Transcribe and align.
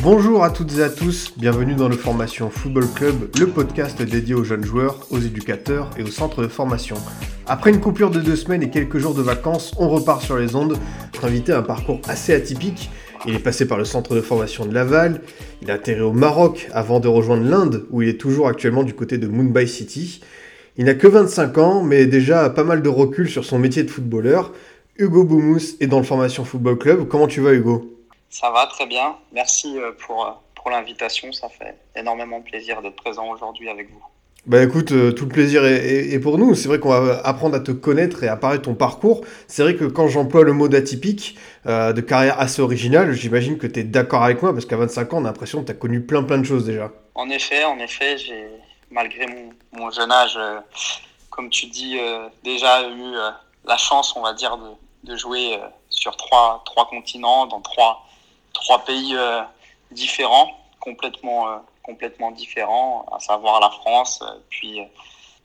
Bonjour 0.00 0.44
à 0.44 0.50
toutes 0.50 0.78
et 0.78 0.82
à 0.84 0.90
tous, 0.90 1.32
bienvenue 1.36 1.74
dans 1.74 1.88
le 1.88 1.96
Formation 1.96 2.50
Football 2.50 2.86
Club, 2.94 3.14
le 3.36 3.48
podcast 3.48 4.00
dédié 4.00 4.32
aux 4.32 4.44
jeunes 4.44 4.64
joueurs, 4.64 5.04
aux 5.10 5.18
éducateurs 5.18 5.90
et 5.98 6.04
aux 6.04 6.10
centres 6.10 6.40
de 6.40 6.46
formation. 6.46 6.94
Après 7.46 7.70
une 7.70 7.80
coupure 7.80 8.10
de 8.10 8.20
deux 8.20 8.36
semaines 8.36 8.62
et 8.62 8.70
quelques 8.70 8.98
jours 8.98 9.14
de 9.14 9.22
vacances, 9.22 9.74
on 9.76 9.88
repart 9.88 10.22
sur 10.22 10.38
les 10.38 10.54
ondes. 10.54 10.78
Notre 11.12 11.24
invité 11.24 11.50
a 11.50 11.58
un 11.58 11.62
parcours 11.62 12.00
assez 12.06 12.32
atypique. 12.32 12.90
Il 13.26 13.34
est 13.34 13.40
passé 13.40 13.66
par 13.66 13.76
le 13.76 13.84
centre 13.84 14.14
de 14.14 14.20
formation 14.20 14.66
de 14.66 14.72
Laval, 14.72 15.20
il 15.62 15.70
a 15.70 15.74
atterri 15.74 16.00
au 16.00 16.12
Maroc 16.12 16.68
avant 16.72 17.00
de 17.00 17.08
rejoindre 17.08 17.42
l'Inde, 17.42 17.84
où 17.90 18.00
il 18.00 18.08
est 18.08 18.20
toujours 18.20 18.46
actuellement 18.46 18.84
du 18.84 18.94
côté 18.94 19.18
de 19.18 19.26
Mumbai 19.26 19.66
City. 19.66 20.20
Il 20.76 20.84
n'a 20.84 20.94
que 20.94 21.08
25 21.08 21.58
ans, 21.58 21.82
mais 21.82 22.06
déjà 22.06 22.48
pas 22.50 22.62
mal 22.62 22.82
de 22.82 22.88
recul 22.88 23.28
sur 23.28 23.44
son 23.44 23.58
métier 23.58 23.82
de 23.82 23.90
footballeur. 23.90 24.52
Hugo 24.96 25.24
Boumous 25.24 25.74
est 25.80 25.88
dans 25.88 25.98
le 25.98 26.04
Formation 26.04 26.44
Football 26.44 26.78
Club. 26.78 27.08
Comment 27.08 27.26
tu 27.26 27.40
vas 27.40 27.52
Hugo? 27.52 27.97
Ça 28.30 28.50
va 28.50 28.66
très 28.66 28.86
bien. 28.86 29.16
Merci 29.32 29.78
euh, 29.78 29.92
pour, 30.06 30.24
euh, 30.26 30.30
pour 30.54 30.70
l'invitation. 30.70 31.32
Ça 31.32 31.48
fait 31.48 31.76
énormément 31.96 32.40
plaisir 32.40 32.82
d'être 32.82 32.96
présent 32.96 33.28
aujourd'hui 33.30 33.68
avec 33.68 33.90
vous. 33.90 34.02
Bah 34.46 34.62
écoute, 34.62 34.92
euh, 34.92 35.12
tout 35.12 35.24
le 35.24 35.30
plaisir 35.30 35.64
est, 35.64 35.76
est- 35.76 36.12
est 36.14 36.20
pour 36.20 36.38
nous. 36.38 36.54
C'est 36.54 36.68
vrai 36.68 36.78
qu'on 36.78 36.88
va 36.90 37.20
apprendre 37.24 37.56
à 37.56 37.60
te 37.60 37.72
connaître 37.72 38.22
et 38.24 38.28
à 38.28 38.36
parler 38.36 38.58
de 38.58 38.62
ton 38.62 38.74
parcours. 38.74 39.22
C'est 39.46 39.62
vrai 39.62 39.76
que 39.76 39.84
quand 39.84 40.08
j'emploie 40.08 40.42
le 40.44 40.52
mot 40.52 40.68
d'atypique, 40.68 41.36
euh, 41.66 41.92
de 41.92 42.00
carrière 42.00 42.38
assez 42.40 42.62
originale, 42.62 43.12
j'imagine 43.12 43.58
que 43.58 43.66
tu 43.66 43.80
es 43.80 43.84
d'accord 43.84 44.22
avec 44.22 44.40
moi 44.42 44.52
parce 44.52 44.64
qu'à 44.64 44.76
25 44.76 45.12
ans, 45.12 45.18
on 45.18 45.24
a 45.24 45.28
l'impression 45.28 45.60
que 45.60 45.66
tu 45.66 45.72
as 45.72 45.74
connu 45.74 46.00
plein 46.02 46.22
plein 46.22 46.38
de 46.38 46.44
choses 46.44 46.64
déjà. 46.64 46.90
En 47.14 47.28
effet, 47.30 47.64
en 47.64 47.78
effet, 47.78 48.16
j'ai 48.16 48.46
malgré 48.90 49.26
mon, 49.26 49.50
mon 49.72 49.90
jeune 49.90 50.10
âge, 50.12 50.36
euh, 50.38 50.60
comme 51.30 51.50
tu 51.50 51.66
dis, 51.66 51.98
déjà 52.42 52.88
eu 52.88 53.12
la 53.66 53.76
chance, 53.76 54.14
on 54.16 54.22
va 54.22 54.32
dire, 54.32 54.56
de, 54.56 55.10
de 55.12 55.16
jouer 55.16 55.58
sur 55.90 56.16
trois, 56.16 56.62
trois 56.64 56.88
continents, 56.88 57.46
dans 57.46 57.60
trois, 57.60 58.02
trois 58.52 58.84
pays 58.84 59.14
euh, 59.16 59.40
différents, 59.90 60.50
complètement, 60.80 61.48
euh, 61.48 61.56
complètement 61.82 62.30
différents, 62.30 63.06
à 63.12 63.20
savoir 63.20 63.60
la 63.60 63.70
France, 63.70 64.20
euh, 64.22 64.38
puis 64.50 64.80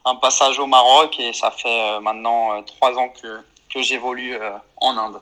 un 0.05 0.15
passage 0.15 0.59
au 0.59 0.67
Maroc, 0.67 1.17
et 1.19 1.31
ça 1.31 1.51
fait 1.51 1.99
maintenant 2.01 2.61
trois 2.63 2.91
ans 2.97 3.07
que, 3.09 3.39
que 3.73 3.81
j'évolue 3.81 4.35
en 4.75 4.97
Inde. 4.97 5.21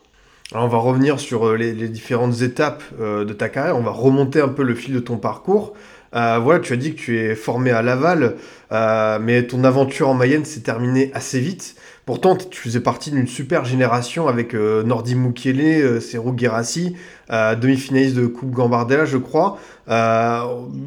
On 0.54 0.68
va 0.68 0.80
revenir 0.80 1.20
sur 1.20 1.54
les, 1.54 1.88
différentes 1.88 2.42
étapes 2.42 2.82
de 3.00 3.32
ta 3.32 3.48
carrière. 3.48 3.78
On 3.78 3.84
va 3.84 3.92
remonter 3.92 4.42
un 4.42 4.48
peu 4.48 4.64
le 4.64 4.74
fil 4.74 4.96
de 4.96 5.00
ton 5.00 5.18
parcours. 5.18 5.74
Voilà, 6.14 6.60
tu 6.62 6.74
as 6.74 6.78
dit 6.78 6.96
que 6.96 7.00
tu 7.00 7.20
es 7.20 7.36
formé 7.36 7.70
à 7.70 7.84
Laval, 7.84 8.38
mais 8.72 9.46
ton 9.46 9.64
aventure 9.64 10.10
en 10.10 10.16
Mayenne 10.16 10.46
s'est 10.46 10.64
terminée 10.64 11.12
assez 11.14 11.40
vite. 11.40 11.76
Pourtant, 12.06 12.36
tu 12.36 12.60
faisais 12.60 12.82
partie 12.82 13.12
d'une 13.12 13.28
super 13.28 13.64
génération 13.64 14.28
avec 14.28 14.56
euh, 14.56 14.82
Nordi 14.82 15.14
Mukiele, 15.14 15.62
euh, 15.62 16.00
Serou 16.02 16.34
Guérassi, 16.34 16.98
euh, 17.30 17.54
demi-finaliste 17.56 18.16
de 18.16 18.26
Coupe 18.26 18.50
Gambardella, 18.50 19.06
je 19.06 19.18
crois. 19.18 19.60
Euh, 19.88 20.42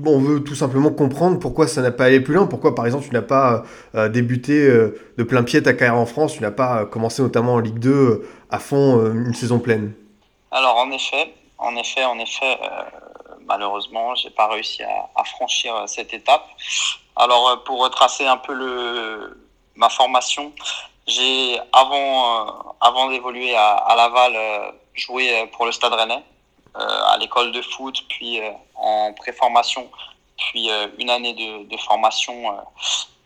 on 0.04 0.18
veut 0.18 0.42
tout 0.42 0.56
simplement 0.56 0.90
comprendre 0.90 1.38
pourquoi 1.38 1.68
ça 1.68 1.82
n'a 1.82 1.92
pas 1.92 2.06
allé 2.06 2.20
plus 2.20 2.34
loin, 2.34 2.46
pourquoi 2.46 2.74
par 2.74 2.84
exemple 2.86 3.04
tu 3.06 3.12
n'as 3.12 3.22
pas 3.22 3.64
débuté 4.08 4.66
de 4.66 5.22
plein 5.22 5.44
pied 5.44 5.62
ta 5.62 5.72
carrière 5.72 5.96
en 5.96 6.06
France, 6.06 6.34
tu 6.34 6.42
n'as 6.42 6.50
pas 6.50 6.84
commencé 6.84 7.22
notamment 7.22 7.54
en 7.54 7.58
Ligue 7.60 7.78
2 7.78 7.90
euh, 7.90 8.28
à 8.50 8.58
fond 8.58 9.00
une 9.12 9.34
saison 9.34 9.60
pleine. 9.60 9.92
Alors 10.50 10.76
en 10.78 10.90
effet, 10.90 11.32
en 11.58 11.76
effet, 11.76 12.04
en 12.04 12.18
effet, 12.18 12.58
malheureusement, 13.46 14.14
j'ai 14.16 14.30
pas 14.30 14.48
réussi 14.48 14.82
à, 14.82 15.10
à 15.14 15.24
franchir 15.24 15.74
cette 15.86 16.12
étape. 16.12 16.44
Alors 17.16 17.62
pour 17.64 17.82
retracer 17.82 18.26
un 18.26 18.36
peu 18.36 18.54
le 18.54 19.36
ma 19.76 19.88
formation, 19.88 20.52
j'ai 21.06 21.58
avant 21.72 22.48
euh, 22.48 22.50
avant 22.80 23.10
d'évoluer 23.10 23.54
à, 23.54 23.74
à 23.74 23.96
Laval 23.96 24.32
euh, 24.36 24.70
joué 24.94 25.38
euh, 25.38 25.46
pour 25.46 25.66
le 25.66 25.72
Stade 25.72 25.92
Rennais 25.92 26.22
à 26.76 27.16
l'école 27.18 27.52
de 27.52 27.62
foot, 27.62 28.04
puis 28.08 28.40
en 28.74 29.12
préformation, 29.12 29.88
puis 30.36 30.68
une 30.98 31.08
année 31.08 31.32
de, 31.32 31.68
de 31.68 31.76
formation 31.76 32.58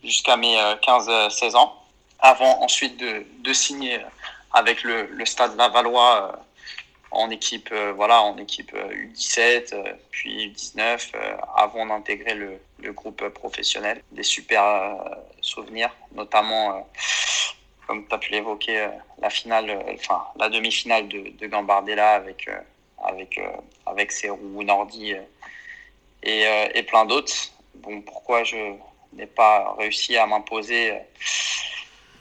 jusqu'à 0.05 0.37
mes 0.37 0.55
15-16 0.87 1.57
ans, 1.57 1.75
avant 2.19 2.63
ensuite 2.63 2.99
de, 2.99 3.25
de 3.39 3.53
signer 3.55 4.01
avec 4.53 4.83
le, 4.83 5.07
le 5.07 5.25
Stade 5.25 5.57
Lavallois. 5.57 6.39
en 7.11 7.31
équipe 7.31 7.73
voilà 7.97 8.23
en 8.23 8.37
équipe 8.39 8.73
euh, 8.75 8.93
U17 8.93 9.75
euh, 9.75 9.93
puis 10.11 10.53
U19 10.53 11.11
euh, 11.15 11.37
avant 11.57 11.87
d'intégrer 11.87 12.35
le, 12.35 12.61
le 12.81 12.93
groupe 12.93 13.27
professionnel 13.31 14.03
des 14.13 14.23
super 14.23 14.95
souvenirs 15.41 15.91
notamment 16.13 16.87
comme 17.89 18.07
tu 18.07 18.15
as 18.15 18.19
pu 18.19 18.31
l'évoquer 18.33 18.81
euh, 18.81 18.89
la 19.21 19.31
finale 19.31 19.71
euh, 19.71 19.95
enfin 19.95 20.23
la 20.37 20.51
demi-finale 20.51 21.09
de, 21.09 21.31
de 21.31 21.47
Gambardella 21.47 22.11
avec 22.13 22.47
euh, 22.47 22.61
avec 23.03 23.41
avec 23.87 24.13
Serou 24.13 24.63
Nordi 24.63 25.15
et, 26.23 26.43
et 26.75 26.83
plein 26.83 27.05
d'autres 27.07 27.53
bon 27.75 28.03
pourquoi 28.03 28.45
je 28.45 28.57
n'ai 29.13 29.27
pas 29.27 29.75
réussi 29.79 30.17
à 30.17 30.27
m'imposer 30.27 30.93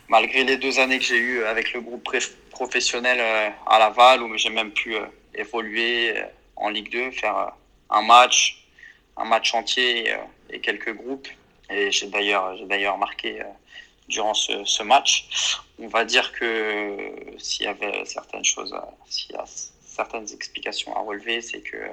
malgré 0.08 0.44
les 0.44 0.58
deux 0.58 0.80
années 0.80 1.00
que 1.00 1.04
j'ai 1.04 1.18
eues 1.18 1.44
avec 1.44 1.74
le 1.74 1.82
groupe 1.82 2.08
professionnel 2.52 3.20
à 3.66 3.80
Laval, 3.80 4.22
où 4.22 4.38
j'ai 4.38 4.52
même 4.52 4.72
pu 4.72 4.96
évoluer 5.34 6.14
en 6.56 6.70
Ligue 6.70 6.92
2, 6.92 7.12
faire 7.12 7.54
un 7.90 8.02
match, 8.04 8.68
un 9.18 9.26
match 9.26 9.54
entier 9.56 10.16
et, 10.52 10.60
quelques 10.60 10.94
groupes. 10.96 11.28
Et 11.72 11.92
j'ai 11.92 12.08
d'ailleurs, 12.08 12.56
j'ai 12.56 12.66
d'ailleurs 12.66 13.00
marqué 13.00 13.42
durant 14.08 14.34
ce, 14.34 14.64
ce 14.66 14.84
match. 14.84 15.28
On 15.80 15.88
va 15.88 16.06
dire 16.06 16.32
que 16.32 17.14
s'il 17.38 17.66
y 17.66 17.70
avait 17.70 18.06
certaines 18.06 18.46
choses, 18.46 18.76
s'il 19.08 19.36
y 19.36 19.36
a 19.36 19.46
certaines 19.46 20.32
explications 20.34 20.96
à 20.96 21.02
relever, 21.02 21.42
c'est 21.42 21.62
que 21.62 21.78
euh, 21.78 21.90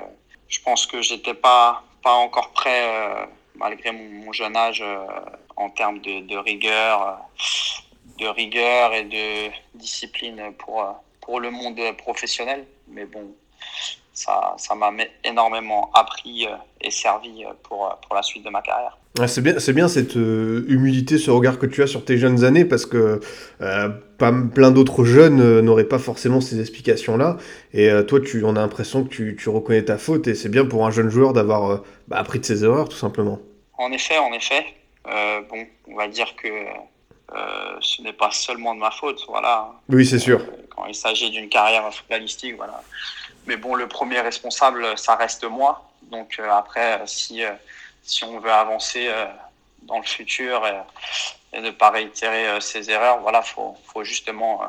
je 0.48 0.60
pense 0.60 0.86
que 0.86 1.03
j'étais 1.03 1.34
pas 1.34 1.82
pas 2.03 2.12
encore 2.12 2.50
prêt, 2.50 2.82
euh, 2.84 3.26
malgré 3.54 3.91
mon, 3.91 4.30
jeune 4.32 4.56
âge, 4.56 4.82
euh, 4.82 5.06
en 5.56 5.70
termes 5.70 6.00
de, 6.00 6.36
rigueur. 6.36 7.19
de 8.19 8.26
rigueur 8.26 8.92
et 8.92 9.04
de 9.04 9.50
discipline 9.74 10.53
pour, 10.58 10.84
pour 11.22 11.41
le 11.41 11.50
monde 11.50 11.80
professionnel. 11.97 12.66
Mais 12.88 13.06
bon, 13.06 13.34
ça 14.12 14.54
ça 14.58 14.75
m'a 14.75 14.91
mé- 14.91 15.10
énormément 15.25 15.91
appris 15.94 16.47
euh, 16.47 16.54
et 16.80 16.91
servi 16.91 17.44
euh, 17.44 17.48
pour, 17.62 17.86
euh, 17.86 17.91
pour 18.06 18.14
la 18.14 18.22
suite 18.22 18.44
de 18.44 18.50
ma 18.50 18.62
carrière. 18.62 18.97
C'est 19.28 19.42
bien, 19.42 19.60
c'est 19.60 19.72
bien 19.72 19.86
cette 19.86 20.16
euh, 20.16 20.64
humilité, 20.69 21.19
ce 21.19 21.30
regard 21.30 21.60
que 21.60 21.66
tu 21.66 21.84
as 21.84 21.86
sur 21.86 22.04
tes 22.04 22.19
jeunes 22.19 22.42
années, 22.42 22.64
parce 22.64 22.84
que 22.84 23.20
euh, 23.60 23.88
pas, 24.19 24.32
plein 24.53 24.72
d'autres 24.72 25.04
jeunes 25.04 25.41
euh, 25.41 25.62
n'auraient 25.62 25.84
pas 25.84 26.00
forcément 26.00 26.41
ces 26.41 26.60
explications-là. 26.60 27.36
Et 27.72 27.91
toi, 28.08 28.20
tu, 28.20 28.42
on 28.44 28.56
a 28.56 28.60
l'impression 28.60 29.04
que 29.04 29.08
tu, 29.10 29.36
tu 29.38 29.48
reconnais 29.48 29.84
ta 29.84 29.98
faute, 29.98 30.26
et 30.26 30.34
c'est 30.34 30.48
bien 30.48 30.64
pour 30.64 30.84
un 30.84 30.91
jeune 30.91 31.10
joueur 31.10 31.32
d'avoir 31.32 31.82
bah, 32.08 32.16
appris 32.19 32.41
de 32.41 32.44
ses 32.44 32.64
erreurs, 32.64 32.88
tout 32.88 32.97
simplement. 32.97 33.38
En 33.78 33.92
effet, 33.92 34.19
en 34.19 34.32
effet, 34.32 34.64
bon, 35.04 35.64
on 35.86 35.94
va 35.94 36.08
dire 36.08 36.34
que 36.34 36.48
ce 37.80 38.03
n'est 38.03 38.12
pas 38.12 38.32
seulement 38.32 38.74
de 38.74 38.80
ma 38.80 38.91
faute, 38.91 39.20
voilà. 39.28 39.70
Oui, 39.91 40.04
c'est 40.04 40.19
sûr. 40.19 40.41
Quand 40.74 40.86
il 40.86 40.94
s'agit 40.94 41.30
d'une 41.30 41.48
carrière 41.48 41.88
footballistique, 41.94 42.56
voilà. 42.56 42.82
Mais 43.47 43.56
bon, 43.56 43.75
le 43.75 43.88
premier 43.88 44.21
responsable, 44.21 44.97
ça 44.97 45.16
reste 45.16 45.44
moi. 45.44 45.91
Donc 46.10 46.37
euh, 46.38 46.50
après, 46.50 47.00
euh, 47.00 47.06
si, 47.06 47.44
euh, 47.44 47.53
si 48.03 48.25
on 48.25 48.38
veut 48.41 48.53
avancer 48.53 49.10
dans 49.82 49.99
le 49.99 50.04
futur 50.04 50.66
et, 50.66 51.60
ne 51.60 51.71
pas 51.71 51.91
réitérer 51.91 52.60
ses 52.60 52.91
erreurs, 52.91 53.21
voilà, 53.21 53.41
faut, 53.41 53.77
faut 53.86 54.03
justement 54.03 54.63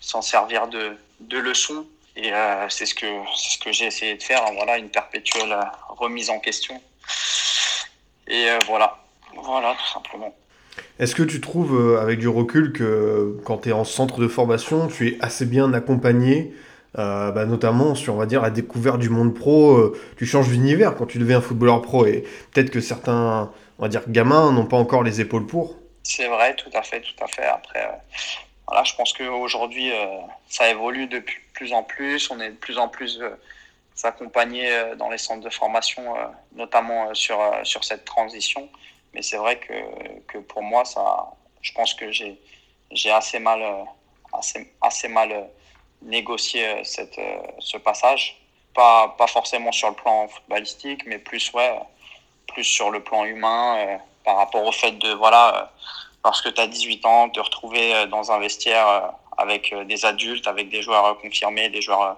s'en 0.00 0.22
servir 0.22 0.68
de, 0.68 0.96
de 1.20 1.38
leçons. 1.38 1.84
Et 2.14 2.30
c'est 2.70 2.86
ce 2.86 2.94
que 2.94 3.06
ce 3.34 3.58
que 3.58 3.72
j'ai 3.72 3.86
essayé 3.86 4.14
de 4.16 4.22
faire. 4.22 4.42
hein, 4.46 4.52
Voilà, 4.54 4.78
une 4.78 4.88
perpétuelle 4.88 5.54
remise 5.88 6.30
en 6.30 6.38
question. 6.38 6.80
Et 8.28 8.46
voilà, 8.66 8.96
voilà, 9.34 9.74
tout 9.74 9.92
simplement. 9.92 10.34
Est-ce 10.98 11.14
que 11.14 11.24
tu 11.24 11.40
trouves, 11.40 11.98
avec 12.00 12.20
du 12.20 12.28
recul, 12.28 12.72
que 12.72 13.38
quand 13.44 13.58
tu 13.58 13.70
es 13.70 13.72
en 13.72 13.84
centre 13.84 14.20
de 14.20 14.28
formation, 14.28 14.86
tu 14.86 15.08
es 15.08 15.18
assez 15.20 15.44
bien 15.44 15.74
accompagné, 15.74 16.54
euh, 16.98 17.30
bah, 17.30 17.44
notamment 17.44 17.94
sur, 17.94 18.14
on 18.14 18.16
va 18.16 18.26
dire, 18.26 18.40
la 18.40 18.50
découverte 18.50 18.98
du 18.98 19.10
monde 19.10 19.34
pro 19.34 19.72
euh, 19.72 19.98
Tu 20.16 20.24
changes 20.24 20.48
d'univers 20.48 20.94
quand 20.94 21.06
tu 21.06 21.18
deviens 21.18 21.40
footballeur 21.40 21.82
pro, 21.82 22.06
et 22.06 22.24
peut-être 22.52 22.70
que 22.70 22.80
certains, 22.80 23.52
on 23.78 23.82
va 23.82 23.88
dire, 23.88 24.02
gamins 24.08 24.50
n'ont 24.52 24.64
pas 24.64 24.78
encore 24.78 25.02
les 25.02 25.20
épaules 25.20 25.46
pour. 25.46 25.76
C'est 26.02 26.28
vrai, 26.28 26.54
tout 26.56 26.70
à 26.72 26.82
fait, 26.82 27.02
tout 27.02 27.22
à 27.22 27.26
fait. 27.26 27.44
Après, 27.44 27.84
euh, 27.84 27.96
voilà, 28.66 28.82
je 28.84 28.94
pense 28.94 29.12
qu'aujourd'hui, 29.12 29.92
ça 30.48 30.70
évolue 30.70 31.06
de 31.06 31.22
plus 31.52 31.72
en 31.72 31.82
plus. 31.82 32.30
On 32.30 32.40
est 32.40 32.50
de 32.50 32.56
plus 32.56 32.78
en 32.78 32.88
plus 32.88 33.20
accompagné 34.02 34.70
euh, 34.72 34.94
dans 34.96 35.10
les 35.10 35.18
centres 35.18 35.44
de 35.44 35.50
formation, 35.50 36.14
notamment 36.54 37.14
sur, 37.14 37.38
sur 37.64 37.84
cette 37.84 38.04
transition. 38.04 38.68
Mais 39.12 39.22
c'est 39.22 39.36
vrai 39.36 39.58
que, 39.58 39.72
que 40.26 40.38
pour 40.38 40.62
moi, 40.62 40.84
ça, 40.84 41.26
je 41.60 41.72
pense 41.72 41.94
que 41.94 42.10
j'ai 42.10 42.40
j'ai 42.92 43.10
assez 43.10 43.40
mal 43.40 43.60
assez, 44.32 44.72
assez 44.80 45.08
mal 45.08 45.48
négocié 46.06 46.84
cette, 46.84 47.20
ce 47.58 47.76
passage. 47.76 48.40
Pas, 48.74 49.14
pas 49.18 49.26
forcément 49.26 49.72
sur 49.72 49.88
le 49.88 49.94
plan 49.94 50.28
footballistique, 50.28 51.02
mais 51.06 51.18
plus 51.18 51.52
ouais, 51.52 51.78
plus 52.48 52.64
sur 52.64 52.90
le 52.90 53.02
plan 53.02 53.24
humain 53.24 53.98
par 54.24 54.36
rapport 54.36 54.64
au 54.64 54.72
fait 54.72 54.92
de 54.92 55.12
voilà 55.14 55.72
lorsque 56.24 56.52
tu 56.52 56.60
as 56.60 56.66
18 56.66 57.06
ans, 57.06 57.28
te 57.30 57.40
retrouver 57.40 58.06
dans 58.06 58.32
un 58.32 58.38
vestiaire 58.38 59.12
avec 59.38 59.74
des 59.86 60.04
adultes, 60.04 60.46
avec 60.46 60.68
des 60.68 60.82
joueurs 60.82 61.18
confirmés, 61.18 61.70
des 61.70 61.80
joueurs 61.80 62.16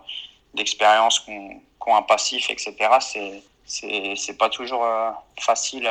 d'expérience 0.55 1.21
qui 1.21 1.31
ont, 1.31 1.61
un 1.95 2.03
passif, 2.03 2.51
etc. 2.51 2.75
C'est 3.01 3.43
c'est 3.65 4.37
pas 4.37 4.49
toujours 4.49 4.87
facile 5.41 5.89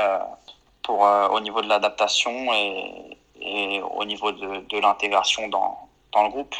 pour 0.83 1.01
au 1.01 1.39
niveau 1.39 1.61
de 1.61 1.67
l'adaptation 1.67 2.53
et, 2.53 3.17
et 3.41 3.81
au 3.81 4.05
niveau 4.05 4.31
de, 4.31 4.65
de 4.67 4.79
l'intégration 4.79 5.47
dans, 5.47 5.77
dans 6.11 6.23
le 6.23 6.29
groupe. 6.29 6.55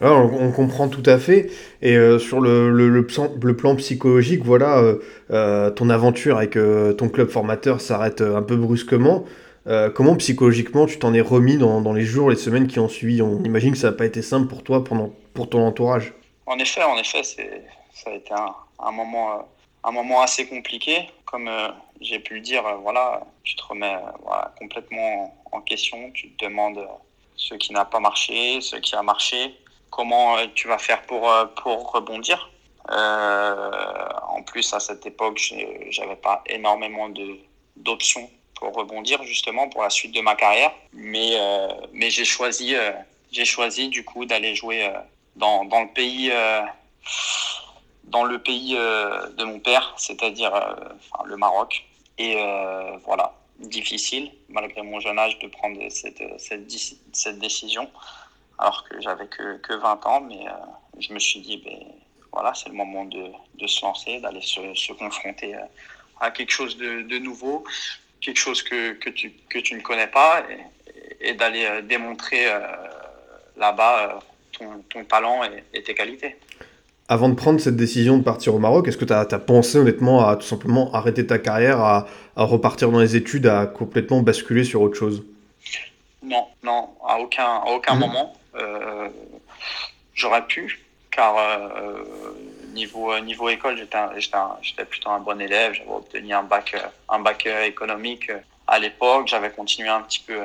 On 0.00 0.50
comprend 0.50 0.88
tout 0.88 1.02
à 1.04 1.18
fait. 1.18 1.50
Et 1.82 1.94
euh, 1.96 2.18
sur 2.18 2.40
le, 2.40 3.06
plan 3.06 3.76
psychologique, 3.76 4.42
voilà, 4.44 4.78
euh, 4.78 4.98
euh, 5.30 5.70
ton 5.70 5.90
aventure 5.90 6.38
avec 6.38 6.52
ton 6.52 7.08
club 7.08 7.28
formateur 7.28 7.80
s'arrête 7.80 8.20
un 8.20 8.42
peu 8.42 8.56
brusquement. 8.56 9.24
Comment 9.94 10.16
psychologiquement 10.16 10.86
tu 10.86 10.98
t'en 10.98 11.14
es 11.14 11.20
remis 11.20 11.56
dans, 11.56 11.92
les 11.92 12.04
jours, 12.04 12.30
les 12.30 12.36
semaines 12.36 12.66
qui 12.66 12.80
ont 12.80 12.88
suivi? 12.88 13.22
On 13.22 13.44
imagine 13.44 13.72
que 13.72 13.78
ça 13.78 13.90
n'a 13.90 13.96
pas 13.96 14.06
été 14.06 14.20
simple 14.22 14.48
pour 14.48 14.64
toi, 14.64 14.82
pendant, 14.82 15.12
pour 15.34 15.48
ton 15.48 15.64
entourage. 15.64 16.12
En 16.46 16.58
effet, 16.58 16.82
en 16.82 16.96
effet, 16.96 17.22
ça 17.22 18.10
a 18.10 18.14
été 18.14 18.34
un, 18.34 18.90
moment, 18.90 20.22
assez 20.22 20.46
compliqué. 20.46 21.08
Comme 21.24 21.48
j'ai 22.00 22.18
pu 22.18 22.34
le 22.34 22.40
dire, 22.40 22.64
voilà, 22.82 23.20
tu 23.44 23.54
te 23.54 23.62
remets 23.62 23.94
complètement 24.58 25.36
en 25.52 25.60
question, 25.60 26.10
tu 26.14 26.30
te 26.30 26.46
demandes 26.46 26.80
ce 27.36 27.54
qui 27.54 27.72
n'a 27.72 27.84
pas 27.84 28.00
marché, 28.00 28.60
ce 28.60 28.76
qui 28.76 28.96
a 28.96 29.02
marché, 29.02 29.54
comment 29.90 30.36
tu 30.54 30.68
vas 30.68 30.78
faire 30.78 31.02
pour, 31.02 31.30
pour 31.62 31.92
rebondir. 31.92 32.50
Euh, 32.90 34.08
en 34.28 34.42
plus, 34.42 34.72
à 34.72 34.80
cette 34.80 35.04
époque, 35.06 35.38
j'avais 35.90 36.16
pas 36.16 36.42
énormément 36.46 37.08
d'options 37.76 38.28
pour 38.54 38.74
rebondir 38.74 39.22
justement 39.22 39.68
pour 39.68 39.82
la 39.82 39.90
suite 39.90 40.14
de 40.14 40.20
ma 40.20 40.34
carrière, 40.34 40.72
mais, 40.92 41.30
euh, 41.34 41.68
mais 41.92 42.10
j'ai 42.10 42.24
choisi, 42.24 42.74
euh, 42.74 42.92
choisi 43.44 43.88
du 43.88 44.04
coup 44.04 44.26
d'aller 44.26 44.54
jouer 44.54 44.86
euh, 44.86 44.98
dans, 45.36 45.64
dans 45.64 45.80
le 45.82 45.88
pays, 45.88 46.30
euh, 46.30 46.60
dans 48.04 48.24
le 48.24 48.38
pays 48.38 48.74
de 48.74 49.44
mon 49.44 49.60
père, 49.60 49.94
c'est-à-dire 49.96 50.52
le 51.24 51.36
Maroc. 51.36 51.84
Et 52.18 52.36
voilà, 53.04 53.32
difficile, 53.60 54.30
malgré 54.48 54.82
mon 54.82 55.00
jeune 55.00 55.18
âge, 55.18 55.38
de 55.38 55.46
prendre 55.46 55.80
cette, 55.88 56.22
cette, 56.38 56.70
cette 57.12 57.38
décision, 57.38 57.88
alors 58.60 58.84
que 58.88 59.00
j'avais 59.00 59.26
que, 59.26 59.56
que 59.58 59.74
20 59.74 60.06
ans. 60.06 60.20
Mais 60.20 60.46
euh, 60.46 60.52
je 60.98 61.12
me 61.12 61.18
suis 61.18 61.40
dit, 61.40 61.62
ben, 61.64 61.78
voilà, 62.32 62.52
c'est 62.54 62.68
le 62.68 62.74
moment 62.74 63.04
de, 63.04 63.24
de 63.58 63.66
se 63.66 63.84
lancer, 63.84 64.20
d'aller 64.20 64.42
se, 64.42 64.60
se, 64.74 64.92
confronter 64.92 65.56
à 66.20 66.30
quelque 66.30 66.52
chose 66.52 66.76
de, 66.76 67.02
de, 67.02 67.18
nouveau, 67.18 67.64
quelque 68.20 68.38
chose 68.38 68.62
que, 68.62 68.92
que, 68.92 69.10
tu, 69.10 69.32
que 69.48 69.58
tu 69.58 69.74
ne 69.74 69.80
connais 69.80 70.06
pas, 70.06 70.44
et, 70.50 71.30
et 71.30 71.34
d'aller 71.34 71.82
démontrer 71.82 72.52
euh, 72.52 72.60
là-bas 73.56 74.20
ton, 74.52 74.82
ton, 74.90 75.04
talent 75.04 75.42
et, 75.44 75.64
et 75.72 75.82
tes 75.82 75.94
qualités 75.94 76.36
avant 77.10 77.28
de 77.28 77.34
prendre 77.34 77.60
cette 77.60 77.74
décision 77.74 78.18
de 78.18 78.22
partir 78.22 78.54
au 78.54 78.60
Maroc, 78.60 78.86
est-ce 78.86 78.96
que 78.96 79.04
tu 79.04 79.12
as, 79.12 79.26
as, 79.28 79.38
pensé 79.40 79.78
honnêtement 79.78 80.28
à 80.28 80.36
tout 80.36 80.46
simplement 80.46 80.92
arrêter 80.94 81.26
ta 81.26 81.40
carrière, 81.40 81.80
à, 81.80 82.06
à, 82.36 82.44
repartir 82.44 82.92
dans 82.92 83.00
les 83.00 83.16
études, 83.16 83.48
à 83.48 83.66
complètement 83.66 84.22
basculer 84.22 84.62
sur 84.62 84.80
autre 84.80 84.94
chose? 84.94 85.24
Non, 86.22 86.46
non, 86.62 86.90
à 87.04 87.18
aucun, 87.18 87.42
à 87.42 87.64
aucun 87.74 87.96
mmh. 87.96 87.98
moment. 87.98 88.32
Euh, 88.54 89.08
J'aurais 90.12 90.46
pu, 90.46 90.80
car 91.10 91.36
euh, 91.38 92.04
niveau, 92.74 93.18
niveau 93.20 93.48
école, 93.48 93.76
j'étais 93.78 94.84
plutôt 94.84 95.10
un 95.10 95.20
bon 95.20 95.40
élève. 95.40 95.72
J'avais 95.72 95.90
obtenu 95.90 96.34
un 96.34 96.42
bac, 96.42 96.76
un 97.08 97.20
bac 97.20 97.46
économique 97.46 98.30
à 98.66 98.78
l'époque. 98.78 99.28
J'avais 99.28 99.50
continué 99.50 99.88
un 99.88 100.02
petit 100.02 100.20
peu 100.20 100.38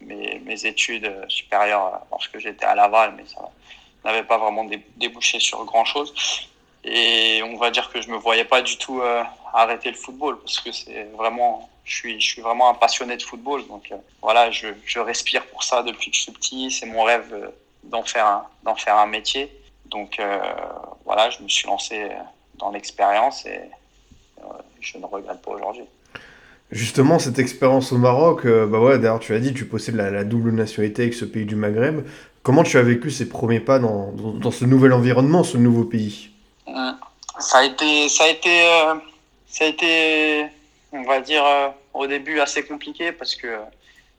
mes, 0.00 0.66
études 0.66 1.12
supérieures 1.28 2.00
lorsque 2.10 2.38
j'étais 2.38 2.64
à 2.64 2.74
Laval, 2.74 3.14
mais 3.16 3.24
ça 3.26 3.50
n'avait 4.04 4.22
pas 4.22 4.38
vraiment 4.38 4.66
débouché 4.96 5.40
sur 5.40 5.64
grand 5.64 5.84
chose. 5.84 6.14
Et 6.84 7.42
on 7.42 7.56
va 7.56 7.70
dire 7.70 7.90
que 7.90 8.00
je 8.00 8.08
me 8.08 8.16
voyais 8.16 8.44
pas 8.44 8.62
du 8.62 8.76
tout 8.78 9.00
euh, 9.00 9.22
arrêter 9.52 9.90
le 9.90 9.96
football 9.96 10.38
parce 10.40 10.60
que 10.60 10.72
c'est 10.72 11.04
vraiment, 11.16 11.68
je 11.88 11.94
suis, 11.94 12.20
je 12.20 12.26
suis 12.26 12.42
vraiment 12.42 12.70
un 12.70 12.74
passionné 12.74 13.16
de 13.16 13.22
football. 13.22 13.66
Donc 13.66 13.88
euh, 13.90 13.96
voilà, 14.22 14.50
je, 14.50 14.68
je, 14.84 15.00
respire 15.00 15.44
pour 15.46 15.64
ça 15.64 15.82
depuis 15.82 16.10
que 16.10 16.16
je 16.16 16.22
suis 16.22 16.32
petit. 16.32 16.70
C'est 16.70 16.86
mon 16.86 17.02
rêve 17.02 17.32
euh, 17.32 17.48
d'en 17.84 18.04
faire 18.04 18.42
d'en 18.62 18.76
faire 18.76 18.98
un 18.98 19.06
métier. 19.06 19.50
Donc 19.86 20.20
euh, 20.20 20.38
voilà, 21.06 21.30
je 21.30 21.42
me 21.42 21.48
suis 21.48 21.66
lancé 21.66 22.08
dans 22.58 22.70
l'expérience 22.70 23.46
et 23.46 23.60
je 24.80 24.98
ne 24.98 25.06
regrette 25.06 25.40
pas 25.40 25.52
aujourd'hui. 25.52 25.84
Justement, 26.70 27.18
cette 27.18 27.38
expérience 27.38 27.92
au 27.92 27.98
Maroc, 27.98 28.46
bah 28.46 28.78
ouais, 28.78 28.98
d'ailleurs 28.98 29.20
tu 29.20 29.34
as 29.34 29.38
dit, 29.38 29.54
tu 29.54 29.64
possèdes 29.64 29.94
la, 29.94 30.10
la 30.10 30.24
double 30.24 30.50
nationalité 30.50 31.02
avec 31.02 31.14
ce 31.14 31.24
pays 31.24 31.46
du 31.46 31.56
Maghreb. 31.56 32.06
Comment 32.42 32.62
tu 32.62 32.76
as 32.76 32.82
vécu 32.82 33.10
ces 33.10 33.26
premiers 33.26 33.60
pas 33.60 33.78
dans, 33.78 34.12
dans, 34.12 34.32
dans 34.32 34.50
ce 34.50 34.66
nouvel 34.66 34.92
environnement, 34.92 35.42
ce 35.44 35.56
nouveau 35.56 35.84
pays? 35.84 36.30
Ça 37.38 37.58
a 37.58 37.64
été, 37.64 38.08
ça 38.10 38.24
a 38.24 38.28
été, 38.28 38.62
ça 39.46 39.64
a 39.64 39.68
été, 39.68 40.50
on 40.92 41.02
va 41.02 41.20
dire, 41.20 41.44
euh, 41.44 41.68
au 41.94 42.06
début 42.06 42.40
assez 42.40 42.64
compliqué 42.66 43.12
parce 43.12 43.34
que 43.34 43.46
euh, 43.46 43.64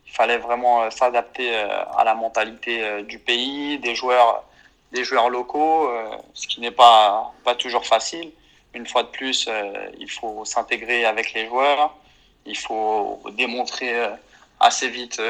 il 0.07 0.11
fallait 0.11 0.37
vraiment 0.37 0.89
s'adapter 0.89 1.55
à 1.55 2.03
la 2.03 2.15
mentalité 2.15 3.03
du 3.03 3.19
pays, 3.19 3.77
des 3.77 3.93
joueurs, 3.93 4.43
des 4.91 5.03
joueurs 5.03 5.29
locaux, 5.29 5.87
ce 6.33 6.47
qui 6.47 6.61
n'est 6.61 6.71
pas 6.71 7.31
pas 7.43 7.53
toujours 7.53 7.85
facile. 7.85 8.31
Une 8.73 8.87
fois 8.87 9.03
de 9.03 9.09
plus, 9.09 9.47
il 9.99 10.09
faut 10.09 10.45
s'intégrer 10.45 11.05
avec 11.05 11.33
les 11.33 11.45
joueurs, 11.45 11.95
il 12.47 12.57
faut 12.57 13.21
démontrer 13.37 13.93
assez 14.59 14.89
vite 14.89 15.21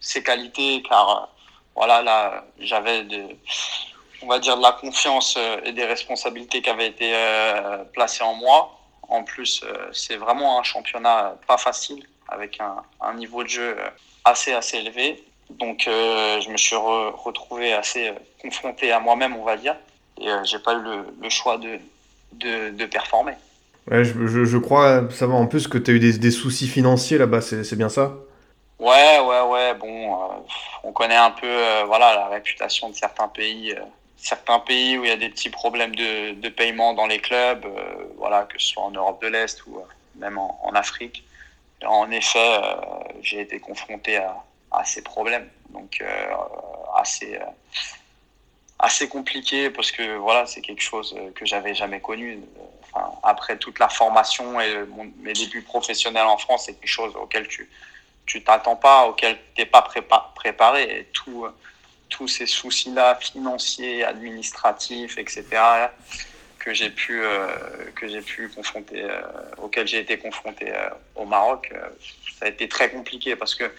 ses 0.00 0.22
qualités 0.22 0.82
car 0.88 1.28
voilà, 1.76 2.00
là, 2.00 2.44
j'avais 2.58 3.02
de, 3.04 3.36
on 4.22 4.26
va 4.26 4.38
dire, 4.38 4.56
de 4.56 4.62
la 4.62 4.72
confiance 4.72 5.36
euh, 5.36 5.60
et 5.64 5.72
des 5.72 5.84
responsabilités 5.84 6.62
qui 6.62 6.70
avaient 6.70 6.88
été 6.88 7.12
euh, 7.14 7.84
placées 7.92 8.24
en 8.24 8.34
moi. 8.34 8.75
En 9.08 9.22
plus, 9.22 9.62
euh, 9.64 9.88
c'est 9.92 10.16
vraiment 10.16 10.58
un 10.58 10.62
championnat 10.62 11.36
pas 11.46 11.58
facile, 11.58 12.06
avec 12.28 12.60
un, 12.60 12.82
un 13.00 13.14
niveau 13.14 13.42
de 13.44 13.48
jeu 13.48 13.76
assez, 14.24 14.52
assez 14.52 14.78
élevé. 14.78 15.22
Donc, 15.50 15.86
euh, 15.86 16.40
je 16.40 16.50
me 16.50 16.56
suis 16.56 16.74
re 16.74 17.14
retrouvé 17.24 17.72
assez 17.72 18.12
confronté 18.42 18.90
à 18.90 18.98
moi-même, 18.98 19.36
on 19.36 19.44
va 19.44 19.56
dire, 19.56 19.76
et 20.20 20.28
euh, 20.28 20.42
j'ai 20.44 20.58
pas 20.58 20.74
eu 20.74 20.82
le, 20.82 21.06
le 21.22 21.30
choix 21.30 21.56
de, 21.56 21.78
de, 22.32 22.70
de, 22.70 22.86
performer. 22.86 23.34
Ouais, 23.88 24.04
je, 24.04 24.26
je, 24.26 24.44
je 24.44 24.58
crois 24.58 25.08
savoir 25.10 25.38
en 25.38 25.46
plus 25.46 25.68
que 25.68 25.78
tu 25.78 25.92
as 25.92 25.94
eu 25.94 26.00
des, 26.00 26.18
des 26.18 26.30
soucis 26.32 26.66
financiers 26.66 27.18
là-bas, 27.18 27.40
c'est 27.40 27.76
bien 27.76 27.88
ça? 27.88 28.12
Ouais, 28.78 29.20
ouais, 29.20 29.40
ouais. 29.42 29.74
Bon, 29.74 30.14
euh, 30.14 30.34
on 30.82 30.92
connaît 30.92 31.16
un 31.16 31.30
peu, 31.30 31.46
euh, 31.46 31.84
voilà, 31.86 32.14
la 32.14 32.26
réputation 32.26 32.90
de 32.90 32.94
certains 32.94 33.28
pays, 33.28 33.72
euh, 33.72 33.80
certains 34.16 34.58
pays 34.58 34.98
où 34.98 35.04
il 35.04 35.08
y 35.08 35.12
a 35.12 35.16
des 35.16 35.28
petits 35.28 35.50
problèmes 35.50 35.94
de, 35.94 36.32
de 36.32 36.48
paiement 36.48 36.94
dans 36.94 37.06
les 37.06 37.18
clubs, 37.18 37.64
euh, 37.64 38.04
voilà, 38.16 38.44
que 38.44 38.58
ce 38.60 38.68
soit 38.68 38.82
en 38.82 38.90
Europe 38.90 39.22
de 39.22 39.28
l'Est 39.28 39.64
ou 39.66 39.78
euh, 39.78 39.82
même 40.16 40.38
en, 40.38 40.58
en, 40.62 40.74
Afrique. 40.74 41.24
En 41.84 42.10
effet, 42.10 42.38
euh, 42.62 42.74
j'ai 43.20 43.40
été 43.40 43.60
confronté 43.60 44.16
à, 44.16 44.36
à, 44.70 44.84
ces 44.84 45.02
problèmes, 45.02 45.48
donc 45.70 46.02
assez, 46.96 47.38
assez 48.78 49.08
compliqué 49.08 49.68
parce 49.70 49.92
que 49.92 50.16
voilà, 50.16 50.46
c'est 50.46 50.62
quelque 50.62 50.82
chose 50.82 51.14
que 51.34 51.44
j'avais 51.44 51.74
jamais 51.74 52.00
connu. 52.00 52.40
Après 53.22 53.58
toute 53.58 53.78
la 53.78 53.90
formation 53.90 54.58
et 54.58 54.86
mes 55.18 55.34
débuts 55.34 55.60
professionnels 55.60 56.24
en 56.24 56.38
France, 56.38 56.64
c'est 56.64 56.74
quelque 56.74 56.88
chose 56.88 57.14
auquel 57.14 57.46
tu 57.46 57.68
tu 58.24 58.42
t'attends 58.42 58.74
pas, 58.74 59.06
auquel 59.06 59.38
tu 59.54 59.60
n'es 59.60 59.66
pas 59.66 59.82
prépa 59.82 60.32
préparé. 60.34 61.08
Tout, 61.12 61.46
tous 62.08 62.28
ces 62.28 62.46
soucis-là, 62.46 63.16
financiers, 63.16 64.04
administratifs, 64.04 65.18
etc., 65.18 65.44
que 66.58 66.74
j'ai 66.74 66.90
pu, 66.90 67.22
euh, 67.22 67.46
que 67.94 68.08
j'ai 68.08 68.20
pu 68.20 68.48
confronter, 68.48 69.04
euh, 69.04 69.20
auxquels 69.58 69.86
j'ai 69.86 70.00
été 70.00 70.18
confronté 70.18 70.72
euh, 70.72 70.88
au 71.14 71.24
Maroc, 71.24 71.70
euh, 71.72 71.88
ça 72.38 72.46
a 72.46 72.48
été 72.48 72.68
très 72.68 72.90
compliqué 72.90 73.36
parce 73.36 73.54
que 73.54 73.70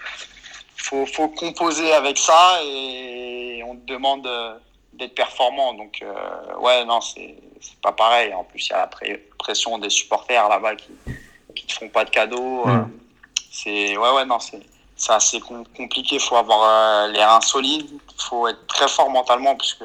faut, 0.76 1.04
faut 1.04 1.28
composer 1.28 1.92
avec 1.92 2.16
ça 2.16 2.60
et 2.64 3.62
on 3.66 3.76
te 3.76 3.84
demande 3.84 4.26
d'être 4.94 5.14
performant. 5.14 5.74
Donc, 5.74 6.02
ouais, 6.60 6.84
non, 6.84 7.00
c'est 7.00 7.36
pas 7.82 7.92
pareil. 7.92 8.32
En 8.32 8.44
plus, 8.44 8.66
il 8.68 8.70
y 8.70 8.74
a 8.74 8.88
la 8.88 9.18
pression 9.38 9.76
des 9.78 9.90
supporters 9.90 10.48
là-bas 10.48 10.76
qui, 10.76 10.92
qui 11.54 11.66
te 11.66 11.72
font 11.72 11.88
pas 11.88 12.04
de 12.04 12.10
cadeaux. 12.10 12.64
Mmh 12.64 12.90
c'est 13.50 13.96
ouais 13.96 14.10
ouais 14.12 14.24
non 14.24 14.38
c'est 14.38 14.60
c'est 14.98 15.12
assez 15.12 15.40
com 15.40 15.64
compliqué 15.76 16.18
faut 16.18 16.36
avoir 16.36 16.62
euh, 16.64 17.12
les 17.12 17.24
reins 17.24 17.40
solides 17.40 17.88
faut 18.18 18.48
être 18.48 18.66
très 18.66 18.88
fort 18.88 19.08
mentalement 19.08 19.54
puisque 19.54 19.84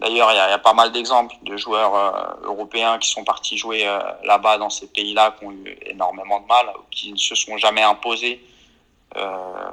d'ailleurs 0.00 0.30
il 0.30 0.36
y, 0.36 0.38
a, 0.38 0.58
pas 0.58 0.74
mal 0.74 0.92
d'exemples 0.92 1.34
de 1.42 1.56
joueurs 1.56 1.94
euh, 1.94 2.46
européens 2.46 2.98
qui 2.98 3.10
sont 3.10 3.24
partis 3.24 3.56
jouer 3.56 3.88
euh, 3.88 3.98
là-bas 4.24 4.58
dans 4.58 4.68
ces 4.68 4.86
pays-là 4.86 5.34
qui 5.38 5.46
ont 5.46 5.52
eu 5.52 5.76
énormément 5.86 6.40
de 6.40 6.46
mal 6.46 6.66
qui 6.90 7.12
ne 7.12 7.16
se 7.16 7.34
sont 7.34 7.56
jamais 7.56 7.82
imposés 7.82 8.44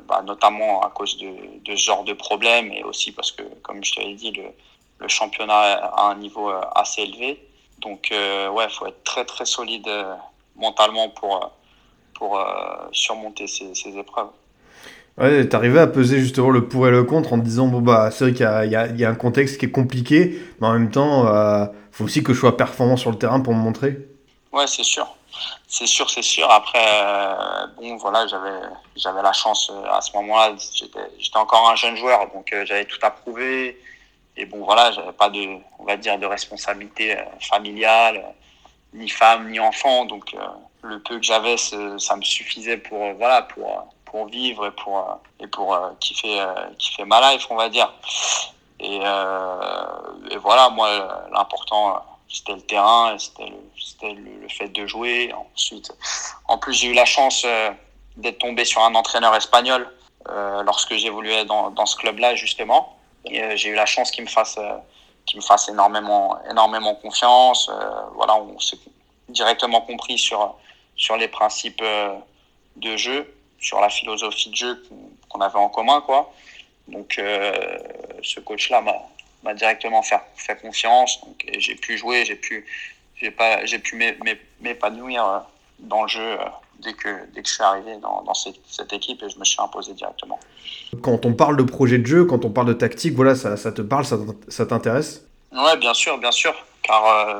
bah, 0.07 0.21
notamment 0.23 0.81
à 0.81 0.89
cause 0.89 1.17
de, 1.17 1.29
de, 1.65 1.75
ce 1.75 1.85
genre 1.85 2.03
de 2.05 2.13
problème 2.13 2.71
et 2.71 2.83
aussi 2.83 3.11
parce 3.11 3.31
que, 3.31 3.43
comme 3.61 3.83
je 3.83 3.93
te 3.93 3.99
l'ai 3.99 4.15
dit, 4.15 4.31
le, 4.31 5.07
championnat 5.07 5.73
a 5.83 6.03
un 6.03 6.15
niveau 6.15 6.49
assez 6.73 7.01
élevé. 7.01 7.45
Donc, 7.79 8.07
ouais, 8.11 8.63
il 8.63 8.69
faut 8.71 8.87
être 8.87 9.03
très 9.03 9.25
très 9.25 9.45
solide 9.45 9.87
mentalement 10.55 11.09
pour, 11.09 11.51
pour 12.13 12.39
surmonter 12.91 13.45
ces 13.47 13.97
épreuves. 13.97 14.31
Ouais, 15.17 15.47
t'arrivais 15.47 15.79
à 15.79 15.87
peser 15.87 16.19
justement 16.19 16.49
le 16.49 16.67
pour 16.67 16.87
et 16.87 16.91
le 16.91 17.05
contre 17.05 17.31
en 17.31 17.37
disant 17.37 17.67
bon 17.67 17.79
bah 17.79 18.11
c'est 18.11 18.25
vrai 18.25 18.33
qu'il 18.33 18.45
y, 18.45 18.69
y, 18.69 18.99
y 18.99 19.05
a, 19.05 19.09
un 19.09 19.15
contexte 19.15 19.57
qui 19.57 19.65
est 19.65 19.71
compliqué, 19.71 20.41
mais 20.59 20.67
en 20.67 20.73
même 20.73 20.91
temps, 20.91 21.27
euh, 21.27 21.65
faut 21.91 22.03
aussi 22.03 22.21
que 22.21 22.33
je 22.33 22.39
sois 22.39 22.57
performant 22.57 22.97
sur 22.97 23.11
le 23.11 23.17
terrain 23.17 23.39
pour 23.39 23.53
me 23.53 23.59
montrer. 23.59 23.97
Ouais, 24.51 24.67
c'est 24.67 24.83
sûr, 24.83 25.07
c'est 25.67 25.87
sûr, 25.87 26.09
c'est 26.09 26.21
sûr. 26.21 26.49
Après, 26.51 26.85
euh, 26.85 27.67
bon 27.77 27.95
voilà, 27.95 28.27
j'avais 28.27 28.59
j'avais 28.97 29.21
la 29.21 29.31
chance 29.31 29.71
euh, 29.73 29.89
à 29.89 30.01
ce 30.01 30.11
moment-là, 30.17 30.55
j'étais 30.73 31.37
encore 31.37 31.69
un 31.69 31.75
jeune 31.75 31.95
joueur, 31.95 32.29
donc 32.33 32.51
euh, 32.51 32.65
j'avais 32.65 32.85
tout 32.85 32.99
à 33.01 33.11
prouver. 33.11 33.79
Et 34.35 34.45
bon 34.45 34.65
voilà, 34.65 34.91
j'avais 34.91 35.13
pas 35.13 35.29
de, 35.29 35.39
on 35.79 35.85
va 35.85 35.95
dire, 35.95 36.19
de 36.19 36.25
responsabilité 36.25 37.17
familiale, 37.39 38.21
ni 38.93 39.07
femme, 39.07 39.49
ni 39.49 39.61
enfant, 39.61 40.03
donc 40.05 40.35
le 40.83 40.99
peu 40.99 41.17
que 41.17 41.23
j'avais, 41.23 41.55
ça 41.57 42.15
me 42.17 42.21
suffisait 42.21 42.77
pour 42.77 43.13
voilà 43.13 43.43
pour 43.43 43.94
vivre 44.23 44.65
et 44.67 44.71
pour 44.71 44.97
euh, 44.97 45.13
et 45.41 45.47
pour 45.47 45.73
euh, 45.73 45.89
kiffer 45.99 46.39
euh, 46.39 46.53
kiffer 46.79 47.03
ma 47.03 47.19
life 47.33 47.45
on 47.49 47.55
va 47.55 47.67
dire. 47.67 47.91
Et, 48.79 48.99
voilà 50.41 50.69
moi 50.69 50.89
l'important 51.31 52.03
c'était 52.29 52.53
le 52.53 52.61
terrain 52.61 53.17
c'était 53.17 54.13
le, 54.13 54.47
fait 54.47 54.69
de 54.69 54.85
jouer. 54.87 55.33
Ensuite 55.53 55.91
en 56.47 56.57
plus 56.57 56.73
j'ai 56.73 56.87
eu 56.87 56.93
la 56.93 57.05
chance 57.05 57.45
d'être 58.15 58.39
tombé 58.39 58.63
sur 58.63 58.81
un 58.83 58.93
entraîneur 58.95 59.35
espagnol 59.35 59.89
lorsque 60.63 60.93
j'évoluais 60.95 61.45
dans, 61.45 61.71
dans 61.71 61.85
ce 61.85 61.95
club 61.95 62.19
là 62.19 62.35
justement 62.35 62.97
j'ai 63.25 63.69
eu 63.69 63.75
la 63.75 63.85
chance 63.85 64.11
qu'il 64.11 64.23
me 64.23 64.29
fasse 64.29 64.59
qu'il 65.25 65.37
me 65.39 65.43
fasse 65.43 65.67
énormément 65.69 66.37
énormément 66.49 66.95
confiance. 66.95 67.71
Voilà 68.13 68.35
on 68.35 68.59
s'est 68.59 68.77
directement 69.29 69.81
compris 69.81 70.19
sur 70.19 70.55
sur 70.95 71.17
les 71.17 71.29
principes 71.29 71.83
de 72.75 72.97
jeu 72.97 73.34
sur 73.65 73.81
la 73.81 73.89
philosophie 73.89 74.51
de 74.51 74.55
jeu 74.55 74.83
qu'on 75.27 75.41
avait 75.41 75.57
en 75.57 75.69
commun, 75.69 75.99
quoi. 76.01 76.31
Donc, 76.87 77.15
euh, 77.17 77.51
ce 78.21 78.39
coach-là 78.39 78.83
m'a 79.43 79.53
directement 79.55 80.03
fait, 80.03 80.21
fait 80.35 80.61
confiance. 80.61 81.19
Donc, 81.25 81.43
j'ai 81.57 81.73
pu 81.73 81.97
jouer, 81.97 82.25
j'ai 82.25 82.35
pu, 82.35 82.63
j'ai 83.15 83.31
pas, 83.31 83.65
j'ai 83.65 83.79
pu 83.79 83.95
m'épanouir 84.61 85.25
euh, 85.25 85.39
dans 85.79 86.03
le 86.03 86.07
jeu 86.07 86.21
euh, 86.21 86.45
dès 86.83 86.93
que, 86.93 87.09
dès 87.33 87.41
que 87.41 87.49
je 87.49 87.55
suis 87.55 87.63
arrivé 87.63 87.97
dans, 87.97 88.21
dans 88.21 88.35
cette, 88.35 88.59
cette, 88.67 88.93
équipe 88.93 89.23
et 89.23 89.29
je 89.31 89.39
me 89.39 89.45
suis 89.45 89.59
imposé 89.59 89.93
directement. 89.93 90.39
Quand 91.01 91.25
on 91.25 91.33
parle 91.33 91.57
de 91.57 91.63
projet 91.63 91.97
de 91.97 92.05
jeu, 92.05 92.25
quand 92.25 92.45
on 92.45 92.51
parle 92.51 92.67
de 92.67 92.73
tactique, 92.73 93.15
voilà, 93.15 93.33
ça, 93.33 93.57
ça 93.57 93.71
te 93.71 93.81
parle, 93.81 94.05
ça 94.05 94.65
t'intéresse? 94.67 95.25
Ouais, 95.51 95.75
bien 95.77 95.95
sûr, 95.95 96.19
bien 96.19 96.31
sûr. 96.31 96.53
Car 96.83 97.03
euh, 97.03 97.33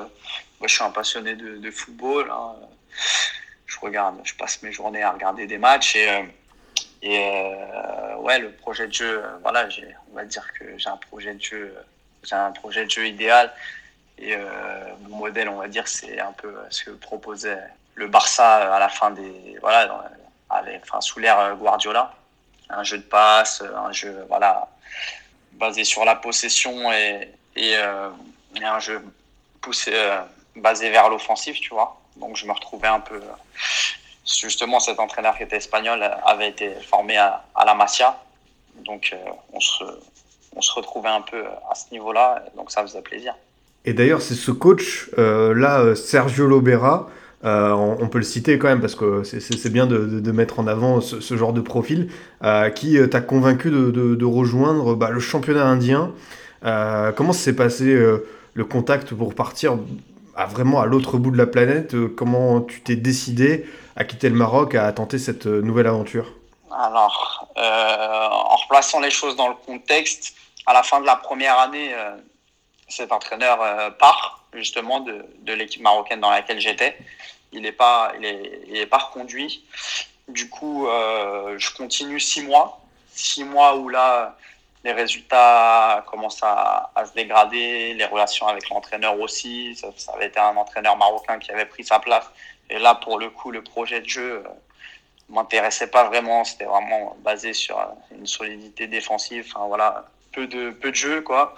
moi, 0.60 0.68
je 0.68 0.74
suis 0.74 0.84
un 0.84 0.90
passionné 0.90 1.36
de, 1.36 1.58
de 1.58 1.70
football. 1.70 2.32
Hein 2.32 2.56
je 3.76 3.80
regarde, 3.86 4.20
je 4.24 4.34
passe 4.36 4.62
mes 4.62 4.72
journées 4.72 5.04
à 5.04 5.12
regarder 5.12 5.48
des 5.48 5.58
matchs 5.58 5.96
et, 5.96 6.10
euh, 6.10 6.24
et 7.02 7.18
euh, 7.20 8.16
ouais, 8.18 8.40
le 8.40 8.52
projet 8.52 8.88
de 8.88 8.94
jeu, 8.94 9.24
euh, 9.24 9.38
voilà, 9.42 9.68
on 10.12 10.16
va 10.16 10.26
dire 10.26 10.48
que 10.54 10.78
j'ai 10.78 10.90
un 10.90 10.98
projet 10.98 11.34
de 11.34 11.42
jeu, 11.42 11.76
j'ai 12.24 12.36
un 12.36 12.52
projet 12.52 12.86
de 12.86 12.90
jeu 12.90 13.08
idéal 13.08 13.54
et 14.18 14.34
mon 15.10 15.18
modèle, 15.18 15.50
on 15.50 15.58
va 15.58 15.68
dire, 15.68 15.90
c'est 15.90 16.22
un 16.22 16.32
peu 16.32 16.56
ce 16.70 16.86
que 16.86 16.92
proposait 16.92 17.60
le 17.96 18.08
Barça 18.08 18.74
à 18.74 18.80
la 18.80 18.88
fin 18.88 19.12
des, 19.12 19.58
voilà, 19.60 20.10
enfin, 20.50 21.02
sous 21.02 21.20
l'ère 21.20 21.54
Guardiola, 21.58 22.14
un 22.70 22.84
jeu 22.84 23.00
de 23.00 23.04
passe, 23.04 23.62
un 23.62 23.92
jeu, 23.92 24.26
voilà, 24.30 24.70
basé 25.52 25.84
sur 25.84 26.06
la 26.06 26.16
possession 26.16 26.94
et, 26.94 27.30
et, 27.58 27.76
un 27.76 28.80
jeu 28.80 29.04
poussé, 29.60 29.92
basé 30.56 30.90
vers 30.92 31.10
l'offensif, 31.10 31.60
tu 31.60 31.72
vois. 31.72 32.00
Donc 32.18 32.36
je 32.36 32.46
me 32.46 32.52
retrouvais 32.52 32.88
un 32.88 33.00
peu. 33.00 33.20
Justement, 34.26 34.80
cet 34.80 35.00
entraîneur 35.00 35.38
qui 35.38 35.44
était 35.44 35.58
espagnol 35.58 36.02
avait 36.26 36.50
été 36.50 36.72
formé 36.90 37.18
à, 37.18 37.44
à 37.54 37.66
la 37.66 37.76
Masia. 37.76 38.20
Donc 38.84 39.12
euh, 39.14 39.30
on, 39.54 39.60
se, 39.60 39.84
on 40.56 40.62
se 40.62 40.74
retrouvait 40.74 41.10
un 41.10 41.22
peu 41.22 41.44
à 41.70 41.76
ce 41.76 41.92
niveau-là. 41.92 42.44
Donc 42.56 42.72
ça 42.72 42.82
faisait 42.82 43.02
plaisir. 43.02 43.36
Et 43.86 43.94
d'ailleurs, 43.94 44.22
c'est 44.22 44.34
ce 44.34 44.52
coach, 44.52 45.10
euh, 45.18 45.54
là, 45.54 45.80
euh, 45.80 45.96
Sergio 45.96 46.48
Lobera, 46.48 47.08
euh, 47.44 47.72
on, 47.74 48.08
peut 48.08 48.18
le 48.18 48.24
citer 48.24 48.58
quand 48.58 48.68
même 48.68 48.82
parce 48.82 48.96
que 48.96 49.24
c'est 49.24 49.70
bien 49.70 49.86
de, 49.86 50.20
de, 50.20 50.32
mettre 50.32 50.60
en 50.60 50.66
avant 50.66 51.00
ce, 51.00 51.38
genre 51.38 51.54
de 51.54 51.62
profil, 51.62 52.08
euh, 52.44 52.72
qui 52.72 52.98
t'a 53.10 53.22
convaincu 53.22 53.70
de, 53.70 53.92
de 53.92 54.26
rejoindre 54.26 54.96
bah, 54.96 55.12
le 55.12 55.20
championnat 55.20 55.66
indien. 55.66 56.12
Euh, 56.64 57.12
comment 57.12 57.34
s'est 57.34 57.56
passé 57.56 57.96
le 58.54 58.66
contact 58.66 59.14
pour 59.14 59.36
partir 59.36 59.78
à 60.36 60.46
vraiment 60.46 60.82
à 60.82 60.86
l'autre 60.86 61.18
bout 61.18 61.32
de 61.32 61.38
la 61.38 61.48
planète. 61.48 61.94
Euh, 61.94 62.14
comment 62.16 62.62
tu 62.62 62.82
t'es 62.82 62.96
décidé 62.96 63.66
à 63.96 64.04
quitter 64.04 64.30
le 64.30 64.36
Maroc, 64.36 64.76
à 64.76 64.92
tenter 64.92 65.18
cette 65.18 65.48
euh, 65.48 65.62
nouvelle 65.62 65.88
aventure? 65.88 66.34
Alors, 66.72 67.48
euh, 67.58 68.28
en 68.30 68.56
replaçant 68.58 69.00
les 69.00 69.12
choses 69.12 69.36
dans 69.36 69.48
le 69.48 69.56
contexte, 69.56 70.36
à 70.66 70.74
la 70.74 70.84
fin 70.84 71.00
de 71.00 71.06
la 71.06 71.16
première 71.16 71.58
année, 71.60 71.94
cet 72.90 73.12
entraîneur 73.12 73.60
part 73.98 74.44
justement 74.52 75.00
de, 75.00 75.54
l'équipe 75.54 75.82
marocaine 75.82 76.20
dans 76.20 76.32
laquelle 76.32 76.60
j'étais. 76.60 76.98
Il 77.54 77.62
n'est 77.62 77.72
pas, 77.72 78.12
il 78.20 78.26
est, 78.76 78.86
pas 78.88 78.98
reconduit. 78.98 79.64
Du 80.28 80.50
coup, 80.50 80.88
je 81.56 81.78
continue 81.78 82.20
six 82.20 82.42
mois, 82.42 82.82
six 83.14 83.44
mois 83.44 83.78
où 83.78 83.90
là, 83.90 84.36
les 84.86 84.92
résultats 84.92 86.06
commencent 86.08 86.44
à, 86.44 86.92
se 87.06 87.14
dégrader, 87.14 87.96
les 87.96 88.06
relations 88.06 88.48
avec 88.48 88.70
l'entraîneur 88.70 89.20
aussi. 89.20 89.76
Ça, 89.76 90.14
avait 90.14 90.28
été 90.28 90.40
un 90.40 90.56
entraîneur 90.56 90.96
marocain 90.96 91.40
qui 91.40 91.52
avait 91.52 91.66
pris 91.66 91.84
sa 91.84 91.98
place. 91.98 92.30
Et 92.70 92.78
là, 92.78 92.94
pour 92.94 93.18
le 93.18 93.32
coup, 93.32 93.50
le 93.50 93.64
projet 93.64 94.00
de 94.02 94.08
jeu 94.08 94.44
euh, 94.46 94.50
m'intéressait 95.30 95.88
pas 95.90 96.04
vraiment. 96.04 96.44
C'était 96.44 96.66
vraiment 96.66 97.18
basé 97.24 97.54
sur 97.54 97.84
une 98.12 98.28
solidité 98.28 98.86
défensive. 98.86 99.52
Enfin 99.52 99.66
voilà, 99.66 100.06
peu 100.32 100.46
de 100.46 100.70
peu 100.70 100.92
de 100.92 100.96
jeu 100.96 101.22
quoi. 101.22 101.56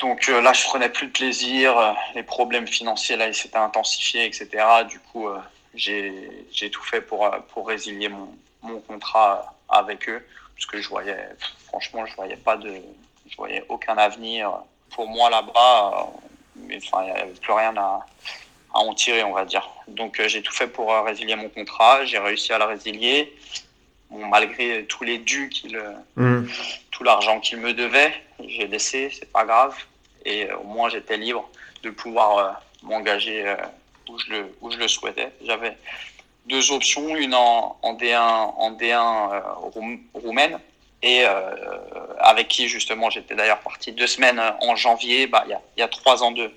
Donc 0.00 0.28
euh, 0.28 0.40
là, 0.40 0.52
je 0.52 0.64
prenais 0.64 0.88
plus 0.88 1.06
de 1.06 1.12
plaisir. 1.12 1.96
Les 2.16 2.24
problèmes 2.24 2.66
financiers 2.66 3.16
là, 3.16 3.28
ils 3.28 3.34
s'étaient 3.34 3.58
intensifiés, 3.58 4.24
etc. 4.24 4.48
Du 4.88 4.98
coup, 4.98 5.28
euh, 5.28 5.38
j'ai 5.76 6.70
tout 6.72 6.82
fait 6.82 7.00
pour 7.00 7.30
pour 7.52 7.68
résilier 7.68 8.08
mon 8.62 8.80
contrat 8.80 9.54
avec 9.68 10.08
eux 10.08 10.24
parce 10.54 10.66
que 10.66 10.80
je 10.80 10.88
voyais, 10.88 11.28
franchement, 11.66 12.06
je 12.06 12.14
voyais 12.14 12.36
pas 12.36 12.56
de, 12.56 12.72
je 13.28 13.36
voyais 13.36 13.64
aucun 13.68 13.96
avenir 13.98 14.52
pour 14.90 15.08
moi 15.08 15.30
là-bas. 15.30 16.08
Mais 16.56 16.78
enfin, 16.78 17.04
il 17.04 17.12
n'y 17.12 17.20
avait 17.20 17.32
plus 17.32 17.52
rien 17.52 17.76
à, 17.76 18.06
à 18.72 18.78
en 18.78 18.94
tirer, 18.94 19.24
on 19.24 19.32
va 19.32 19.44
dire. 19.44 19.68
Donc 19.88 20.20
euh, 20.20 20.28
j'ai 20.28 20.42
tout 20.42 20.52
fait 20.52 20.68
pour 20.68 20.92
euh, 20.92 21.02
résilier 21.02 21.36
mon 21.36 21.48
contrat. 21.48 22.04
J'ai 22.04 22.18
réussi 22.18 22.52
à 22.52 22.58
le 22.58 22.64
résilier. 22.64 23.34
Bon, 24.10 24.26
malgré 24.26 24.84
tous 24.86 25.02
les 25.04 25.18
dus 25.18 25.48
qu'il, 25.48 25.80
mmh. 26.16 26.46
tout 26.90 27.04
l'argent 27.04 27.40
qu'il 27.40 27.58
me 27.58 27.72
devait, 27.72 28.12
j'ai 28.46 28.66
laissé, 28.68 29.10
c'est 29.10 29.30
pas 29.32 29.44
grave. 29.44 29.76
Et 30.24 30.50
euh, 30.50 30.58
au 30.58 30.64
moins 30.64 30.88
j'étais 30.88 31.16
libre 31.16 31.48
de 31.82 31.90
pouvoir 31.90 32.38
euh, 32.38 32.52
m'engager 32.82 33.46
euh, 33.46 33.56
où 34.08 34.18
je 34.18 34.30
le, 34.30 34.56
où 34.60 34.70
je 34.70 34.78
le 34.78 34.88
souhaitais. 34.88 35.32
J'avais 35.44 35.76
deux 36.46 36.72
options, 36.72 37.16
une 37.16 37.34
en, 37.34 37.76
en 37.82 37.94
D1, 37.94 38.18
en 38.18 38.72
D1 38.72 39.32
euh, 39.32 39.40
roum, 39.56 39.98
roumaine 40.14 40.58
et 41.02 41.24
euh, 41.24 41.30
avec 42.18 42.48
qui 42.48 42.68
justement 42.68 43.10
j'étais 43.10 43.34
d'ailleurs 43.34 43.60
parti 43.60 43.92
deux 43.92 44.06
semaines 44.06 44.40
en 44.60 44.74
janvier, 44.74 45.26
bah, 45.26 45.44
il 45.46 45.50
y, 45.50 45.54
a, 45.54 45.60
y 45.76 45.82
a 45.82 45.88
trois 45.88 46.22
ans 46.22 46.32
de 46.32 46.50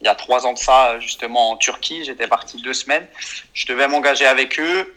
il 0.00 0.06
y 0.06 0.08
a 0.08 0.14
trois 0.14 0.46
ans 0.46 0.54
de 0.54 0.58
ça 0.58 0.98
justement 0.98 1.50
en 1.50 1.56
Turquie, 1.56 2.04
j'étais 2.04 2.26
parti 2.26 2.62
deux 2.62 2.72
semaines. 2.72 3.06
Je 3.52 3.66
devais 3.66 3.86
m'engager 3.86 4.26
avec 4.26 4.58
eux 4.58 4.94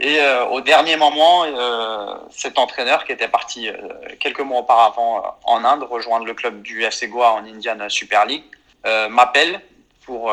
et 0.00 0.18
euh, 0.18 0.46
au 0.46 0.62
dernier 0.62 0.96
moment, 0.96 1.44
euh, 1.44 2.14
cet 2.30 2.58
entraîneur 2.58 3.04
qui 3.04 3.12
était 3.12 3.28
parti 3.28 3.68
euh, 3.68 3.74
quelques 4.18 4.40
mois 4.40 4.60
auparavant 4.60 5.22
en 5.44 5.62
Inde 5.62 5.82
rejoindre 5.82 6.24
le 6.24 6.32
club 6.32 6.62
du 6.62 6.82
FC 6.82 7.08
Goa 7.08 7.32
en 7.32 7.44
Indian 7.44 7.76
Super 7.88 8.24
League 8.24 8.44
m'appelle 9.10 9.60
pour 10.06 10.32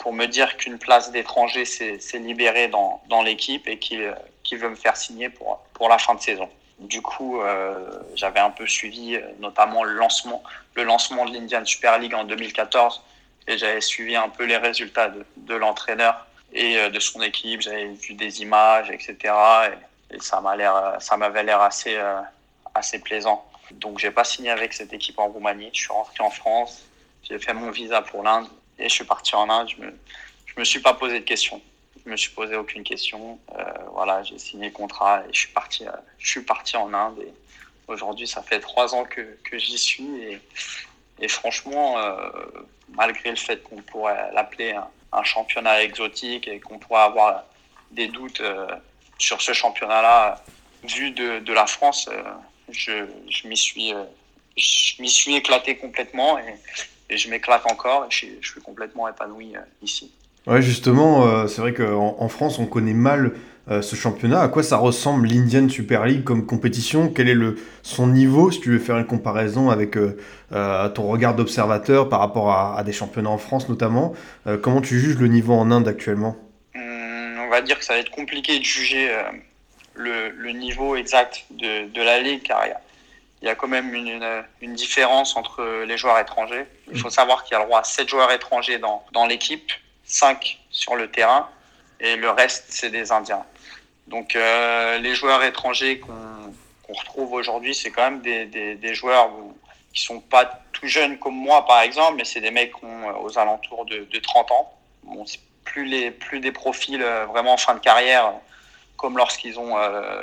pour 0.00 0.12
me 0.14 0.26
dire 0.26 0.56
qu'une 0.56 0.78
place 0.78 1.12
d'étranger 1.12 1.64
s'est 1.64 2.18
libérée 2.18 2.68
dans, 2.68 3.02
dans 3.08 3.22
l'équipe 3.22 3.68
et 3.68 3.78
qu'il 3.78 4.12
qu 4.42 4.56
veut 4.56 4.70
me 4.70 4.74
faire 4.74 4.96
signer 4.96 5.28
pour, 5.28 5.62
pour 5.74 5.88
la 5.88 5.98
fin 5.98 6.14
de 6.14 6.20
saison. 6.20 6.48
Du 6.78 7.02
coup, 7.02 7.40
euh, 7.42 8.00
j'avais 8.14 8.40
un 8.40 8.50
peu 8.50 8.66
suivi 8.66 9.18
notamment 9.38 9.84
le 9.84 9.92
lancement, 9.92 10.42
le 10.74 10.84
lancement 10.84 11.26
de 11.26 11.34
l'Indian 11.34 11.64
Super 11.66 11.98
League 11.98 12.14
en 12.14 12.24
2014 12.24 13.02
et 13.46 13.58
j'avais 13.58 13.82
suivi 13.82 14.16
un 14.16 14.30
peu 14.30 14.44
les 14.44 14.56
résultats 14.56 15.10
de, 15.10 15.24
de 15.36 15.54
l'entraîneur 15.54 16.26
et 16.54 16.78
euh, 16.78 16.88
de 16.88 16.98
son 16.98 17.20
équipe. 17.20 17.60
J'avais 17.60 17.88
vu 17.88 18.14
des 18.14 18.40
images, 18.40 18.90
etc. 18.90 19.16
Et, 20.10 20.16
et 20.16 20.18
l'air, 20.56 20.96
ça 20.98 21.16
m'avait 21.18 21.42
l'air 21.42 21.60
assez, 21.60 21.96
euh, 21.96 22.20
assez 22.74 23.00
plaisant. 23.00 23.44
Donc, 23.72 23.98
j'ai 23.98 24.10
pas 24.10 24.24
signé 24.24 24.50
avec 24.50 24.72
cette 24.72 24.94
équipe 24.94 25.18
en 25.18 25.26
Roumanie. 25.26 25.68
Je 25.74 25.82
suis 25.82 25.92
rentré 25.92 26.24
en 26.24 26.30
France. 26.30 26.84
J'ai 27.22 27.38
fait 27.38 27.52
mon 27.52 27.70
visa 27.70 28.00
pour 28.00 28.22
l'Inde 28.22 28.48
et 28.80 28.88
je 28.88 28.94
suis 28.94 29.04
parti 29.04 29.34
en 29.34 29.48
Inde. 29.48 29.68
Je 29.68 29.82
me, 29.82 29.98
je 30.46 30.54
me 30.58 30.64
suis 30.64 30.80
pas 30.80 30.94
posé 30.94 31.20
de 31.20 31.24
questions. 31.24 31.60
Je 32.04 32.10
me 32.10 32.16
suis 32.16 32.30
posé 32.30 32.56
aucune 32.56 32.82
question. 32.82 33.38
voilà, 33.92 34.22
j'ai 34.22 34.38
signé 34.38 34.66
le 34.66 34.72
contrat 34.72 35.22
et 35.28 35.32
je 35.32 35.38
suis 35.40 35.52
parti, 35.52 35.84
je 36.18 36.30
suis 36.30 36.42
parti 36.42 36.76
en 36.76 36.92
Inde. 36.94 37.18
Et 37.20 37.32
aujourd'hui, 37.88 38.26
ça 38.26 38.42
fait 38.42 38.60
trois 38.60 38.94
ans 38.94 39.04
que, 39.04 39.20
que 39.44 39.58
j'y 39.58 39.78
suis 39.78 40.22
et, 40.22 40.40
et 41.20 41.28
franchement, 41.28 41.96
malgré 42.88 43.30
le 43.30 43.36
fait 43.36 43.62
qu'on 43.62 43.82
pourrait 43.82 44.30
l'appeler 44.32 44.72
un, 44.72 44.88
un, 45.12 45.22
championnat 45.22 45.82
exotique 45.82 46.48
et 46.48 46.58
qu'on 46.58 46.78
pourrait 46.78 47.02
avoir 47.02 47.44
des 47.90 48.08
doutes 48.08 48.42
sur 49.18 49.42
ce 49.42 49.52
championnat-là, 49.52 50.42
vu 50.84 51.10
de, 51.10 51.40
de, 51.40 51.52
la 51.52 51.66
France, 51.66 52.08
je, 52.70 53.06
je 53.28 53.46
m'y 53.46 53.56
suis, 53.58 53.92
je 54.56 55.02
m'y 55.02 55.10
suis 55.10 55.34
éclaté 55.34 55.76
complètement 55.76 56.38
et, 56.38 56.54
et 57.10 57.16
je 57.16 57.28
m'éclate 57.28 57.70
encore. 57.70 58.04
Et 58.04 58.10
je, 58.10 58.26
je, 58.40 58.50
suis 58.50 58.60
complètement 58.60 59.08
épanoui 59.08 59.54
ici. 59.82 60.10
Ouais, 60.46 60.62
justement, 60.62 61.26
euh, 61.26 61.46
c'est 61.46 61.60
vrai 61.60 61.74
qu'en 61.74 62.16
en 62.18 62.28
France, 62.28 62.58
on 62.58 62.66
connaît 62.66 62.94
mal 62.94 63.32
euh, 63.70 63.82
ce 63.82 63.94
championnat. 63.94 64.40
À 64.40 64.48
quoi 64.48 64.62
ça 64.62 64.78
ressemble 64.78 65.26
l'Indian 65.28 65.68
Super 65.68 66.06
League 66.06 66.24
comme 66.24 66.46
compétition? 66.46 67.12
Quel 67.14 67.28
est 67.28 67.34
le, 67.34 67.56
son 67.82 68.06
niveau, 68.06 68.50
si 68.50 68.60
tu 68.60 68.70
veux 68.70 68.78
faire 68.78 68.96
une 68.96 69.06
comparaison 69.06 69.68
avec 69.68 69.96
euh, 69.96 70.16
ton 70.94 71.08
regard 71.08 71.34
d'observateur 71.34 72.08
par 72.08 72.20
rapport 72.20 72.50
à, 72.50 72.78
à, 72.78 72.84
des 72.84 72.92
championnats 72.92 73.30
en 73.30 73.38
France 73.38 73.68
notamment 73.68 74.14
Comment 74.62 74.80
tu 74.80 74.98
juges 74.98 75.18
le 75.18 75.28
niveau 75.28 75.52
en 75.52 75.70
Inde 75.70 75.86
actuellement? 75.86 76.36
Hum, 76.74 77.38
On 77.46 77.50
va 77.50 77.60
dire 77.60 77.78
que 77.78 77.84
ça 77.84 77.92
va 77.92 77.98
être 77.98 78.10
compliqué 78.10 78.58
de 78.58 78.64
juger 78.64 79.08
le, 79.94 80.30
le, 80.30 80.52
niveau 80.52 80.96
exact 80.96 81.44
de, 81.50 81.86
de 81.92 82.02
la 82.02 82.20
Ligue 82.20 82.42
car 82.42 82.64
il 82.64 82.70
y, 82.70 82.72
a, 82.72 82.80
il 83.42 83.46
y 83.46 83.48
a 83.48 83.54
quand 83.54 83.68
même 83.68 83.94
une, 83.94 84.74
différence 84.74 85.36
entre 85.36 85.84
les 85.86 85.96
joueurs 85.96 86.18
étrangers. 86.18 86.66
Il 86.92 86.98
faut 86.98 87.10
savoir 87.10 87.44
qu'il 87.44 87.52
y 87.52 87.56
a 87.56 87.60
le 87.60 87.66
droit 87.66 87.80
à 87.80 87.84
7 87.84 88.08
joueurs 88.08 88.30
étrangers 88.32 88.78
dans, 88.78 89.04
dans 89.12 89.26
l'équipe. 89.26 89.72
5 90.04 90.58
sur 90.70 90.96
le 90.96 91.10
terrain 91.10 91.48
et 92.00 92.16
le 92.16 92.30
reste, 92.30 92.66
c'est 92.68 92.90
des 92.90 93.12
Indiens. 93.12 93.44
Donc 94.06 94.34
euh, 94.34 94.98
les 94.98 95.14
joueurs 95.14 95.42
étrangers 95.44 96.00
qu'on 96.00 96.12
qu 96.86 96.98
retrouve 96.98 97.32
aujourd'hui, 97.32 97.74
c'est 97.74 97.90
quand 97.90 98.02
même 98.02 98.20
des, 98.20 98.46
des, 98.46 98.94
joueurs 98.94 99.30
qui 99.94 100.02
sont 100.02 100.20
pas 100.20 100.46
tout 100.72 100.86
jeunes 100.86 101.18
comme 101.18 101.36
moi, 101.36 101.64
par 101.64 101.82
exemple, 101.82 102.16
mais 102.16 102.24
c'est 102.24 102.40
des 102.40 102.50
mecs 102.50 102.72
qui 102.72 102.84
ont 102.84 103.08
euh, 103.08 103.22
aux 103.22 103.38
alentours 103.38 103.84
de, 103.84 104.08
de 104.10 104.18
30 104.18 104.50
ans. 104.50 104.74
Bon, 105.04 105.24
c'est 105.26 105.40
plus, 105.64 105.84
les, 105.84 106.10
plus 106.10 106.40
des 106.40 106.50
profils 106.50 107.00
euh, 107.00 107.26
vraiment 107.26 107.52
en 107.52 107.56
fin 107.56 107.74
de 107.74 107.80
carrière, 107.80 108.32
comme 108.96 109.16
lorsqu'ils 109.16 109.58
ont 109.58 109.78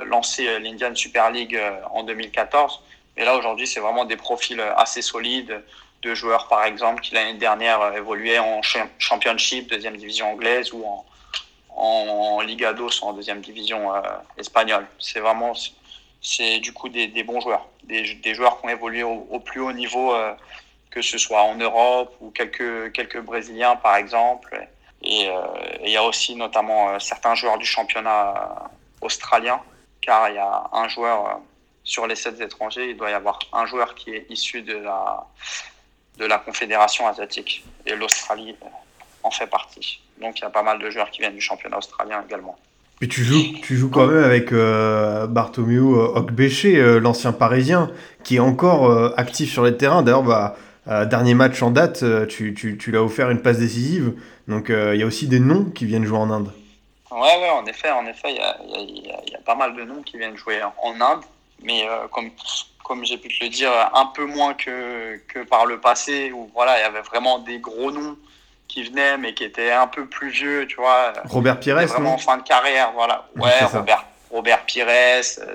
lancé 0.06 0.60
l'Indian 0.60 0.94
Super 0.94 1.32
League 1.32 1.60
en 1.90 2.04
2014. 2.04 2.84
Mais 3.18 3.26
là, 3.26 3.36
aujourd'hui, 3.36 3.66
c'est 3.66 3.80
vraiment 3.80 4.06
des 4.06 4.16
profils 4.16 4.62
assez 4.78 5.02
solides, 5.02 5.64
de 6.04 6.14
joueurs, 6.14 6.48
par 6.48 6.64
exemple, 6.64 7.02
qui 7.02 7.16
l'année 7.16 7.40
dernière 7.40 7.82
euh, 7.82 7.94
évoluaient 7.94 8.40
en 8.40 8.62
Championship, 9.00 9.70
deuxième 9.70 9.98
division 9.98 10.32
anglaise, 10.32 10.72
ou 10.72 10.86
en, 10.86 11.06
en, 11.76 12.42
Liga 12.42 12.74
DOS, 12.74 13.02
en 13.02 13.14
deuxième 13.14 13.42
division 13.42 13.94
euh, 13.96 14.02
espagnole. 14.38 14.86
C'est 15.00 15.20
vraiment, 15.20 15.54
c'est 16.22 16.60
du 16.60 16.72
coup 16.74 16.90
des, 16.90 17.08
bons 17.24 17.42
joueurs, 17.42 17.68
des, 17.84 18.36
joueurs 18.36 18.60
qui 18.60 18.68
ont 18.68 18.70
évolué 18.70 19.04
au, 19.04 19.40
plus 19.40 19.62
haut 19.62 19.74
niveau, 19.74 20.14
euh, 20.14 20.34
que 20.92 21.02
ce 21.02 21.18
soit 21.18 21.42
en 21.42 21.56
Europe 21.56 22.16
ou 22.22 22.30
quelques, 22.30 22.92
quelques 22.92 23.20
Brésiliens, 23.20 23.76
par 23.76 23.96
exemple. 23.96 24.68
Et 25.04 25.30
il 25.84 25.92
y 25.92 25.98
a 25.98 26.04
aussi 26.04 26.36
notamment 26.36 27.00
certains 27.00 27.36
joueurs 27.36 27.60
du 27.60 27.66
championnat 27.66 28.72
australien, 29.00 29.62
car 30.02 30.30
il 30.30 30.36
y 30.36 30.40
a 30.40 30.70
un 30.74 30.88
joueur 30.88 31.40
sur 31.88 32.06
les 32.06 32.16
sept 32.16 32.42
étrangers, 32.42 32.90
il 32.90 32.98
doit 32.98 33.10
y 33.10 33.14
avoir 33.14 33.40
un 33.54 33.66
joueur 33.66 33.96
qui 33.96 34.10
est 34.12 34.26
issu 34.30 34.62
de 34.62 34.74
la 34.74 35.26
de 36.20 36.26
la 36.26 36.38
Confédération 36.38 37.08
asiatique. 37.08 37.64
Et 37.86 37.96
l'Australie 37.96 38.56
en 39.24 39.32
fait 39.32 39.48
partie. 39.48 40.02
Donc 40.20 40.40
il 40.40 40.42
y 40.42 40.46
a 40.46 40.50
pas 40.50 40.64
mal 40.64 40.80
de 40.80 40.90
joueurs 40.90 41.10
qui 41.12 41.22
viennent 41.22 41.36
du 41.36 41.42
championnat 41.42 41.78
australien 41.78 42.22
également. 42.28 42.58
Et 43.00 43.08
tu 43.08 43.24
joues, 43.24 43.60
tu 43.62 43.78
joues 43.78 43.90
quand 43.90 44.08
même 44.08 44.24
avec 44.24 44.52
euh, 44.52 45.28
Bartomeu 45.28 45.82
Okbeche, 46.16 46.66
euh, 46.66 47.00
l'ancien 47.00 47.32
parisien, 47.32 47.92
qui 48.24 48.38
est 48.38 48.40
encore 48.40 48.90
euh, 48.90 49.14
actif 49.16 49.52
sur 49.52 49.64
les 49.64 49.78
terrains. 49.78 50.02
D'ailleurs, 50.02 50.24
bah, 50.24 50.58
euh, 50.90 51.06
dernier 51.06 51.36
match 51.36 51.62
en 51.62 51.72
date, 51.72 52.04
euh, 52.04 52.26
tu, 52.26 52.54
tu, 52.54 52.78
tu 52.78 52.92
l'as 52.92 53.04
offert 53.04 53.30
une 53.30 53.42
passe 53.42 53.60
décisive. 53.60 54.14
Donc 54.48 54.70
euh, 54.70 54.96
il 54.96 55.00
y 55.00 55.04
a 55.04 55.06
aussi 55.06 55.28
des 55.28 55.40
noms 55.40 55.66
qui 55.66 55.86
viennent 55.86 56.06
jouer 56.06 56.18
en 56.18 56.32
Inde. 56.32 56.52
Ouais, 57.12 57.20
ouais, 57.20 57.50
en 57.50 57.66
effet, 57.66 57.92
en 57.92 58.06
effet, 58.08 58.32
il 58.32 58.36
y 58.36 58.40
a, 58.40 58.58
y, 58.66 59.12
a, 59.12 59.32
y 59.32 59.36
a, 59.36 59.40
pas 59.46 59.56
mal 59.56 59.76
de 59.76 59.84
noms 59.84 60.02
qui 60.02 60.18
viennent 60.18 60.36
jouer 60.36 60.60
en 60.82 61.00
Inde. 61.00 61.24
Mais 61.64 61.88
comme 62.12 62.32
comme 62.88 63.04
j'ai 63.04 63.18
pu 63.18 63.28
te 63.28 63.44
le 63.44 63.50
dire, 63.50 63.72
un 63.94 64.06
peu 64.06 64.26
moins 64.26 64.54
que, 64.54 65.18
que 65.28 65.40
par 65.40 65.66
le 65.66 65.78
passé, 65.82 66.32
où 66.32 66.50
voilà, 66.54 66.80
il 66.80 66.82
y 66.84 66.86
avait 66.86 67.02
vraiment 67.02 67.40
des 67.40 67.60
gros 67.60 67.92
noms 67.92 68.18
qui 68.70 68.84
venaient, 68.84 69.18
mais 69.18 69.34
qui 69.34 69.44
étaient 69.44 69.72
un 69.72 69.88
peu 69.88 70.06
plus 70.06 70.30
vieux, 70.30 70.66
tu 70.68 70.78
vois. 70.78 71.12
Robert 71.26 71.60
Pires, 71.60 71.76
Vraiment 71.86 72.14
en 72.14 72.18
fin 72.18 72.38
de 72.38 72.44
carrière, 72.44 72.92
voilà. 72.94 73.28
Ouais, 73.36 73.64
Robert, 73.66 74.06
Robert 74.32 74.66
Pires, 74.66 74.88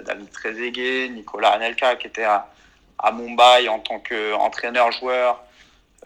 David 0.05 0.31
Trezeguet, 0.31 1.09
Nicolas 1.09 1.51
Anelka, 1.51 1.97
qui 1.97 2.07
était 2.07 2.25
à, 2.25 2.49
à 2.99 3.13
Mumbai 3.13 3.69
en 3.69 3.79
tant 3.79 3.99
qu'entraîneur-joueur, 3.99 5.43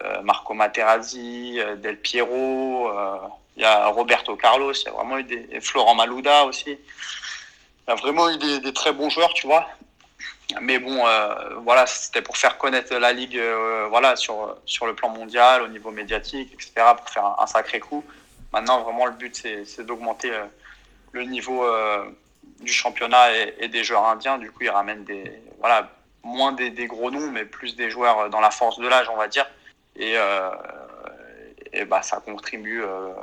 euh, 0.03 0.21
Marco 0.21 0.53
Materazzi, 0.53 1.59
euh, 1.59 1.75
Del 1.75 1.97
Piero, 1.97 2.89
euh, 2.89 3.17
il 3.57 3.63
y 3.63 3.65
a 3.65 3.87
Roberto 3.87 4.35
Carlos, 4.35 4.73
il 4.73 4.85
y 4.85 4.87
a 4.87 4.91
vraiment 4.91 5.17
eu 5.17 5.23
des... 5.23 5.59
Florent 5.59 5.95
Malouda 5.95 6.45
aussi. 6.45 6.69
Il 6.69 7.89
y 7.89 7.91
a 7.91 7.95
vraiment 7.95 8.29
eu 8.29 8.37
des, 8.37 8.59
des 8.59 8.73
très 8.73 8.93
bons 8.93 9.09
joueurs, 9.09 9.33
tu 9.33 9.47
vois. 9.47 9.67
Mais 10.61 10.79
bon, 10.79 11.05
euh, 11.05 11.55
voilà, 11.57 11.85
c'était 11.85 12.21
pour 12.21 12.37
faire 12.37 12.57
connaître 12.57 12.95
la 12.95 13.11
ligue, 13.11 13.37
euh, 13.37 13.87
voilà, 13.89 14.15
sur 14.15 14.57
sur 14.65 14.85
le 14.85 14.95
plan 14.95 15.09
mondial, 15.09 15.61
au 15.61 15.67
niveau 15.67 15.91
médiatique, 15.91 16.53
etc., 16.53 16.71
pour 16.95 17.09
faire 17.09 17.35
un, 17.37 17.47
sacré 17.47 17.79
coup. 17.81 18.03
Maintenant, 18.53 18.81
vraiment, 18.81 19.05
le 19.05 19.11
but 19.11 19.35
c'est 19.35 19.85
d'augmenter 19.85 20.31
euh, 20.31 20.45
le 21.11 21.23
niveau 21.23 21.65
euh, 21.65 22.05
du 22.61 22.71
championnat 22.71 23.35
et, 23.35 23.55
et, 23.59 23.67
des 23.67 23.83
joueurs 23.83 24.05
indiens. 24.05 24.37
Du 24.37 24.49
coup, 24.51 24.63
ils 24.63 24.69
ramènent 24.69 25.03
des, 25.03 25.41
voilà, 25.59 25.89
moins 26.23 26.53
des, 26.53 26.69
des, 26.69 26.87
gros 26.87 27.11
noms, 27.11 27.29
mais 27.29 27.43
plus 27.45 27.75
des 27.75 27.89
joueurs 27.89 28.29
dans 28.29 28.39
la 28.39 28.51
force 28.51 28.79
de 28.79 28.87
l'âge, 28.87 29.09
on 29.09 29.17
va 29.17 29.27
dire. 29.27 29.47
Et, 29.97 30.13
euh, 30.15 30.49
et 31.73 31.83
bah, 31.83 32.01
ça 32.03 32.21
contribue 32.21 32.83
euh, 32.83 33.13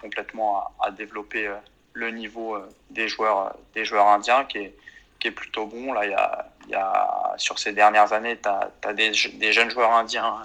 complètement 0.00 0.58
à, 0.58 0.88
à 0.88 0.90
développer 0.90 1.50
le 1.94 2.10
niveau 2.10 2.58
des 2.90 3.08
joueurs, 3.08 3.56
des 3.74 3.86
joueurs 3.86 4.08
indiens, 4.08 4.44
qui 4.44 4.58
est 4.58 4.74
qui 5.18 5.28
est 5.28 5.32
plutôt 5.32 5.66
bon. 5.66 5.92
Là, 5.92 6.04
il 6.04 6.10
y 6.10 6.14
a, 6.14 6.46
y 6.68 6.74
a 6.74 7.34
sur 7.36 7.58
ces 7.58 7.72
dernières 7.72 8.12
années, 8.12 8.38
tu 8.40 8.48
as, 8.48 8.92
des, 8.92 9.12
des 9.34 9.52
jeunes 9.52 9.70
joueurs 9.70 9.92
indiens, 9.92 10.36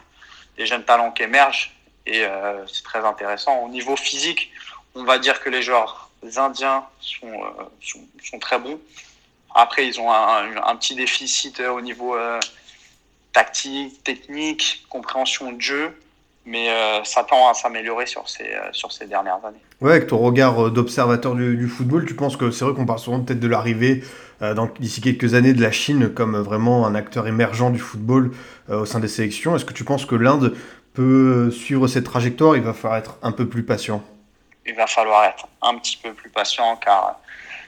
des 0.58 0.66
jeunes 0.66 0.84
talents 0.84 1.12
qui 1.12 1.24
émergent 1.24 1.76
et 2.06 2.26
euh, 2.26 2.66
c'est 2.68 2.84
très 2.84 3.00
intéressant. 3.06 3.60
Au 3.60 3.70
niveau 3.70 3.96
physique, 3.96 4.52
on 4.96 5.04
va 5.04 5.20
dire 5.20 5.42
que 5.42 5.50
les 5.50 5.62
joueurs 5.62 6.10
indiens 6.38 6.86
sont, 7.00 7.32
euh, 7.32 7.64
sont, 8.24 8.40
très 8.40 8.60
bons. 8.60 8.80
Après, 9.54 9.88
ils 9.88 10.00
ont 10.00 10.12
un, 10.12 10.76
petit 10.76 10.96
déficit 10.96 11.60
au 11.60 11.82
niveau 11.82 12.16
euh, 12.16 12.40
tactique, 13.34 14.04
technique, 14.04 14.86
compréhension 14.90 15.52
de 15.52 15.62
jeu 15.62 15.98
mais 16.46 16.70
euh, 16.70 17.04
ça 17.04 17.24
tend 17.24 17.50
à 17.50 17.54
s'améliorer 17.54 18.06
sur 18.06 18.28
ces, 18.28 18.44
euh, 18.44 18.70
sur 18.72 18.92
ces 18.92 19.06
dernières 19.06 19.44
années. 19.46 19.62
Ouais, 19.80 19.92
avec 19.92 20.08
ton 20.08 20.18
regard 20.18 20.68
euh, 20.68 20.72
d'observateur 20.72 21.36
du, 21.36 21.68
football, 21.68 22.06
tu 22.06 22.16
penses 22.16 22.36
que 22.36 22.52
c'est 22.52 22.66
vrai 22.66 22.74
qu'on 22.74 22.86
parle 22.86 23.00
souvent 23.00 23.20
peut-être 23.20 23.40
de 23.40 23.48
l'arrivée 23.48 24.04
euh, 24.04 24.06
d'ici 24.80 25.02
quelques 25.02 25.34
années 25.34 25.54
de 25.54 25.62
la 25.62 25.72
Chine 25.72 26.14
comme 26.14 26.38
vraiment 26.38 26.86
un 26.86 26.96
acteur 26.96 27.28
émergent 27.28 27.70
du 27.70 27.80
football 27.80 28.32
euh, 28.70 28.82
au 28.82 28.86
sein 28.86 29.00
des 29.00 29.08
sélections. 29.08 29.56
Est-ce 29.56 29.66
que 29.66 29.74
tu 29.74 29.84
penses 29.84 30.06
que 30.06 30.16
l'Inde 30.16 30.56
peut 30.94 31.52
suivre 31.52 31.88
cette 31.88 32.06
trajectoire? 32.06 32.56
Il 32.56 32.64
va 32.64 32.74
falloir 32.74 32.98
être 32.98 33.18
un 33.22 33.32
peu 33.32 33.48
plus 33.48 33.64
patient. 33.64 34.04
Il 34.66 34.76
va 34.76 34.88
falloir 34.88 35.26
être 35.26 35.48
un 35.62 35.78
petit 35.78 35.98
peu 35.98 36.14
plus 36.14 36.30
patient 36.30 36.76
car 36.78 37.20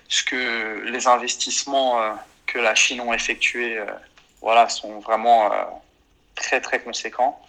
ce 0.08 0.24
que 0.24 0.90
les 0.90 1.08
investissements 1.08 2.00
que 2.46 2.60
la 2.60 2.76
Chine 2.76 3.02
ont 3.02 3.14
effectués 3.14 3.80
voilà, 4.42 4.70
sont 4.70 5.00
vraiment 5.00 5.50
très 6.36 6.62
très 6.62 6.80
conséquents. 6.80 7.40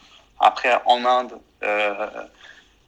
Après, 0.40 0.80
en 0.86 1.04
Inde, 1.04 1.38
euh, 1.62 2.06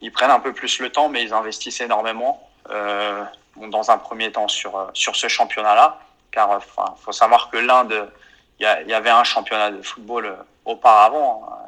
ils 0.01 0.11
prennent 0.11 0.31
un 0.31 0.39
peu 0.39 0.53
plus 0.53 0.79
le 0.79 0.91
temps, 0.91 1.09
mais 1.09 1.23
ils 1.23 1.33
investissent 1.33 1.81
énormément. 1.81 2.49
Euh, 2.69 3.23
dans 3.71 3.89
un 3.89 3.97
premier 3.97 4.31
temps 4.31 4.47
sur, 4.47 4.91
sur 4.93 5.15
ce 5.15 5.27
championnat-là, 5.27 5.99
car 6.37 6.51
enfin, 6.51 6.95
faut 7.03 7.11
savoir 7.11 7.49
que 7.49 7.57
l'Inde, 7.57 8.11
il 8.59 8.63
y, 8.63 8.93
avait 8.93 9.09
un 9.09 9.23
championnat 9.23 9.71
de 9.71 9.81
football 9.81 10.37
auparavant, 10.65 11.47
hein, 11.49 11.65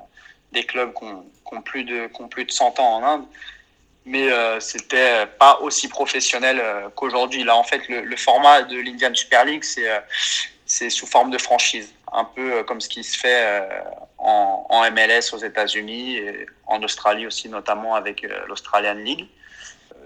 des 0.52 0.64
clubs 0.64 0.94
qui 0.94 1.06
ont, 1.06 1.62
plus 1.62 1.84
de, 1.84 2.08
qui 2.08 2.22
ont 2.22 2.28
plus 2.28 2.46
de 2.46 2.52
100 2.52 2.80
ans 2.80 2.96
en 2.98 3.04
Inde, 3.04 3.26
mais 4.06 4.32
euh, 4.32 4.60
c'était 4.60 5.26
pas 5.26 5.60
aussi 5.62 5.88
professionnel 5.88 6.60
euh, 6.60 6.90
qu'aujourd'hui. 6.96 7.44
Là, 7.44 7.56
en 7.56 7.64
fait, 7.64 7.88
le, 7.90 8.16
format 8.18 8.64
de 8.64 8.78
l'Indian 8.78 9.14
Super 9.14 9.46
League, 9.46 9.64
c'est 9.64 9.90
euh, 9.90 10.00
sous 10.90 11.08
forme 11.08 11.32
de 11.32 11.38
franchise, 11.38 11.94
un 12.12 12.26
peu 12.26 12.54
euh, 12.54 12.64
comme 12.64 12.82
ce 12.82 12.90
qui 12.90 13.04
se 13.04 13.18
fait 13.18 13.44
euh, 13.44 13.82
en, 14.18 14.90
MLS 14.92 15.34
aux 15.34 15.38
États-Unis 15.38 16.18
et 16.18 16.46
en 16.66 16.82
Australie 16.84 17.28
aussi, 17.28 17.50
notamment 17.50 17.96
avec 17.96 18.24
euh, 18.24 18.46
l'Australian 18.48 18.96
League. 18.96 19.28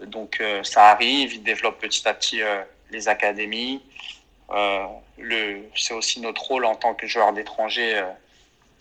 Donc 0.08 0.42
ça 0.64 0.90
arrive, 0.90 1.34
ils 1.34 1.44
développent 1.44 1.80
petit 1.80 2.06
à 2.10 2.14
petit 2.14 2.42
les 2.92 3.08
académies. 3.08 3.82
C'est 5.76 5.94
aussi 5.94 6.22
notre 6.22 6.44
rôle 6.44 6.66
en 6.66 6.76
tant 6.76 6.94
que 6.94 7.08
joueur 7.08 7.34
d'étranger 7.34 8.02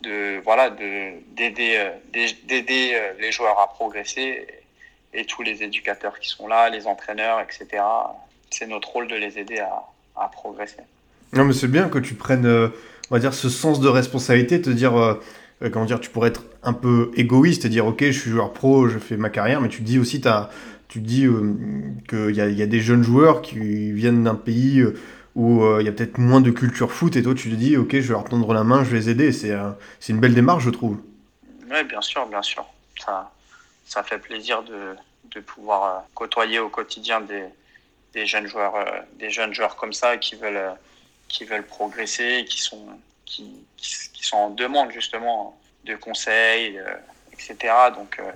de 0.01 0.39
voilà 0.43 0.69
de 0.69 1.13
d'aider 1.35 1.91
d'aider 2.11 2.97
les 3.19 3.31
joueurs 3.31 3.59
à 3.59 3.67
progresser 3.67 4.45
et 5.13 5.25
tous 5.25 5.43
les 5.43 5.63
éducateurs 5.63 6.19
qui 6.19 6.27
sont 6.27 6.47
là, 6.47 6.69
les 6.69 6.87
entraîneurs, 6.87 7.39
etc. 7.39 7.83
C'est 8.49 8.67
notre 8.67 8.89
rôle 8.89 9.07
de 9.07 9.15
les 9.15 9.37
aider 9.37 9.59
à, 9.59 9.83
à 10.15 10.27
progresser. 10.27 10.81
Non, 11.33 11.45
mais 11.45 11.53
c'est 11.53 11.67
bien 11.67 11.89
que 11.89 11.99
tu 11.99 12.13
prennes, 12.13 12.45
euh, 12.45 12.69
on 13.09 13.15
va 13.15 13.19
dire, 13.19 13.33
ce 13.33 13.49
sens 13.49 13.79
de 13.79 13.87
responsabilité, 13.87 14.61
te 14.61 14.69
dire, 14.69 14.95
euh, 14.95 15.19
euh, 15.63 15.69
comment 15.69 15.85
dire, 15.85 15.99
tu 15.99 16.09
pourrais 16.09 16.29
être 16.29 16.43
un 16.61 16.73
peu 16.73 17.11
égoïste 17.15 17.65
et 17.65 17.69
dire, 17.69 17.85
ok, 17.85 18.03
je 18.03 18.19
suis 18.19 18.29
joueur 18.29 18.53
pro, 18.53 18.87
je 18.87 18.99
fais 18.99 19.17
ma 19.17 19.29
carrière, 19.29 19.61
mais 19.61 19.69
tu 19.69 19.81
dis 19.81 19.99
aussi, 19.99 20.21
tu 20.87 20.99
dis 20.99 21.25
qu'il 22.07 22.35
y 22.35 22.41
a, 22.41 22.49
y 22.49 22.61
a, 22.61 22.67
des 22.67 22.79
jeunes 22.79 23.03
joueurs 23.03 23.41
qui 23.41 23.91
viennent 23.91 24.23
d'un 24.23 24.35
pays 24.35 24.83
où 25.35 25.79
il 25.79 25.85
y 25.85 25.89
a 25.89 25.91
peut-être 25.91 26.17
moins 26.17 26.41
de 26.41 26.51
culture 26.51 26.91
foot, 26.91 27.15
et 27.15 27.23
toi, 27.23 27.33
tu 27.33 27.49
te 27.49 27.55
dis, 27.55 27.75
ok, 27.75 27.91
je 27.91 28.01
vais 28.01 28.13
leur 28.13 28.23
tendre 28.25 28.53
la 28.53 28.63
main, 28.63 28.83
je 28.83 28.89
vais 28.91 28.97
les 28.97 29.09
aider. 29.09 29.31
C'est 29.31 29.53
c'est 29.99 30.13
une 30.13 30.19
belle 30.19 30.35
démarche, 30.35 30.63
je 30.63 30.69
trouve. 30.69 30.97
Oui, 31.71 31.83
bien 31.83 32.01
sûr, 32.01 32.25
bien 32.27 32.41
sûr. 32.41 32.65
Ça, 33.03 33.31
ça 33.85 34.03
fait 34.03 34.19
plaisir 34.19 34.61
de, 34.63 34.95
de 35.31 35.39
pouvoir 35.39 36.03
côtoyer 36.13 36.59
au 36.59 36.69
quotidien 36.69 37.21
des, 37.21 37.45
des 38.13 38.25
jeunes 38.27 38.47
joueurs, 38.47 38.75
des 39.17 39.31
jeunes 39.31 39.53
joueurs 39.53 39.75
comme 39.75 39.93
ça 39.93 40.17
qui 40.17 40.35
veulent 40.35 40.75
qui 41.33 41.45
veulent 41.45 41.65
progresser, 41.65 42.45
qui 42.47 42.61
sont, 42.61 42.85
qui, 43.25 43.65
sont 44.21 44.37
en 44.37 44.49
demande 44.51 44.91
justement 44.91 45.59
de 45.83 45.95
conseils, 45.95 46.77
euh, 46.77 46.93
etc. 47.33 47.73
Donc, 47.95 48.19
euh, 48.19 48.31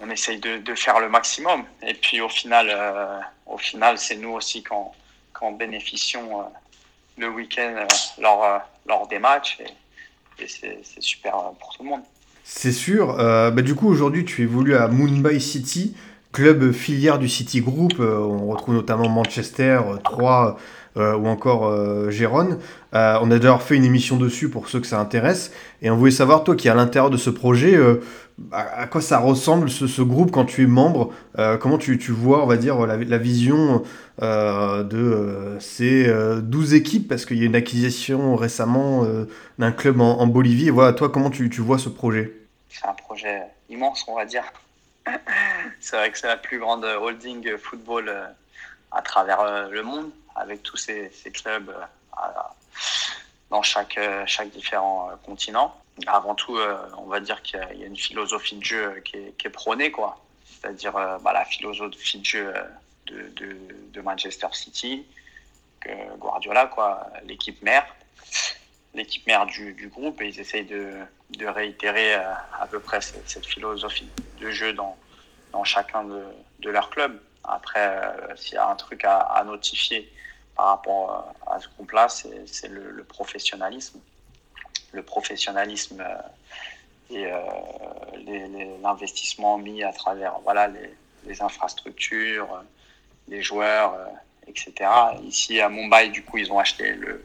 on 0.00 0.10
essaye 0.10 0.38
de, 0.38 0.56
de, 0.56 0.74
faire 0.74 0.98
le 0.98 1.08
maximum. 1.08 1.64
Et 1.82 1.94
puis, 1.94 2.20
au 2.20 2.28
final, 2.28 2.68
euh, 2.70 3.20
au 3.46 3.58
final 3.58 3.98
c'est 3.98 4.16
nous 4.16 4.30
aussi 4.30 4.62
quand, 4.62 4.94
quand 5.38 5.52
bénéficions 5.52 6.44
le 7.18 7.28
week-end 7.28 7.86
lors, 8.20 8.60
lors 8.86 9.08
des 9.08 9.18
matchs. 9.18 9.58
Et, 9.60 10.46
c'est 10.46 11.00
super 11.00 11.32
pour 11.58 11.74
tout 11.74 11.82
le 11.82 11.90
monde. 11.90 12.02
C'est 12.48 12.72
sûr. 12.72 13.18
Euh, 13.18 13.50
bah, 13.50 13.62
du 13.62 13.74
coup, 13.74 13.88
aujourd'hui, 13.88 14.24
tu 14.24 14.42
évolues 14.42 14.76
à 14.76 14.86
Mumbai 14.86 15.40
City, 15.40 15.96
club 16.32 16.72
filière 16.72 17.18
du 17.18 17.28
City 17.28 17.60
Group. 17.60 17.94
Euh, 17.98 18.18
on 18.18 18.46
retrouve 18.46 18.74
notamment 18.74 19.08
Manchester, 19.08 19.80
Troyes, 20.04 20.56
euh, 20.96 21.14
ou 21.14 21.26
encore 21.26 21.66
euh, 21.66 22.10
Gérone. 22.10 22.58
Euh, 22.94 23.18
on 23.20 23.30
a 23.30 23.38
d'ailleurs 23.38 23.62
fait 23.62 23.76
une 23.76 23.84
émission 23.84 24.16
dessus 24.16 24.48
pour 24.48 24.70
ceux 24.70 24.80
que 24.80 24.86
ça 24.86 24.98
intéresse. 24.98 25.52
Et 25.82 25.90
on 25.90 25.96
voulait 25.96 26.10
savoir, 26.10 26.42
toi 26.42 26.56
qui 26.56 26.68
es 26.68 26.70
à 26.70 26.74
l'intérieur 26.74 27.10
de 27.10 27.18
ce 27.18 27.28
projet, 27.28 27.76
à, 28.52 28.86
quoi 28.86 29.00
ça 29.00 29.18
ressemble 29.18 29.70
ce, 29.70 29.86
ce, 29.86 30.02
groupe 30.02 30.30
quand 30.30 30.44
tu 30.44 30.64
es 30.64 30.66
membre 30.66 31.12
Comment 31.60 31.78
tu, 31.78 31.98
tu, 31.98 32.12
vois, 32.12 32.42
on 32.42 32.46
va 32.46 32.56
dire, 32.56 32.86
la, 32.86 32.96
la 32.96 33.18
vision 33.18 33.82
de 34.20 35.56
ces 35.60 36.12
12 36.42 36.74
équipes? 36.74 37.08
Parce 37.08 37.24
qu'il 37.24 37.38
y 37.38 37.42
a 37.42 37.46
une 37.46 37.56
acquisition 37.56 38.36
récemment 38.36 39.06
d'un 39.58 39.72
club 39.72 40.00
en, 40.00 40.26
Bolivie. 40.26 40.70
Voilà, 40.70 40.92
toi, 40.92 41.08
comment 41.08 41.30
tu, 41.30 41.48
tu 41.48 41.60
vois 41.60 41.78
ce 41.78 41.88
projet? 41.88 42.32
C'est 42.68 42.86
un 42.86 42.92
projet 42.92 43.42
immense, 43.70 44.04
on 44.08 44.16
va 44.16 44.26
dire. 44.26 44.44
c'est 45.80 45.96
vrai 45.96 46.10
que 46.10 46.18
c'est 46.18 46.26
la 46.26 46.36
plus 46.36 46.58
grande 46.58 46.84
holding 46.84 47.56
football 47.56 48.12
à 48.92 49.02
travers 49.02 49.68
le 49.70 49.82
monde 49.82 50.10
avec 50.36 50.62
tous 50.62 50.76
ces, 50.76 51.10
ces 51.10 51.30
clubs 51.30 51.70
euh, 51.70 52.22
dans 53.50 53.62
chaque, 53.62 53.98
euh, 53.98 54.24
chaque 54.26 54.50
différent 54.50 55.08
euh, 55.10 55.16
continent. 55.24 55.74
Avant 56.06 56.34
tout, 56.34 56.58
on 56.98 57.06
va 57.06 57.20
dire 57.20 57.40
qu'il 57.42 57.58
y, 57.58 57.82
a 57.82 57.86
une 57.86 57.96
philosophie 57.96 58.56
de 58.56 58.64
jeu 58.64 59.00
qui 59.04 59.16
est, 59.16 59.36
qui 59.38 59.46
est 59.46 59.50
prônée, 59.50 59.90
quoi. 59.90 60.22
C'est-à-dire 60.44 60.92
bah, 60.92 61.32
la 61.32 61.44
philosophie 61.44 62.18
de 62.18 62.24
jeu 62.24 62.52
de, 63.06 64.00
Manchester 64.00 64.48
City, 64.52 65.06
que 65.80 66.16
Guardiola, 66.16 66.66
quoi, 66.66 67.06
l'équipe 67.24 67.60
mère, 67.62 67.86
l'équipe 68.94 69.26
mère 69.26 69.46
du, 69.46 69.90
groupe, 69.92 70.20
et 70.20 70.28
ils 70.28 70.40
essayent 70.40 70.66
de, 70.66 71.46
réitérer 71.46 72.14
à 72.14 72.66
peu 72.70 72.80
près 72.80 73.00
cette, 73.00 73.46
philosophie 73.46 74.08
de 74.40 74.50
jeu 74.50 74.72
dans, 74.72 74.96
chacun 75.64 76.04
de, 76.04 76.70
leurs 76.70 76.90
clubs. 76.90 77.20
Après, 77.44 78.02
s'il 78.36 78.54
y 78.54 78.58
a 78.58 78.68
un 78.68 78.76
truc 78.76 79.04
à, 79.04 79.42
notifier 79.46 80.10
par 80.56 80.66
rapport 80.68 81.34
euh, 81.48 81.54
à 81.54 81.60
ce 81.60 81.68
groupe-là, 81.68 82.08
c'est 82.08 82.68
le, 82.68 83.04
professionnalisme. 83.04 84.00
Le 84.92 85.02
professionnalisme 85.02 86.00
euh, 86.00 87.14
et 87.14 87.26
euh, 87.26 88.78
l'investissement 88.82 89.58
mis 89.58 89.82
à 89.82 89.92
travers 89.92 90.38
voilà, 90.42 90.68
les, 91.24 91.42
infrastructures, 91.42 92.48
les 93.28 93.42
joueurs, 93.42 93.96
etc. 94.46 94.72
Ici 95.24 95.60
à 95.60 95.68
Mumbai, 95.68 96.08
du 96.08 96.22
coup, 96.24 96.38
ils 96.38 96.52
ont 96.52 96.58
acheté 96.58 96.92
le, 96.92 97.24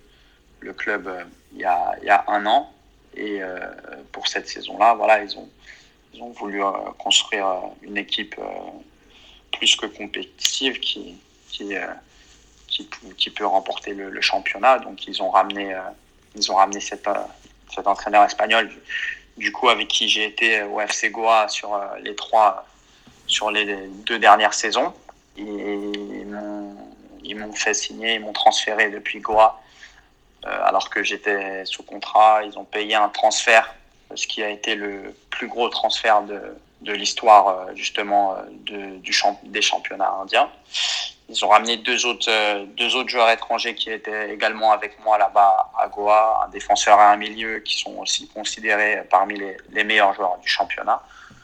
le 0.59 0.73
club 0.73 1.09
il 1.53 1.59
y, 1.59 1.65
a, 1.65 1.95
il 2.01 2.07
y 2.07 2.09
a 2.09 2.23
un 2.27 2.45
an. 2.45 2.71
Et 3.15 3.41
pour 4.11 4.27
cette 4.27 4.47
saison-là, 4.49 4.95
voilà, 4.95 5.23
ils 5.23 5.37
ont, 5.37 5.49
ils 6.13 6.21
ont 6.21 6.31
voulu 6.31 6.61
construire 6.97 7.45
une 7.83 7.97
équipe 7.97 8.35
plus 9.51 9.75
que 9.75 9.85
compétitive 9.85 10.79
qui, 10.79 11.15
qui 11.49 11.75
qui, 12.71 12.87
qui 13.17 13.29
peut 13.29 13.45
remporter 13.45 13.93
le, 13.93 14.09
le, 14.09 14.21
championnat. 14.21 14.79
Donc 14.79 15.05
ils 15.07 15.21
ont 15.21 15.29
ramené, 15.29 15.73
euh, 15.73 15.81
ils 16.35 16.51
ont 16.51 16.55
ramené 16.55 16.79
cet, 16.79 17.07
euh, 17.07 17.13
cet 17.73 17.87
entraîneur 17.87 18.23
espagnol, 18.23 18.69
du, 19.37 19.51
coup 19.51 19.69
avec 19.69 19.87
qui 19.87 20.09
j'ai 20.09 20.25
été 20.25 20.61
au 20.63 20.79
FC 20.79 21.09
Goa 21.09 21.47
sur 21.47 21.73
euh, 21.73 21.85
les 22.01 22.15
trois, 22.15 22.65
sur 23.27 23.51
les 23.51 23.65
deux 24.05 24.19
dernières 24.19 24.53
saisons. 24.53 24.93
Ils 25.37 26.25
m'ont 27.35 27.53
fait 27.53 27.73
signer, 27.73 28.15
ils 28.15 28.21
m'ont 28.21 28.33
transféré 28.33 28.89
depuis 28.89 29.19
Goa. 29.19 29.61
alors 30.43 30.89
que 30.89 31.03
j'étais 31.03 31.63
sous 31.65 31.83
contrat, 31.83 32.41
ils 32.43 32.57
ont 32.57 32.65
payé 32.65 32.95
un 32.95 33.09
transfert, 33.09 33.73
ce 34.15 34.27
qui 34.27 34.43
a 34.43 34.49
été 34.49 34.75
le 34.75 35.15
plus 35.29 35.47
gros 35.47 35.69
transfert 35.69 36.23
de, 36.23 36.41
de 36.81 36.93
l'histoire 36.93 37.73
justement 37.75 38.35
de, 38.65 38.97
du 38.97 39.13
champ, 39.13 39.39
des 39.43 39.61
championnats 39.61 40.13
indiens. 40.21 40.49
Ils 41.31 41.45
ont 41.45 41.47
ramené 41.47 41.77
deux 41.77 42.05
autres, 42.05 42.29
euh, 42.29 42.65
deux 42.77 42.93
autres 42.95 43.07
joueurs 43.07 43.29
étrangers 43.29 43.73
qui 43.73 43.89
étaient 43.89 44.33
également 44.33 44.73
avec 44.73 45.01
moi 45.03 45.17
là-bas 45.17 45.71
à 45.79 45.87
Goa, 45.87 46.43
un 46.45 46.49
défenseur 46.49 46.99
et 46.99 47.03
un 47.03 47.15
milieu 47.15 47.59
qui 47.59 47.79
sont 47.79 47.95
aussi 47.99 48.27
considérés 48.27 49.03
parmi 49.09 49.39
les, 49.39 49.55
les 49.71 49.85
meilleurs 49.85 50.13
joueurs 50.13 50.37
du 50.39 50.49
championnat. 50.49 51.01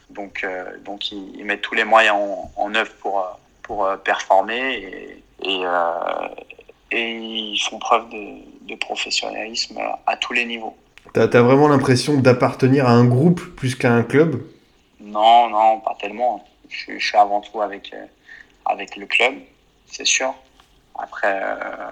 Donc, 0.09 0.41
euh, 0.43 0.77
donc 0.83 1.11
ils, 1.11 1.37
ils, 1.37 1.45
mettent 1.45 1.61
tous 1.61 1.75
les 1.75 1.85
moyens 1.85 2.17
en, 2.17 2.51
en 2.57 2.75
œuvre 2.75 2.91
pour, 2.99 3.39
pour 3.61 3.85
euh, 3.85 3.95
performer 3.95 4.73
et, 4.73 5.23
et, 5.43 5.61
euh, 5.63 6.27
et, 6.91 7.11
ils 7.11 7.59
font 7.59 7.79
preuve 7.79 8.09
de, 8.09 8.67
de, 8.67 8.75
professionnalisme 8.75 9.79
à 10.05 10.17
tous 10.17 10.33
les 10.33 10.43
niveaux. 10.43 10.75
Tu 11.13 11.19
as, 11.21 11.23
as, 11.23 11.41
vraiment 11.41 11.69
l'impression 11.69 12.19
d'appartenir 12.19 12.87
à 12.87 12.91
un 12.91 13.05
groupe 13.05 13.41
plus 13.55 13.75
qu'à 13.75 13.93
un 13.93 14.03
club? 14.03 14.43
Non, 14.99 15.49
non, 15.49 15.79
pas 15.79 15.95
tellement. 15.97 16.45
Je, 16.67 16.97
je 16.97 17.05
suis 17.05 17.17
avant 17.17 17.39
tout 17.39 17.61
avec, 17.61 17.95
avec 18.65 18.97
le 18.97 19.05
club 19.05 19.35
c'est 19.91 20.05
sûr. 20.05 20.33
Après, 20.97 21.39
euh, 21.41 21.89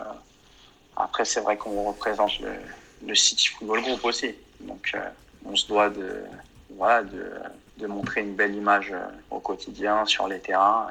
après 0.96 1.26
c'est 1.26 1.42
vrai 1.42 1.58
qu'on 1.58 1.84
représente 1.84 2.40
le, 2.40 2.50
le, 3.08 3.16
City 3.16 3.50
Football 3.50 3.82
Group 3.82 4.06
aussi. 4.06 4.34
Donc, 4.62 4.92
euh, 4.96 5.00
on 5.46 5.56
se 5.56 5.68
doit 5.68 5.90
de, 5.90 6.24
voilà, 6.78 7.04
de, 7.04 7.32
de, 7.78 7.88
montrer 7.88 8.22
une 8.22 8.36
belle 8.36 8.56
image 8.56 8.92
euh, 8.92 9.06
au 9.30 9.40
quotidien 9.40 10.06
sur 10.06 10.28
les 10.28 10.40
terrains 10.40 10.88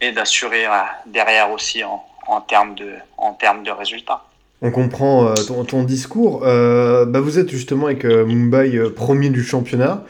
et, 0.00 0.12
d'assurer 0.12 0.66
derrière 1.06 1.50
aussi 1.50 1.82
en, 1.82 2.04
en, 2.26 2.40
termes 2.40 2.74
de, 2.74 2.94
en 3.16 3.32
termes 3.32 3.62
de 3.62 3.70
résultats. 3.70 4.22
On 4.62 4.70
comprend 4.70 5.34
ton, 5.34 5.64
ton, 5.64 5.82
discours. 5.82 6.40
Bah 6.40 7.20
vous 7.20 7.38
êtes 7.38 7.48
justement 7.48 7.86
avec 7.86 8.04
Mumbai 8.04 8.90
premier 8.90 9.30
du 9.30 9.42
championnat 9.42 10.04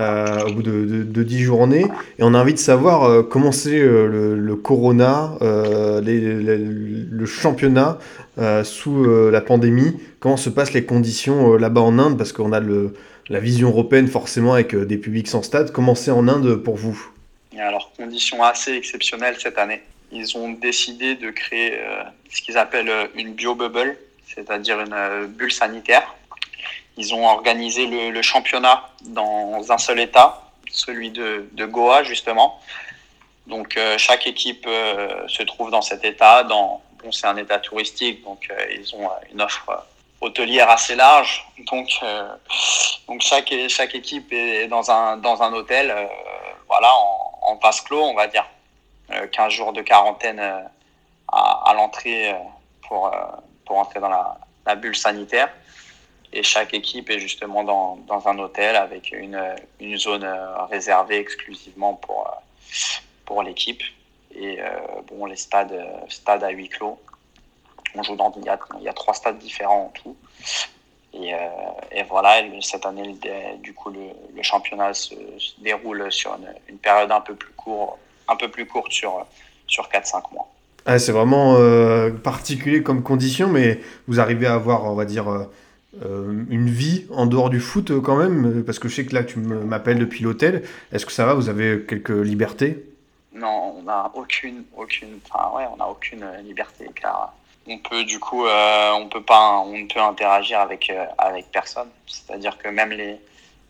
euh, 0.00 0.46
au 0.46 0.54
bout 0.54 0.62
de, 0.62 0.86
de, 0.86 1.02
de, 1.02 1.22
10 1.22 1.40
journées. 1.40 1.84
Et 2.18 2.22
on 2.22 2.32
a 2.32 2.40
envie 2.40 2.54
de 2.54 2.58
savoir 2.58 3.04
euh, 3.04 3.22
comment 3.22 3.52
c'est 3.52 3.78
euh, 3.78 4.34
le, 4.34 4.56
Corona, 4.56 5.34
le 5.42 7.26
championnat 7.26 7.98
sous 8.64 9.04
la 9.04 9.40
pandémie, 9.42 10.00
comment 10.18 10.38
se 10.38 10.48
passent 10.48 10.72
les 10.72 10.86
conditions 10.86 11.56
là-bas 11.58 11.82
en 11.82 11.98
Inde, 11.98 12.16
parce 12.16 12.32
qu'on 12.32 12.52
a 12.54 12.60
la 12.60 13.40
vision 13.40 13.68
européenne 13.68 14.08
forcément 14.08 14.54
avec 14.54 14.74
des 14.74 14.96
publics 14.96 15.28
sans 15.28 15.42
stade. 15.42 15.72
Comment 15.72 15.94
c'est 15.94 16.10
en 16.10 16.26
Inde 16.26 16.56
pour 16.56 16.76
vous? 16.76 17.10
Alors, 17.58 17.92
conditions 17.94 18.42
assez 18.42 18.72
exceptionnelles 18.72 19.36
cette 19.38 19.58
année. 19.58 19.82
Ils 20.10 20.38
ont 20.38 20.52
décidé 20.52 21.16
de 21.16 21.30
créer 21.30 21.78
ce 22.30 22.40
qu'ils 22.40 22.56
appellent 22.56 23.10
une 23.14 23.34
bio-bubble, 23.34 23.96
c'est-à-dire 24.34 24.80
une 24.80 25.26
bulle 25.26 25.52
sanitaire 25.52 26.14
ils 26.96 27.14
ont 27.14 27.26
organisé 27.26 27.86
le, 27.86 28.22
championnat 28.22 28.88
dans 29.06 29.70
un 29.70 29.78
seul 29.78 30.00
État, 30.00 30.42
celui 30.70 31.10
de, 31.10 31.66
Goa 31.66 32.02
justement. 32.02 32.60
Donc 33.46 33.76
euh, 33.76 33.98
chaque 33.98 34.26
équipe 34.26 34.64
euh, 34.68 35.26
se 35.26 35.42
trouve 35.42 35.70
dans 35.70 35.82
cet 35.82 36.04
État. 36.04 36.44
Bon, 36.44 36.80
c'est 37.10 37.26
un 37.26 37.36
État 37.36 37.58
touristique, 37.58 38.22
donc 38.22 38.46
euh, 38.50 38.66
ils 38.78 38.94
ont 38.94 39.10
une 39.32 39.42
offre 39.42 39.84
hôtelière 40.20 40.70
assez 40.70 40.94
large. 40.94 41.44
Donc, 41.70 41.88
donc 43.08 43.22
chaque, 43.22 43.52
chaque 43.68 43.94
équipe 43.94 44.32
est 44.32 44.68
dans 44.68 44.90
un, 44.90 45.16
dans 45.16 45.42
un 45.42 45.52
hôtel, 45.52 45.92
voilà, 46.68 46.94
en, 46.94 47.38
en 47.42 47.56
vase 47.56 47.80
clos, 47.80 48.04
on 48.04 48.14
va 48.14 48.28
dire. 48.28 48.46
15 49.32 49.52
jours 49.52 49.72
de 49.72 49.82
quarantaine 49.82 50.40
à, 51.28 51.72
l'entrée 51.74 52.32
pour, 52.86 53.10
pour 53.66 53.78
entrer 53.78 53.98
dans 53.98 54.08
la 54.64 54.74
bulle 54.76 54.96
sanitaire 54.96 55.50
et 56.32 56.42
chaque 56.42 56.74
équipe 56.74 57.10
est 57.10 57.18
justement 57.18 57.64
dans, 57.64 57.96
dans 58.06 58.26
un 58.28 58.38
hôtel 58.38 58.76
avec 58.76 59.12
une, 59.12 59.40
une 59.80 59.98
zone 59.98 60.26
réservée 60.70 61.18
exclusivement 61.18 61.94
pour, 61.94 62.30
pour 63.24 63.42
l'équipe. 63.42 63.82
Et 64.34 64.58
bon, 65.08 65.26
les 65.26 65.36
stades, 65.36 65.78
stades 66.08 66.42
à 66.42 66.50
huis 66.50 66.70
clos. 66.70 66.98
On 67.94 68.02
joue 68.02 68.16
dans 68.16 68.32
il 68.38 68.44
y, 68.44 68.48
a, 68.48 68.58
il 68.78 68.84
y 68.84 68.88
a 68.88 68.94
trois 68.94 69.12
stades 69.12 69.38
différents 69.38 69.86
en 69.86 69.90
tout. 69.90 70.16
Et, 71.12 71.32
et, 71.92 72.02
voilà, 72.04 72.42
cette 72.62 72.86
année, 72.86 73.14
du 73.62 73.74
coup, 73.74 73.90
le, 73.90 74.42
championnat 74.42 74.94
se, 74.94 75.14
déroule 75.58 76.10
sur 76.10 76.34
une, 76.68 76.78
période 76.78 77.12
un 77.12 77.20
peu 77.20 77.34
plus 77.34 77.52
courte, 77.52 77.98
un 78.26 78.36
peu 78.36 78.48
plus 78.48 78.66
courte 78.66 78.90
sur, 78.90 79.26
sur 79.66 79.88
4-5 79.88 80.32
mois. 80.32 80.48
Ah, 80.84 80.98
c'est 80.98 81.12
vraiment 81.12 81.54
euh, 81.56 82.10
particulier 82.10 82.82
comme 82.82 83.02
condition, 83.02 83.48
mais 83.48 83.80
vous 84.08 84.18
arrivez 84.18 84.46
à 84.46 84.54
avoir, 84.54 84.84
on 84.84 84.94
va 84.94 85.04
dire, 85.04 85.28
euh, 86.00 86.04
euh, 86.04 86.44
une 86.48 86.70
vie 86.70 87.06
en 87.10 87.26
dehors 87.26 87.50
du 87.50 87.60
foot 87.60 88.00
quand 88.00 88.16
même 88.16 88.64
Parce 88.64 88.78
que 88.78 88.88
je 88.88 88.94
sais 88.94 89.06
que 89.06 89.14
là, 89.14 89.24
tu 89.24 89.38
m'appelles 89.38 89.98
depuis 89.98 90.22
l'hôtel. 90.24 90.62
Est-ce 90.92 91.06
que 91.06 91.12
ça 91.12 91.26
va? 91.26 91.34
Vous 91.34 91.48
avez 91.48 91.84
quelques 91.86 92.10
libertés? 92.10 92.84
Non, 93.34 93.76
on 93.78 93.82
n'a 93.82 94.10
aucune, 94.14 94.64
aucune, 94.76 95.18
enfin 95.28 95.56
ouais, 95.56 95.64
on 95.72 95.76
n'a 95.76 95.88
aucune 95.88 96.24
liberté 96.44 96.86
car 96.94 97.34
on 97.66 97.78
peut 97.78 98.04
du 98.04 98.18
coup, 98.18 98.44
on 98.44 99.08
peut 99.08 99.22
pas, 99.22 99.58
on 99.60 99.78
ne 99.78 99.86
peut 99.86 100.00
interagir 100.00 100.60
avec 100.60 100.92
avec 101.16 101.50
personne. 101.50 101.88
C'est-à-dire 102.06 102.58
que 102.58 102.68
même 102.68 102.90
les, 102.90 103.16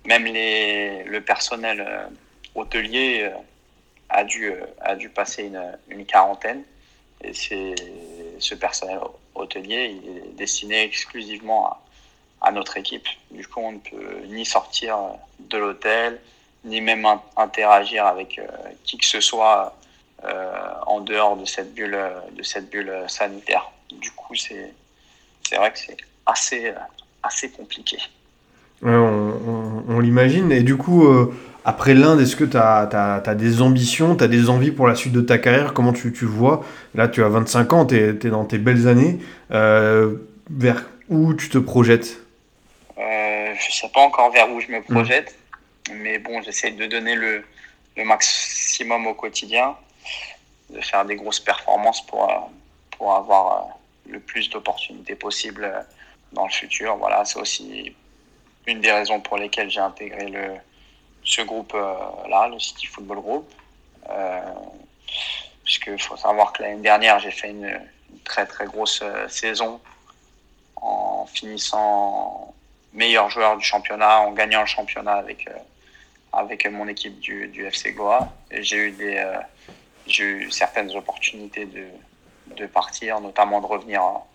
même 0.05 0.25
les, 0.25 1.05
le 1.05 1.21
personnel 1.21 1.87
hôtelier 2.57 3.31
a 4.09 4.25
dû 4.25 4.53
a 4.81 4.97
dû 4.97 5.09
passer 5.11 5.45
une, 5.45 5.63
une 5.89 6.05
quarantaine. 6.07 6.63
Et 7.23 7.33
c'est 7.33 7.75
ce 8.41 8.57
personnel 8.57 8.99
hôtelier, 9.37 9.97
est 10.05 10.37
destiné 10.37 10.83
exclusivement 10.83 11.69
à, 11.69 11.81
à, 12.43 12.53
notre 12.53 12.77
équipe. 12.77 13.07
Du 13.31 13.47
coup, 13.47 13.61
on 13.61 13.73
ne 13.73 13.79
peut 13.79 14.27
ni 14.29 14.45
sortir 14.45 14.97
de 15.41 15.59
l'hôtel, 15.59 16.21
ni 16.65 16.81
même 16.81 17.07
interagir 17.37 18.07
avec 18.07 18.39
euh, 18.39 18.47
qui 18.85 18.99
que 18.99 19.07
ce 19.07 19.21
soit 19.21 19.77
euh, 20.25 20.53
en 20.87 21.01
dehors 21.01 21.37
de 21.37 21.45
cette 21.45 21.75
bulle, 21.75 21.99
de 22.37 22.43
cette 22.43 22.71
bulle 22.71 22.93
sanitaire. 23.09 23.71
Du 23.91 24.11
coup, 24.13 24.35
c'est 24.35 24.73
vrai 25.57 25.73
que 25.73 25.79
c'est 25.79 25.97
assez, 26.27 26.73
assez 27.23 27.51
compliqué. 27.51 27.99
on, 28.83 30.01
l'imagine. 30.01 30.53
Et 30.53 30.63
du 30.63 30.77
coup, 30.77 31.07
euh, 31.07 31.33
après 31.65 31.95
l'Inde, 31.95 32.21
est-ce 32.21 32.35
que 32.35 32.45
tu 32.45 32.57
as, 32.57 33.35
des 33.37 33.63
ambitions, 33.63 34.17
tu 34.17 34.25
as 34.25 34.29
des 34.29 34.51
envies 34.51 34.73
pour 34.73 34.89
la 34.89 34.95
suite 34.95 35.13
de 35.13 35.21
ta 35.21 35.39
carrière? 35.39 35.75
Comment 35.75 35.93
tu, 35.93 36.13
tu 36.13 36.25
vois? 36.25 36.65
Là, 36.95 37.09
tu 37.09 37.23
as 37.23 37.29
25 37.29 37.73
ans, 37.73 37.87
tu 37.87 37.97
es, 37.97 38.13
dans 38.13 38.45
tes 38.45 38.59
belles 38.59 38.89
années. 38.89 39.19
Euh, 39.53 40.17
vers 40.51 40.85
où 41.09 41.35
tu 41.35 41.49
te 41.49 41.59
projettes? 41.59 42.19
Euh, 43.03 43.55
Je 43.59 43.67
ne 43.67 43.73
sais 43.73 43.89
pas 43.89 44.01
encore 44.01 44.31
vers 44.31 44.51
où 44.51 44.61
je 44.61 44.69
me 44.69 44.81
mmh. 44.81 44.85
projette, 44.85 45.37
mais 45.93 46.19
bon, 46.19 46.43
j'essaie 46.43 46.71
de 46.71 46.87
donner 46.87 47.15
le, 47.15 47.45
le, 47.97 48.05
maximum 48.05 49.07
au 49.07 49.15
quotidien, 49.15 49.77
de 50.71 50.81
faire 50.81 51.05
des 51.05 51.17
grosses 51.17 51.41
performances 51.41 52.05
pour, 52.07 52.31
euh, 52.31 52.35
pour 52.97 53.15
avoir 53.15 53.69
le 54.09 54.21
plus 54.21 54.51
d'opportunités 54.51 55.15
possibles 55.15 55.87
dans 56.33 56.47
le 56.47 56.53
futur. 56.53 56.97
Voilà, 56.97 57.25
c'est 57.25 57.39
aussi 57.39 57.95
une 58.67 58.81
des 58.81 58.93
raisons 58.93 59.21
pour 59.21 59.37
lesquelles 59.37 59.71
j'ai 59.71 59.81
intégré 59.81 60.29
le 60.29 60.57
ce 61.25 61.43
groupe-là, 61.43 62.49
le 62.49 62.59
City 62.59 62.87
Football 62.87 63.21
Group. 63.21 63.53
Euh, 64.11 64.41
puisque 65.65 65.97
faut 65.99 66.17
savoir 66.17 66.53
que 66.53 66.63
l'année 66.63 66.83
dernière, 66.83 67.19
j'ai 67.21 67.31
fait 67.31 67.51
une, 67.51 67.81
très 68.25 68.47
très 68.47 68.67
grosse 68.67 69.01
euh, 69.03 69.27
saison 69.29 69.81
en 70.77 71.27
finissant 71.27 72.55
meilleur 72.93 73.31
joueur 73.31 73.57
du 73.57 73.65
championnat, 73.65 74.21
en 74.21 74.33
gagnant 74.33 74.61
le 74.61 74.67
championnat 74.67 75.15
avec, 75.15 75.49
euh, 75.49 75.53
avec 76.33 76.67
mon 76.67 76.89
équipe 76.89 77.19
du, 77.21 77.49
du 77.49 77.67
FC 77.67 77.93
Goa. 77.93 78.33
J'ai 78.51 78.89
eu, 78.89 78.91
des, 78.93 79.25
j'ai 80.07 80.25
eu 80.25 80.51
certaines 80.51 80.95
opportunités 80.95 81.67
de, 81.67 81.87
de 82.57 82.67
partir, 82.67 83.21
notamment 83.21 83.61
de 83.61 83.67
revenir 83.67 84.03
en, 84.03 84.27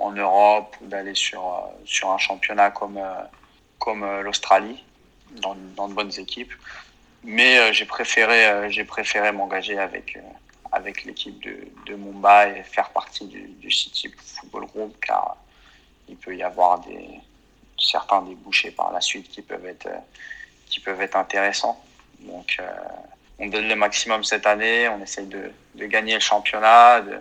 Europe 0.00 0.76
ou 0.80 0.86
d'aller 0.86 1.14
sur, 1.14 1.42
sur 1.84 2.10
un 2.10 2.18
championnat 2.18 2.70
comme, 2.70 3.00
comme 3.78 4.20
l'Australie 4.22 4.82
dans, 5.32 5.56
dans, 5.76 5.88
de 5.88 5.94
bonnes 5.94 6.12
équipes. 6.18 6.52
Mais 7.24 7.58
euh, 7.58 7.72
j'ai 7.72 7.84
préféré, 7.84 8.46
euh, 8.46 8.70
j'ai 8.70 8.84
préféré 8.84 9.32
m'engager 9.32 9.78
avec, 9.78 10.16
euh, 10.16 10.20
avec 10.72 11.04
l'équipe 11.04 11.42
de, 11.42 11.68
de, 11.86 11.94
Mumbai 11.94 12.58
et 12.58 12.62
faire 12.62 12.90
partie 12.90 13.26
du, 13.26 13.48
du, 13.48 13.70
City 13.70 14.10
Football 14.16 14.66
Group 14.66 14.96
car 15.00 15.36
il 16.08 16.16
peut 16.16 16.36
y 16.36 16.42
avoir 16.42 16.80
des, 16.80 17.20
certains 17.78 18.22
débouchés 18.22 18.70
par 18.70 18.92
la 18.92 19.00
suite 19.00 19.28
qui 19.28 19.42
peuvent 19.42 19.66
être, 19.66 19.88
qui 20.66 20.80
peuvent 20.80 21.00
être 21.00 21.16
intéressants. 21.16 21.82
Donc, 22.20 22.58
on 23.38 23.46
donne 23.46 23.68
le 23.68 23.76
maximum 23.76 24.24
cette 24.24 24.46
année, 24.46 24.88
on 24.88 25.02
essaye 25.02 25.26
de, 25.26 25.50
de 25.76 25.86
gagner 25.86 26.14
le 26.14 26.20
championnat, 26.20 27.00
de, 27.02 27.16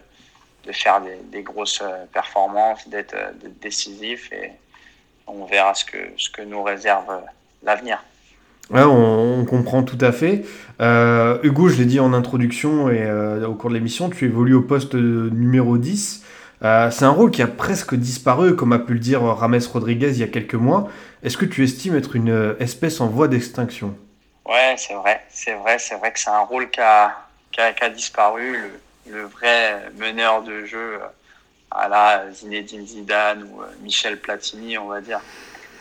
de 0.66 0.72
faire 0.72 1.02
des, 1.32 1.44
grosses 1.44 1.84
performances, 2.12 2.88
d'être 2.88 3.16
décisif 3.62 4.32
et 4.32 4.52
on 5.28 5.46
verra 5.46 5.74
ce 5.74 5.86
que, 5.86 5.98
ce 6.18 6.30
que 6.30 6.42
nous 6.42 6.64
réserve 6.64 7.22
l'avenir. 7.64 8.04
Ouais, 8.70 8.84
on, 8.84 9.46
comprend 9.46 9.84
tout 9.84 9.98
à 10.02 10.12
fait. 10.12 10.44
Euh, 10.82 11.40
Hugo, 11.44 11.70
je 11.70 11.78
l'ai 11.78 11.86
dit 11.86 12.02
en 12.02 12.14
introduction 12.14 12.90
et 12.90 13.02
euh, 13.02 13.48
au 13.48 13.54
cours 13.54 13.70
de 13.70 13.76
l'émission, 13.76 14.10
tu 14.10 14.26
évolues 14.26 14.56
au 14.56 14.62
poste 14.62 14.94
numéro 14.94 15.78
10. 15.78 16.26
Euh, 16.64 16.90
c'est 16.90 17.06
un 17.06 17.12
rôle 17.12 17.32
qui 17.32 17.42
a 17.42 17.48
presque 17.48 17.96
disparu, 17.96 18.56
comme 18.56 18.74
a 18.74 18.80
pu 18.80 18.94
le 18.94 19.00
dire 19.00 19.22
Rames 19.22 19.60
Rodriguez 19.72 20.10
il 20.10 20.20
y 20.20 20.24
a 20.24 20.28
quelques 20.28 20.56
mois. 20.56 20.90
Est-ce 21.24 21.38
que 21.38 21.46
tu 21.46 21.64
estimes 21.64 21.96
être 21.96 22.16
une 22.16 22.56
espèce 22.60 23.00
en 23.00 23.08
voie 23.08 23.28
d'extinction? 23.28 23.96
Ouais, 24.46 24.76
c'est 24.78 24.94
vrai, 24.94 25.26
c'est 25.30 25.54
vrai, 25.54 25.78
c'est 25.78 25.96
vrai 25.96 26.12
que 26.12 26.20
c'est 26.20 26.30
un 26.30 26.40
rôle 26.40 26.70
qui 26.70 26.80
a, 26.80 27.16
qui 27.52 27.62
a, 27.62 27.74
a 27.80 27.90
disparu. 27.90 28.72
Le, 29.08 29.24
vrai 29.24 29.90
meneur 29.98 30.44
de 30.44 30.66
jeu 30.66 31.00
à 31.72 31.88
la 31.88 32.30
Zinedine 32.34 32.86
Zidane 32.86 33.44
ou 33.44 33.62
Michel 33.82 34.20
Platini, 34.20 34.78
on 34.78 34.88
va 34.88 35.00
dire 35.00 35.22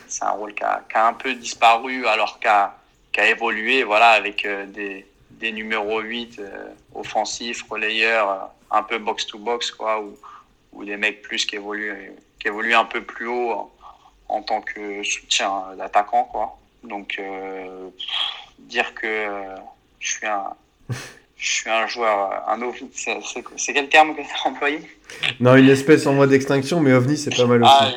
c'est 0.08 0.24
un 0.24 0.30
rôle 0.30 0.54
qui 0.54 0.62
a, 0.62 0.82
qui 0.88 0.96
a, 0.96 1.06
un 1.06 1.12
peu 1.12 1.34
disparu 1.34 2.06
alors 2.06 2.38
qu'a 2.38 2.76
qu 3.12 3.20
évolué 3.20 3.82
voilà, 3.84 4.10
avec 4.10 4.44
euh, 4.44 4.66
des, 4.66 5.06
des 5.30 5.52
numéros 5.52 6.00
8 6.00 6.38
euh, 6.38 6.68
offensifs, 6.94 7.64
relayeurs, 7.68 8.30
euh, 8.30 8.76
un 8.76 8.82
peu 8.82 8.98
box-to-box, 8.98 9.72
quoi, 9.72 10.02
ou 10.76 10.84
des 10.84 10.96
mecs 10.96 11.22
plus 11.22 11.44
qui 11.44 11.56
évoluent, 11.56 12.12
qui 12.38 12.48
évoluent 12.48 12.74
un 12.74 12.84
peu 12.84 13.02
plus 13.02 13.26
haut 13.26 13.50
en, 13.50 13.70
en 14.28 14.42
tant 14.42 14.60
que 14.60 15.02
soutien 15.02 15.50
d'attaquant. 15.76 16.24
Quoi. 16.24 16.58
Donc, 16.84 17.16
euh, 17.18 17.88
dire 18.58 18.94
que 18.94 19.26
je 19.98 20.08
suis 20.08 20.26
un. 20.26 20.50
Je 21.38 21.50
suis 21.50 21.68
un 21.68 21.86
joueur, 21.86 22.48
un 22.48 22.62
ovni, 22.62 22.90
c'est 22.94 23.72
quel 23.74 23.90
terme 23.90 24.16
que 24.16 24.22
tu 24.22 24.28
as 24.42 24.48
employé? 24.48 24.80
Non, 25.38 25.54
une 25.56 25.68
espèce 25.68 26.06
en 26.06 26.14
voie 26.14 26.26
d'extinction, 26.26 26.80
mais 26.80 26.94
ovni, 26.94 27.18
c'est 27.18 27.36
pas 27.36 27.44
mal 27.44 27.62
aussi. 27.62 27.72
Ah, 27.78 27.92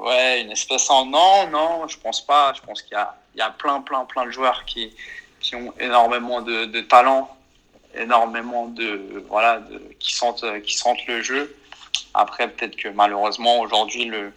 Ouais, 0.00 0.42
une 0.42 0.52
espèce 0.52 0.88
en 0.90 1.06
non, 1.06 1.48
non, 1.50 1.88
je 1.88 1.98
pense 1.98 2.24
pas. 2.24 2.52
Je 2.54 2.60
pense 2.60 2.82
qu'il 2.82 2.96
y 3.34 3.38
y 3.38 3.40
a 3.40 3.50
plein, 3.50 3.80
plein, 3.80 4.04
plein 4.04 4.26
de 4.26 4.30
joueurs 4.30 4.64
qui, 4.66 4.92
qui 5.40 5.56
ont 5.56 5.72
énormément 5.80 6.42
de, 6.42 6.66
de 6.66 6.80
talent, 6.82 7.34
énormément 7.94 8.66
de 8.66 9.24
voilà, 9.28 9.60
de, 9.60 9.80
qui 9.98 10.14
sentent, 10.14 10.44
qui 10.62 10.76
sentent 10.76 11.06
le 11.06 11.22
jeu. 11.22 11.56
Après, 12.14 12.48
peut-être 12.48 12.76
que 12.76 12.88
malheureusement 12.88 13.60
aujourd'hui 13.60 14.04
le 14.04 14.32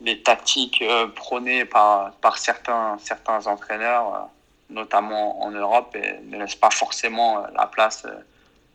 les 0.00 0.20
tactiques 0.20 0.82
euh, 0.82 1.06
prônées 1.06 1.64
par, 1.64 2.12
par 2.16 2.38
certains, 2.38 2.96
certains 3.02 3.46
entraîneurs, 3.46 4.14
euh, 4.14 4.74
notamment 4.74 5.42
en 5.42 5.50
Europe, 5.50 5.96
ne 6.26 6.38
laissent 6.38 6.54
pas 6.54 6.70
forcément 6.70 7.38
euh, 7.38 7.46
la 7.56 7.66
place 7.66 8.06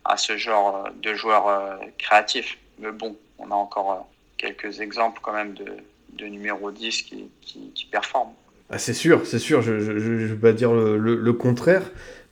à 0.04 0.16
ce 0.16 0.36
genre 0.36 0.88
de 1.02 1.14
joueurs 1.14 1.78
créatifs. 1.98 2.58
Mais 2.78 2.90
bon, 2.90 3.16
on 3.38 3.50
a 3.50 3.54
encore 3.54 4.08
quelques 4.38 4.80
exemples 4.80 5.20
quand 5.22 5.34
même 5.34 5.52
de, 5.52 5.66
de 6.14 6.26
numéro 6.26 6.70
10 6.70 7.02
qui, 7.02 7.28
qui, 7.42 7.70
qui 7.74 7.84
performe. 7.84 8.30
Ah, 8.70 8.78
c'est 8.78 8.94
sûr, 8.94 9.26
c'est 9.26 9.38
sûr, 9.38 9.60
je 9.60 9.72
ne 9.72 10.26
vais 10.26 10.36
pas 10.36 10.52
dire 10.52 10.72
le, 10.72 10.96
le, 10.96 11.32
contraire, 11.34 11.82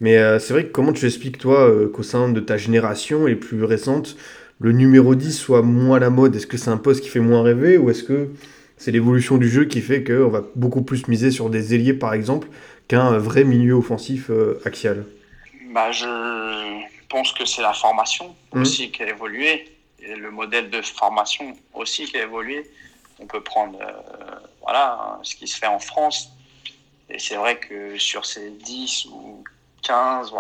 mais 0.01 0.17
c'est 0.39 0.55
vrai 0.55 0.65
que 0.65 0.71
comment 0.71 0.95
tu 0.95 1.05
expliques, 1.05 1.37
toi, 1.37 1.69
qu'au 1.93 2.03
sein 2.03 2.31
de 2.31 2.41
ta 2.41 2.57
génération 2.57 3.29
et 3.29 3.35
plus 3.35 3.65
récente, 3.65 4.17
le 4.61 4.73
numéro 4.73 5.15
10 5.15 5.33
soit 5.33 5.63
moins 5.63 5.99
la 5.99 6.11
mode? 6.11 6.35
Est-ce 6.37 6.47
que 6.47 6.57
c'est 6.57 6.71
un 6.71 6.77
poste 6.77 7.03
qui 7.03 7.09
fait 7.09 7.21
moins 7.21 7.43
rêver 7.43 7.79
ou 7.79 7.91
est-ce 7.91 8.03
que 8.03 8.31
c'est 8.77 8.91
l'évolution 8.91 9.37
du 9.39 9.49
jeu 9.49 9.65
qui 9.65 9.81
fait 9.81 10.05
qu'on 10.05 10.29
va 10.29 10.43
beaucoup 10.55 10.83
plus 10.83 11.09
miser 11.09 11.31
sur 11.31 11.51
des 11.51 11.75
ailiers, 11.75 11.95
par 11.95 12.15
exemple, 12.15 12.49
qu'un 12.87 13.19
vrai 13.19 13.45
milieu 13.45 13.75
offensif 13.75 14.31
euh, 14.31 14.61
axial? 14.65 15.05
Bah, 15.73 15.91
Je 15.93 16.83
pense 17.09 17.33
que 17.33 17.45
c'est 17.45 17.63
la 17.63 17.73
formation 17.73 18.35
mmh. 18.53 18.63
aussi 18.63 18.91
qui 18.91 19.03
a 19.03 19.09
évolué 19.09 19.69
et 20.01 20.15
le 20.15 20.31
modèle 20.31 20.71
de 20.71 20.81
formation 20.83 21.57
aussi 21.75 22.05
qui 22.05 22.17
a 22.17 22.23
évolué 22.23 22.65
on 23.21 23.27
peut 23.27 23.43
prendre 23.43 23.79
euh, 23.81 24.39
voilà, 24.63 25.19
ce 25.23 25.35
qui 25.35 25.47
se 25.47 25.59
fait 25.59 25.67
en 25.67 25.79
France. 25.79 26.31
Et 27.09 27.19
c'est 27.19 27.37
vrai 27.37 27.59
que 27.59 27.99
sur 27.99 28.27
ces 28.27 28.51
10 28.51 29.07
ou 29.07 29.43
15, 29.83 30.33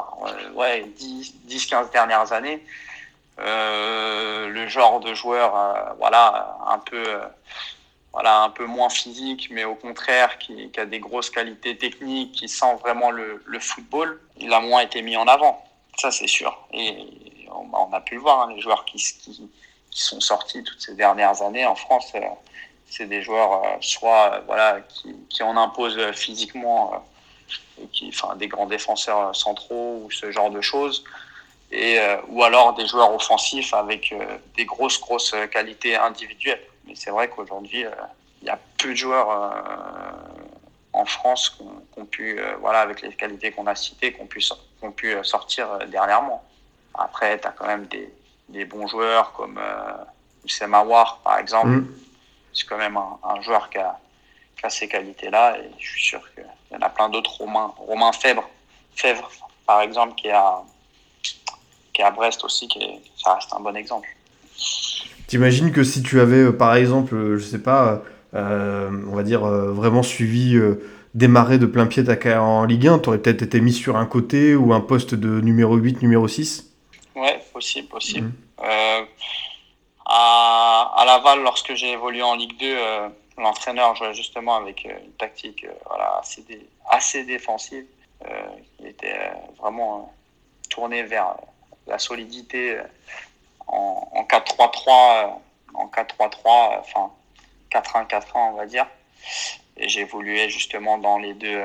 ouais, 0.54 0.84
10, 0.96 1.34
10 1.44 1.66
15 1.66 1.90
dernières 1.90 2.32
années, 2.32 2.62
euh, 2.62 2.97
le 3.38 4.66
genre 4.68 5.00
de 5.00 5.14
joueur, 5.14 5.56
euh, 5.56 5.92
voilà, 5.98 6.58
un 6.66 6.78
peu, 6.78 7.20
voilà, 8.12 8.42
un 8.42 8.50
peu 8.50 8.66
moins 8.66 8.90
physique, 8.90 9.48
mais 9.50 9.64
au 9.64 9.74
contraire, 9.74 10.38
qui, 10.38 10.70
a 10.76 10.86
des 10.86 11.00
grosses 11.00 11.30
qualités 11.30 11.76
techniques, 11.76 12.32
qui 12.32 12.48
sent 12.48 12.74
vraiment 12.80 13.10
le, 13.10 13.40
football, 13.60 14.20
il 14.38 14.52
a 14.52 14.60
moins 14.60 14.80
été 14.80 15.02
mis 15.02 15.16
en 15.16 15.26
avant. 15.26 15.64
Ça, 15.98 16.10
c'est 16.10 16.28
sûr. 16.28 16.56
Et 16.72 16.96
on, 17.50 17.68
on, 17.72 17.92
a 17.92 18.00
pu 18.00 18.14
le 18.14 18.20
voir, 18.20 18.42
hein, 18.42 18.52
les 18.54 18.60
joueurs 18.60 18.84
qui, 18.84 18.98
sont 19.90 20.20
sortis 20.20 20.62
toutes 20.62 20.80
ces 20.80 20.94
dernières 20.94 21.42
années 21.42 21.66
en 21.66 21.74
France, 21.74 22.12
euh, 22.14 22.20
c'est 22.90 23.06
des 23.06 23.22
joueurs 23.22 23.64
euh, 23.64 23.76
soit 23.80 24.34
euh, 24.34 24.40
voilà, 24.46 24.80
qui, 25.28 25.42
en 25.42 25.56
imposent 25.56 26.12
physiquement, 26.12 26.94
euh, 26.94 27.84
qui, 27.92 28.08
enfin, 28.08 28.36
des 28.36 28.48
grands 28.48 28.66
défenseurs 28.66 29.34
centraux 29.36 30.02
ou 30.04 30.10
ce 30.10 30.30
genre 30.30 30.50
de 30.50 30.60
choses. 30.60 31.04
Et, 31.70 31.98
euh, 31.98 32.16
ou 32.28 32.42
alors 32.42 32.74
des 32.74 32.86
joueurs 32.86 33.12
offensifs 33.14 33.74
avec 33.74 34.12
euh, 34.12 34.38
des 34.56 34.64
grosses, 34.64 35.00
grosses 35.00 35.34
qualités 35.50 35.96
individuelles. 35.96 36.62
Mais 36.86 36.94
c'est 36.94 37.10
vrai 37.10 37.28
qu'aujourd'hui, 37.28 37.84
euh, 37.84 37.90
il 38.40 38.48
y 38.48 38.50
a 38.50 38.58
peu 38.78 38.90
de 38.90 38.94
joueurs 38.94 39.28
en 40.92 41.04
France 41.04 41.50
qui 41.50 42.00
ont 42.00 42.04
pu, 42.04 42.40
voilà, 42.60 42.80
avec 42.80 43.02
les 43.02 43.12
qualités 43.12 43.50
qu'on 43.50 43.66
a 43.66 43.74
citées, 43.74 44.12
qui 44.12 44.20
ont 44.20 44.26
pu, 44.26 44.38
qui 44.38 44.54
ont 44.82 44.92
pu 44.92 45.12
sortir 45.24 45.66
dernièrement. 45.88 46.44
Après, 46.94 47.40
tu 47.40 47.48
as 47.48 47.50
quand 47.50 47.66
même 47.66 47.86
des, 47.86 48.08
des, 48.48 48.64
bons 48.64 48.86
joueurs 48.86 49.32
comme 49.32 49.60
Oussem 50.44 50.72
Aouar, 50.72 51.18
par 51.24 51.38
exemple. 51.38 51.66
Mmh. 51.66 51.94
C'est 52.52 52.66
quand 52.66 52.78
même 52.78 52.96
un, 52.96 53.18
un 53.24 53.40
joueur 53.42 53.70
qui 53.70 53.78
a, 53.78 53.98
qui 54.56 54.64
a, 54.64 54.70
ces 54.70 54.86
qualités-là. 54.86 55.58
Et 55.58 55.70
je 55.80 55.90
suis 55.90 56.04
sûr 56.04 56.22
qu'il 56.32 56.46
y 56.70 56.76
en 56.76 56.80
a 56.80 56.90
plein 56.90 57.08
d'autres. 57.08 57.38
Romain, 57.38 57.74
Romain 57.76 58.12
Fèvre, 58.12 58.48
Fèvre, 58.94 59.28
par 59.66 59.80
exemple, 59.80 60.14
qui 60.14 60.30
a 60.30 60.62
qui 61.98 62.02
est 62.02 62.04
à 62.04 62.12
Brest 62.12 62.44
aussi, 62.44 62.68
qui 62.68 62.78
est, 62.78 63.00
ça 63.16 63.34
reste 63.34 63.52
un 63.52 63.58
bon 63.58 63.74
exemple. 63.74 64.06
T'imagines 65.26 65.72
que 65.72 65.82
si 65.82 66.00
tu 66.00 66.20
avais, 66.20 66.52
par 66.52 66.76
exemple, 66.76 67.36
je 67.36 67.44
sais 67.44 67.60
pas, 67.60 68.02
euh, 68.34 68.88
on 69.10 69.16
va 69.16 69.24
dire, 69.24 69.44
euh, 69.44 69.72
vraiment 69.72 70.04
suivi, 70.04 70.54
euh, 70.54 70.80
démarré 71.14 71.58
de 71.58 71.66
plein 71.66 71.88
pied 71.88 72.04
ta 72.04 72.40
en 72.40 72.64
Ligue 72.66 72.86
1, 72.86 73.00
tu 73.00 73.08
aurais 73.08 73.18
peut-être 73.18 73.42
été 73.42 73.60
mis 73.60 73.72
sur 73.72 73.96
un 73.96 74.06
côté 74.06 74.54
ou 74.54 74.72
un 74.72 74.80
poste 74.80 75.16
de 75.16 75.40
numéro 75.40 75.74
8, 75.74 76.00
numéro 76.00 76.28
6 76.28 76.72
Ouais, 77.16 77.40
possible, 77.52 77.88
possible. 77.88 78.28
Mmh. 78.28 78.62
à, 80.06 80.92
à, 80.98 81.04
Laval, 81.04 81.42
lorsque 81.42 81.74
j'ai 81.74 81.90
évolué 81.90 82.22
en 82.22 82.36
Ligue 82.36 82.56
2, 82.60 82.76
l'entraîneur 83.38 83.96
jouait 83.96 84.14
justement 84.14 84.54
avec 84.54 84.84
une 84.84 85.10
tactique 85.18 85.66
voilà, 85.88 86.18
assez, 86.20 86.42
dé, 86.42 86.64
assez 86.88 87.24
défensive. 87.24 87.86
il 88.78 88.86
était 88.86 89.32
vraiment 89.58 90.14
tourné 90.70 91.02
vers 91.02 91.34
la 91.88 91.98
solidité 91.98 92.78
en, 93.66 94.08
en 94.12 94.22
4-3-3, 94.24 95.40
en 95.74 95.86
4-3-3, 95.86 96.80
enfin 96.80 97.10
4-1-4-1 97.72 98.24
on 98.34 98.52
va 98.52 98.66
dire. 98.66 98.86
Et 99.76 99.88
j'évoluais 99.88 100.48
justement 100.48 100.98
dans 100.98 101.18
les 101.18 101.34
deux, 101.34 101.62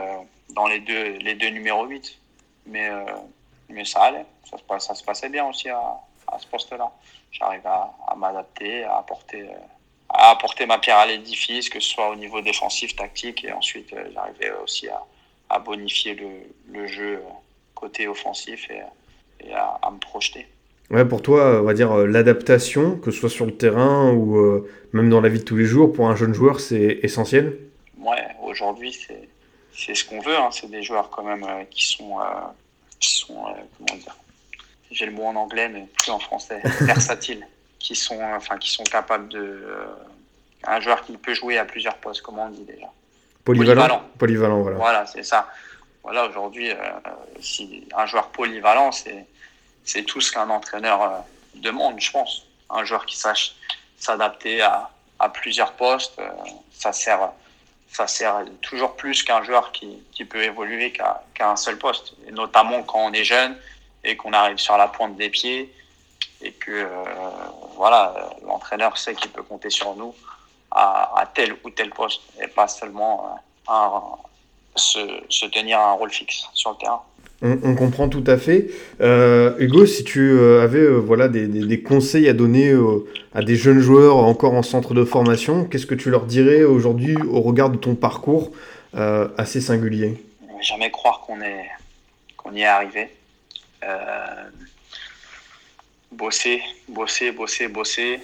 dans 0.50 0.68
numéros 0.68 1.86
8. 1.86 2.20
Mais, 2.66 2.90
ça 3.86 4.04
allait, 4.04 4.26
ça 4.46 4.96
se, 4.96 5.04
passait 5.04 5.30
bien 5.30 5.46
aussi 5.46 5.70
à, 5.70 6.00
ce 6.40 6.48
poste-là. 6.48 6.92
J'arrive 7.32 7.66
à, 7.66 8.16
m'adapter, 8.16 8.84
à 8.84 8.98
apporter, 8.98 10.66
ma 10.66 10.78
pierre 10.78 10.98
à 10.98 11.06
l'édifice, 11.06 11.70
que 11.70 11.80
ce 11.80 11.90
soit 11.90 12.10
au 12.10 12.16
niveau 12.16 12.42
défensif, 12.42 12.96
tactique, 12.96 13.44
et 13.44 13.52
ensuite 13.52 13.94
j'arrivais 14.14 14.52
aussi 14.64 14.88
à, 15.50 15.60
bonifier 15.60 16.16
le, 16.68 16.88
jeu 16.88 17.24
côté 17.76 18.08
offensif 18.08 18.70
à, 19.56 19.80
à, 19.82 19.92
me 19.92 19.98
projeter. 19.98 20.48
Ouais, 20.90 21.06
pour 21.06 21.22
toi, 21.22 21.62
on 21.62 21.64
va 21.64 21.74
dire 21.74 21.96
l'adaptation, 21.96 22.98
que 22.98 23.12
ce 23.12 23.20
soit 23.20 23.30
sur 23.30 23.46
le 23.46 23.56
terrain 23.56 24.12
ou 24.12 24.38
euh, 24.38 24.70
même 24.92 25.10
dans 25.10 25.22
la 25.22 25.30
vie 25.30 25.40
de 25.40 25.44
tous 25.44 25.56
les 25.56 25.66
jours, 25.66 25.92
pour 25.92 26.10
un 26.10 26.16
jeune 26.16 26.34
joueur, 26.34 26.60
c'est 26.60 27.00
essentiel? 27.02 27.58
Ouais, 27.98 28.28
aujourd'hui, 28.44 28.96
c'est 29.74 29.96
ce 29.96 30.06
qu'on 30.06 30.20
veut. 30.20 30.36
Hein. 30.36 30.50
C'est 30.52 30.70
des 30.70 30.84
joueurs 30.84 31.10
quand 31.10 31.24
même 31.24 31.44
euh, 31.44 31.64
qui 31.70 31.88
sont, 31.88 32.20
euh, 32.20 32.24
qui 33.00 33.16
sont 33.16 33.46
euh, 33.48 33.52
comment 33.78 34.00
dire? 34.00 34.16
J'ai 34.92 35.08
le 35.08 35.12
mot 35.12 35.24
en 35.24 35.36
anglais, 35.36 35.70
mais 35.70 35.88
plus 36.00 36.12
en 36.12 36.20
français, 36.20 36.62
versatiles, 36.82 37.48
qui 37.80 37.96
sont, 37.96 38.20
enfin, 38.36 38.58
qui 38.58 38.72
sont 38.72 38.84
capables 38.84 39.30
de. 39.30 39.40
Euh, 39.40 39.86
un 40.66 40.80
joueur 40.80 41.02
qui 41.02 41.18
peut 41.18 41.34
jouer 41.34 41.58
à 41.58 41.66
plusieurs 41.66 41.98
postes, 41.98 42.22
comment 42.22 42.46
on 42.46 42.50
dit 42.50 42.64
déjà 42.64 42.88
Polyvalent. 43.44 43.82
Polyvalent, 43.82 44.04
Polyvalent 44.18 44.62
voilà. 44.62 44.78
Voilà, 44.78 45.06
c'est 45.06 45.24
ça 45.24 45.48
voilà, 46.04 46.28
aujourd'hui, 46.28 46.70
euh, 46.70 46.76
si 47.40 47.88
un 47.96 48.06
joueur 48.06 48.28
polyvalent, 48.28 48.92
c'est 48.92 49.26
c'est 49.86 50.04
tout 50.04 50.22
ce 50.22 50.32
qu'un 50.32 50.50
entraîneur 50.50 51.02
euh, 51.02 51.20
demande, 51.56 52.00
je 52.00 52.12
pense. 52.12 52.46
Un 52.70 52.84
joueur 52.86 53.06
qui 53.06 53.18
sache 53.18 53.56
s'adapter 53.98 54.62
à, 54.62 54.90
plusieurs 55.34 55.72
postes, 55.74 56.20
euh, 56.20 56.30
ça 56.74 56.92
sert 56.92 57.32
ça 57.90 58.08
sert 58.08 58.44
toujours 58.62 58.96
plus 58.96 59.24
qu'un 59.24 59.44
joueur 59.44 59.72
qui, 59.72 60.26
peut 60.26 60.44
évoluer 60.44 60.92
qu'à 60.92 61.24
qu 61.36 61.44
un 61.44 61.56
seul 61.56 61.78
poste. 61.78 62.14
Notamment 62.32 62.82
quand 62.84 63.06
on 63.06 63.14
est 63.14 63.24
jeune 63.24 63.56
et 64.04 64.18
qu'on 64.18 64.34
arrive 64.34 64.58
sur 64.58 64.76
la 64.78 64.88
pointe 64.88 65.16
des 65.16 65.30
pieds 65.30 65.72
et 66.42 66.52
que 66.54 66.72
euh, 66.72 66.88
voilà, 67.76 68.32
l'entraîneur 68.46 68.98
sait 68.98 69.14
qu'il 69.14 69.30
peut 69.32 69.44
compter 69.44 69.70
sur 69.70 69.96
nous 69.96 70.16
à, 70.72 71.30
tel 71.36 71.56
ou 71.64 71.70
tel 71.70 71.92
poste 71.92 72.22
et 72.42 72.48
pas 72.48 72.68
seulement 72.68 73.40
se, 74.76 75.24
se, 75.30 75.46
tenir 75.46 75.80
à 75.80 75.92
un 75.92 75.94
rôle 75.94 76.12
fixe 76.12 76.50
sur 76.54 76.72
le 76.72 76.78
terrain. 76.78 77.04
On, 77.46 77.76
comprend 77.76 78.08
tout 78.08 78.24
à 78.26 78.38
fait. 78.38 78.70
Euh, 79.02 79.58
Hugo, 79.60 79.86
si 79.86 80.06
tu 80.06 80.32
euh, 80.32 80.64
avais 80.64 80.80
euh, 80.80 80.96
voilà, 80.96 81.28
des, 81.28 81.46
des, 81.46 81.84
conseils 81.84 82.30
à 82.30 82.34
donner 82.34 82.74
à 83.36 83.42
des 83.42 83.58
jeunes 83.58 83.80
joueurs 83.80 84.16
encore 84.16 84.54
en 84.54 84.64
centre 84.64 84.94
de 84.94 85.04
formation, 85.04 85.66
qu'est-ce 85.66 85.86
que 85.86 85.96
tu 85.96 86.10
leur 86.10 86.26
dirais 86.26 86.64
aujourd'hui 86.64 87.18
au 87.18 87.42
regard 87.42 87.70
de 87.70 87.78
ton 87.78 87.96
parcours 87.96 88.52
assez 88.94 89.60
singulier? 89.60 90.24
Jamais 90.62 90.90
croire 90.90 91.20
qu'on 91.20 91.40
qu'on 92.38 92.54
y 92.54 92.62
est 92.62 92.66
arrivé. 92.66 93.10
bosser, 96.14 96.62
bosser, 96.88 97.32
bosser, 97.34 97.68
bosser, 97.68 98.22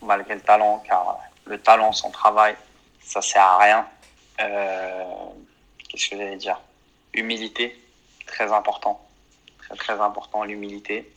malgré 0.00 0.34
le 0.34 0.40
talent, 0.40 0.82
car 0.86 1.18
le 1.44 1.58
talent 1.58 1.92
sans 1.92 2.10
travail, 2.10 2.54
ça 3.02 3.20
sert 3.20 3.42
à 3.42 3.58
rien. 3.58 3.86
Qu'est-ce 5.90 6.08
que 6.08 6.16
j'allais 6.16 6.36
dire? 6.36 6.58
Humilité, 7.12 7.76
très 8.32 8.52
important. 8.52 9.00
Très, 9.78 10.00
important, 10.00 10.44
l'humilité. 10.44 11.10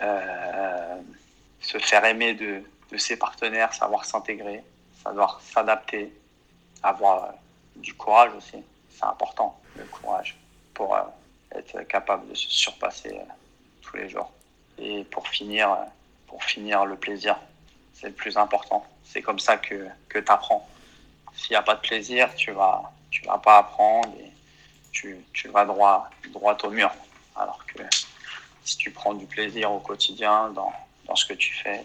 Euh, 0.00 1.00
se 1.60 1.78
faire 1.78 2.04
aimer 2.04 2.34
de, 2.34 2.62
de 2.90 2.96
ses 2.96 3.16
partenaires, 3.16 3.72
savoir 3.72 4.04
s'intégrer, 4.04 4.64
savoir 5.02 5.40
s'adapter, 5.40 6.12
avoir 6.82 7.24
euh, 7.24 7.28
du 7.76 7.94
courage 7.94 8.32
aussi. 8.34 8.58
C'est 8.90 9.04
important, 9.04 9.58
le 9.76 9.84
courage, 9.84 10.36
pour 10.74 10.94
euh, 10.94 11.02
être 11.54 11.82
capable 11.82 12.28
de 12.28 12.34
se 12.34 12.50
surpasser 12.50 13.18
tous 13.80 13.96
les 13.96 14.08
jours. 14.08 14.30
Et 14.78 15.04
pour 15.04 15.28
finir, 15.28 15.76
pour 16.26 16.42
finir 16.42 16.84
le 16.84 16.96
plaisir, 16.96 17.38
c'est 17.94 18.08
le 18.08 18.14
plus 18.14 18.36
important. 18.36 18.84
C'est 19.04 19.22
comme 19.22 19.38
ça 19.38 19.56
que, 19.56 19.86
que 20.08 20.18
tu 20.18 20.32
apprends. 20.32 20.68
S'il 21.34 21.50
n'y 21.52 21.56
a 21.56 21.62
pas 21.62 21.76
de 21.76 21.80
plaisir, 21.80 22.34
tu 22.34 22.50
vas, 22.52 22.82
tu 23.10 23.22
vas 23.24 23.38
pas 23.38 23.58
apprendre 23.58 24.08
et 24.18 24.32
tu, 24.92 25.16
tu 25.32 25.48
vas 25.48 25.64
droit, 25.64 26.08
droit 26.32 26.56
au 26.62 26.70
mur. 26.70 26.90
Alors 27.36 27.64
que 27.66 27.82
si 28.64 28.76
tu 28.76 28.90
prends 28.90 29.14
du 29.14 29.26
plaisir 29.26 29.72
au 29.72 29.80
quotidien 29.80 30.50
dans, 30.54 30.72
dans 31.06 31.16
ce 31.16 31.26
que 31.26 31.34
tu 31.34 31.52
fais, 31.54 31.84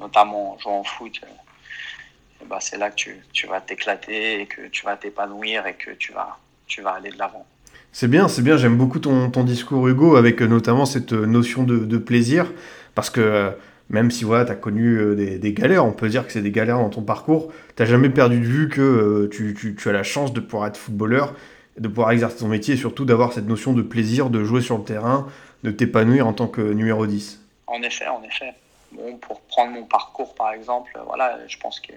notamment 0.00 0.54
en 0.54 0.58
jouant 0.58 0.80
au 0.80 0.84
foot, 0.84 1.20
euh, 1.22 2.44
bah 2.46 2.58
c'est 2.60 2.76
là 2.76 2.90
que 2.90 2.96
tu, 2.96 3.16
tu 3.32 3.46
vas 3.46 3.60
t'éclater 3.60 4.40
et 4.40 4.46
que 4.46 4.68
tu 4.68 4.84
vas 4.84 4.96
t'épanouir 4.96 5.66
et 5.66 5.74
que 5.74 5.92
tu 5.92 6.12
vas, 6.12 6.38
tu 6.66 6.82
vas 6.82 6.92
aller 6.92 7.10
de 7.10 7.18
l'avant. 7.18 7.46
C'est 7.92 8.08
bien, 8.08 8.28
c'est 8.28 8.42
bien, 8.42 8.56
j'aime 8.58 8.76
beaucoup 8.76 8.98
ton, 8.98 9.30
ton, 9.30 9.44
discours 9.44 9.88
Hugo 9.88 10.16
avec 10.16 10.42
notamment 10.42 10.84
cette 10.84 11.12
notion 11.12 11.62
de, 11.62 11.78
de 11.78 11.98
plaisir 11.98 12.52
parce 12.94 13.08
que 13.08 13.54
même 13.90 14.10
si 14.10 14.24
voilà, 14.24 14.44
tu 14.44 14.52
as 14.52 14.56
connu 14.56 14.96
euh, 14.98 15.38
des, 15.38 15.52
galères, 15.52 15.84
on 15.84 15.92
peut 15.92 16.08
dire 16.08 16.26
que 16.26 16.32
c'est 16.32 16.42
des 16.42 16.50
galères 16.50 16.78
dans 16.78 16.90
ton 16.90 17.02
parcours, 17.02 17.52
tu 17.74 17.82
n'as 17.82 17.88
jamais 17.88 18.10
perdu 18.10 18.38
de 18.38 18.44
vue 18.44 18.68
que 18.68 18.80
euh, 18.80 19.28
tu, 19.30 19.54
tu, 19.54 19.88
as 19.88 19.92
la 19.92 20.02
chance 20.02 20.32
de 20.32 20.40
pouvoir 20.40 20.68
être 20.68 20.76
footballeur, 20.76 21.34
de 21.78 21.88
pouvoir 21.88 22.10
exercer 22.10 22.38
ton 22.38 22.48
métier 22.48 22.74
et 22.74 22.76
surtout 22.76 23.04
d'avoir 23.04 23.32
cette 23.32 23.46
notion 23.46 23.72
de 23.72 23.82
plaisir 23.82 24.30
de 24.30 24.44
jouer 24.44 24.62
sur 24.62 24.78
le 24.78 24.84
terrain, 24.84 25.28
de 25.62 25.70
t'épanouir 25.70 26.26
en 26.26 26.32
tant 26.32 26.48
que 26.48 26.60
numéro 26.60 27.06
10. 27.06 27.40
En 27.66 27.82
effet, 27.82 28.08
en 28.08 28.22
effet. 28.22 28.54
Bon, 28.92 29.16
pour 29.16 29.40
prendre 29.42 29.72
mon 29.72 29.84
parcours 29.84 30.34
par 30.34 30.52
exemple, 30.52 30.98
voilà, 31.06 31.38
je 31.46 31.58
pense 31.58 31.80
que 31.80 31.92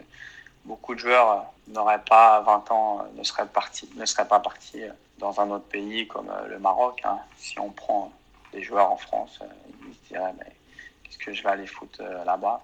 beaucoup 0.65 0.93
de 0.93 0.99
joueurs 0.99 1.45
n'auraient 1.69 2.03
pas 2.07 2.41
20 2.41 2.71
ans, 2.71 3.05
ne 3.15 3.23
seraient, 3.23 3.47
partis, 3.47 3.89
ne 3.95 4.05
seraient 4.05 4.27
pas 4.27 4.39
partis 4.39 4.81
dans 5.17 5.39
un 5.39 5.49
autre 5.49 5.65
pays 5.65 6.07
comme 6.07 6.31
le 6.49 6.59
Maroc. 6.59 7.01
Hein. 7.05 7.19
Si 7.37 7.59
on 7.59 7.69
prend 7.69 8.11
des 8.51 8.63
joueurs 8.63 8.91
en 8.91 8.97
France, 8.97 9.39
ils 9.87 9.93
se 9.93 10.13
diraient 10.13 10.33
mais 10.37 10.51
qu'est-ce 11.03 11.17
que 11.17 11.33
je 11.33 11.43
vais 11.43 11.49
aller 11.49 11.67
foutre 11.67 12.01
là-bas? 12.25 12.61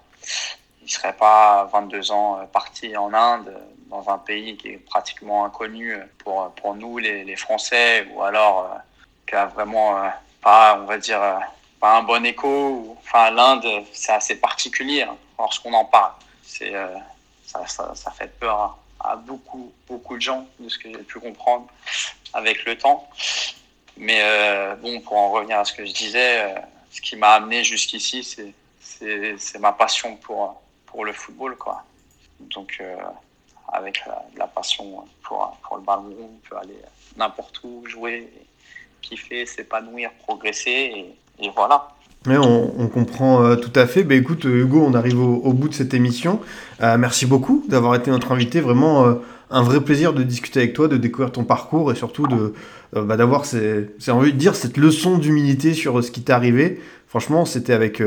Il 0.80 0.84
ne 0.84 0.90
serait 0.90 1.14
pas 1.14 1.68
22 1.72 2.12
ans 2.12 2.46
parti 2.52 2.96
en 2.96 3.12
Inde, 3.12 3.52
dans 3.88 4.08
un 4.08 4.18
pays 4.18 4.56
qui 4.56 4.68
est 4.68 4.78
pratiquement 4.78 5.44
inconnu 5.44 5.96
pour, 6.18 6.50
pour 6.52 6.74
nous, 6.74 6.98
les, 6.98 7.24
les 7.24 7.36
Français, 7.36 8.06
ou 8.12 8.22
alors 8.22 8.60
euh, 8.60 8.78
qui 9.26 9.34
a 9.34 9.46
vraiment 9.46 10.02
euh, 10.02 10.08
pas, 10.42 10.78
on 10.80 10.86
va 10.86 10.98
dire, 10.98 11.22
euh, 11.22 11.38
pas 11.80 11.98
un 11.98 12.02
bon 12.02 12.24
écho. 12.24 12.96
Enfin, 13.00 13.30
l'Inde, 13.30 13.66
c'est 13.92 14.12
assez 14.12 14.36
particulier 14.36 15.02
hein, 15.02 15.16
lorsqu'on 15.38 15.72
en 15.72 15.84
parle. 15.84 16.12
C'est 16.42 16.72
ça, 17.46 18.10
fait 18.16 18.38
peur 18.38 18.78
à, 19.00 19.16
beaucoup, 19.16 19.72
beaucoup 19.86 20.16
de 20.16 20.22
gens, 20.22 20.46
de 20.58 20.68
ce 20.68 20.78
que 20.78 20.90
j'ai 20.90 20.98
pu 20.98 21.20
comprendre 21.20 21.66
avec 22.32 22.64
le 22.64 22.76
temps. 22.76 23.08
Mais 23.96 24.20
euh, 24.22 24.76
bon, 24.76 25.00
pour 25.00 25.16
en 25.16 25.30
revenir 25.30 25.58
à 25.58 25.64
ce 25.64 25.72
que 25.72 25.84
je 25.84 25.92
disais, 25.92 26.42
euh, 26.42 26.60
ce 26.90 27.00
qui 27.00 27.16
m'a 27.16 27.32
amené 27.32 27.64
jusqu'ici, 27.64 28.22
c'est 28.78 29.58
ma 29.58 29.72
passion 29.72 30.16
pour, 30.16 30.60
pour 30.86 31.04
le 31.04 31.12
football. 31.12 31.56
Quoi. 31.56 31.84
Donc, 32.40 32.78
euh, 32.80 32.96
avec 33.72 34.02
la, 34.06 34.24
la, 34.36 34.46
passion 34.46 35.04
pour, 35.22 35.58
pour 35.62 35.76
le 35.76 35.82
ballon, 35.82 36.14
on 36.20 36.48
peut 36.48 36.56
aller 36.56 36.78
n'importe 37.16 37.60
où, 37.64 37.84
jouer, 37.86 38.28
kiffer, 39.02 39.46
s'épanouir, 39.46 40.10
progresser, 40.24 40.70
et, 41.40 41.44
et 41.46 41.50
voilà. 41.54 41.88
Oui, 42.26 42.36
on, 42.36 42.74
on, 42.78 42.88
comprend 42.88 43.44
euh, 43.44 43.56
tout 43.56 43.72
à 43.74 43.86
fait. 43.86 44.02
Bah, 44.02 44.14
écoute, 44.14 44.44
Hugo, 44.44 44.82
on 44.84 44.94
arrive 44.94 45.20
au, 45.20 45.36
au 45.36 45.52
bout 45.52 45.68
de 45.68 45.74
cette 45.74 45.94
émission. 45.94 46.40
Euh, 46.82 46.98
merci 46.98 47.26
beaucoup 47.26 47.64
d'avoir 47.68 47.94
été 47.94 48.10
notre 48.10 48.32
invité. 48.32 48.60
Vraiment 48.60 49.06
euh, 49.06 49.14
un 49.50 49.62
vrai 49.62 49.80
plaisir 49.80 50.12
de 50.12 50.22
discuter 50.22 50.60
avec 50.60 50.74
toi, 50.74 50.88
de 50.88 50.96
découvrir 50.96 51.30
ton 51.30 51.44
parcours 51.44 51.92
et 51.92 51.94
surtout 51.94 52.26
de 52.26 52.54
bah, 52.92 53.16
d'avoir, 53.18 53.44
c'est 53.44 53.90
envie 54.08 54.32
de 54.32 54.38
dire, 54.38 54.56
cette 54.56 54.78
leçon 54.78 55.18
d'humilité 55.18 55.74
sur 55.74 56.02
ce 56.02 56.10
qui 56.10 56.22
t'est 56.22 56.32
arrivé. 56.32 56.80
Franchement, 57.06 57.44
c'était 57.44 57.74
avec, 57.74 58.02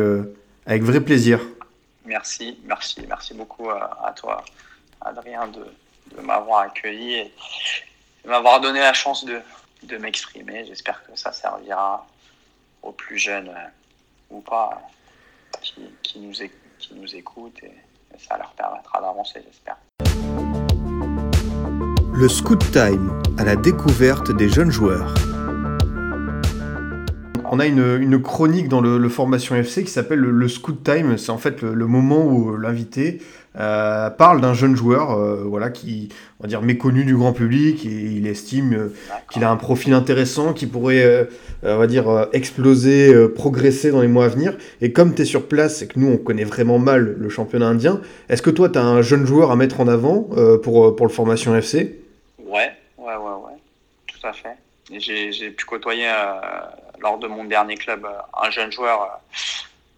avec 0.65 0.83
vrai 0.83 1.01
plaisir. 1.01 1.39
Merci, 2.05 2.59
merci, 2.65 3.01
merci 3.07 3.35
beaucoup 3.35 3.69
à, 3.69 3.99
à 4.03 4.11
toi, 4.11 4.43
Adrien, 5.01 5.47
de, 5.47 5.65
de 6.15 6.21
m'avoir 6.21 6.61
accueilli 6.61 7.13
et 7.15 7.33
de 8.23 8.29
m'avoir 8.29 8.61
donné 8.61 8.79
la 8.79 8.93
chance 8.93 9.25
de, 9.25 9.41
de 9.83 9.97
m'exprimer. 9.97 10.65
J'espère 10.65 11.03
que 11.05 11.15
ça 11.15 11.31
servira 11.31 12.05
aux 12.81 12.91
plus 12.91 13.17
jeunes 13.17 13.51
ou 14.29 14.41
pas 14.41 14.81
qui, 15.61 15.81
qui, 16.03 16.19
nous, 16.19 16.33
qui 16.79 16.93
nous 16.95 17.15
écoutent 17.15 17.63
et, 17.63 17.73
et 18.13 18.19
ça 18.19 18.37
leur 18.37 18.51
permettra 18.51 19.01
d'avancer, 19.01 19.41
j'espère. 19.45 19.77
Le 22.13 22.27
Scoot 22.27 22.71
Time 22.71 23.21
à 23.37 23.43
la 23.43 23.55
découverte 23.55 24.31
des 24.35 24.49
jeunes 24.49 24.71
joueurs. 24.71 25.13
On 27.53 27.59
a 27.59 27.65
une, 27.65 27.97
une 27.99 28.21
chronique 28.21 28.69
dans 28.69 28.79
le, 28.79 28.97
le, 28.97 29.09
Formation 29.09 29.55
FC 29.55 29.83
qui 29.83 29.91
s'appelle 29.91 30.19
le, 30.19 30.31
le, 30.31 30.47
Scoot 30.47 30.83
Time. 30.83 31.17
C'est 31.17 31.31
en 31.31 31.37
fait 31.37 31.61
le, 31.61 31.73
le 31.73 31.87
moment 31.87 32.23
où 32.23 32.55
l'invité 32.55 33.21
euh, 33.59 34.09
parle 34.09 34.39
d'un 34.39 34.53
jeune 34.53 34.77
joueur 34.77 35.11
euh, 35.11 35.43
voilà, 35.45 35.69
qui, 35.69 36.07
on 36.39 36.47
dire, 36.47 36.61
méconnu 36.61 37.03
du 37.03 37.17
grand 37.17 37.33
public 37.33 37.85
et 37.85 37.89
il 37.89 38.25
estime 38.25 38.73
euh, 38.73 38.93
qu'il 39.29 39.43
a 39.43 39.49
un 39.49 39.57
profil 39.57 39.93
intéressant, 39.93 40.53
qui 40.53 40.67
pourrait, 40.67 41.27
on 41.63 41.85
dire, 41.85 42.27
exploser, 42.33 43.13
progresser 43.29 43.91
dans 43.91 44.01
les 44.01 44.07
mois 44.07 44.25
à 44.25 44.27
venir. 44.29 44.57
Et 44.79 44.93
comme 44.93 45.13
tu 45.13 45.23
es 45.23 45.25
sur 45.25 45.47
place 45.47 45.81
et 45.81 45.87
que 45.87 45.99
nous, 45.99 46.07
on 46.07 46.17
connaît 46.17 46.45
vraiment 46.45 46.79
mal 46.79 47.15
le 47.17 47.29
championnat 47.29 47.67
indien, 47.67 48.01
est-ce 48.29 48.41
que 48.41 48.49
toi, 48.49 48.69
tu 48.69 48.79
as 48.79 48.83
un 48.83 49.01
jeune 49.01 49.25
joueur 49.25 49.51
à 49.51 49.55
mettre 49.55 49.81
en 49.81 49.87
avant 49.87 50.29
pour, 50.63 50.95
pour 50.95 51.11
Formation 51.11 51.55
FC 51.55 51.99
Ouais, 52.39 52.71
ouais, 52.97 53.15
ouais, 53.15 53.15
ouais, 53.15 53.57
tout 54.07 54.25
à 54.25 54.33
fait. 54.33 54.55
J'ai 54.97 55.51
pu 55.51 55.65
côtoyer 55.65 56.09
lors 57.01 57.17
de 57.17 57.27
mon 57.27 57.43
dernier 57.43 57.75
club 57.75 58.07
un 58.41 58.49
jeune 58.49 58.71
joueur, 58.71 59.19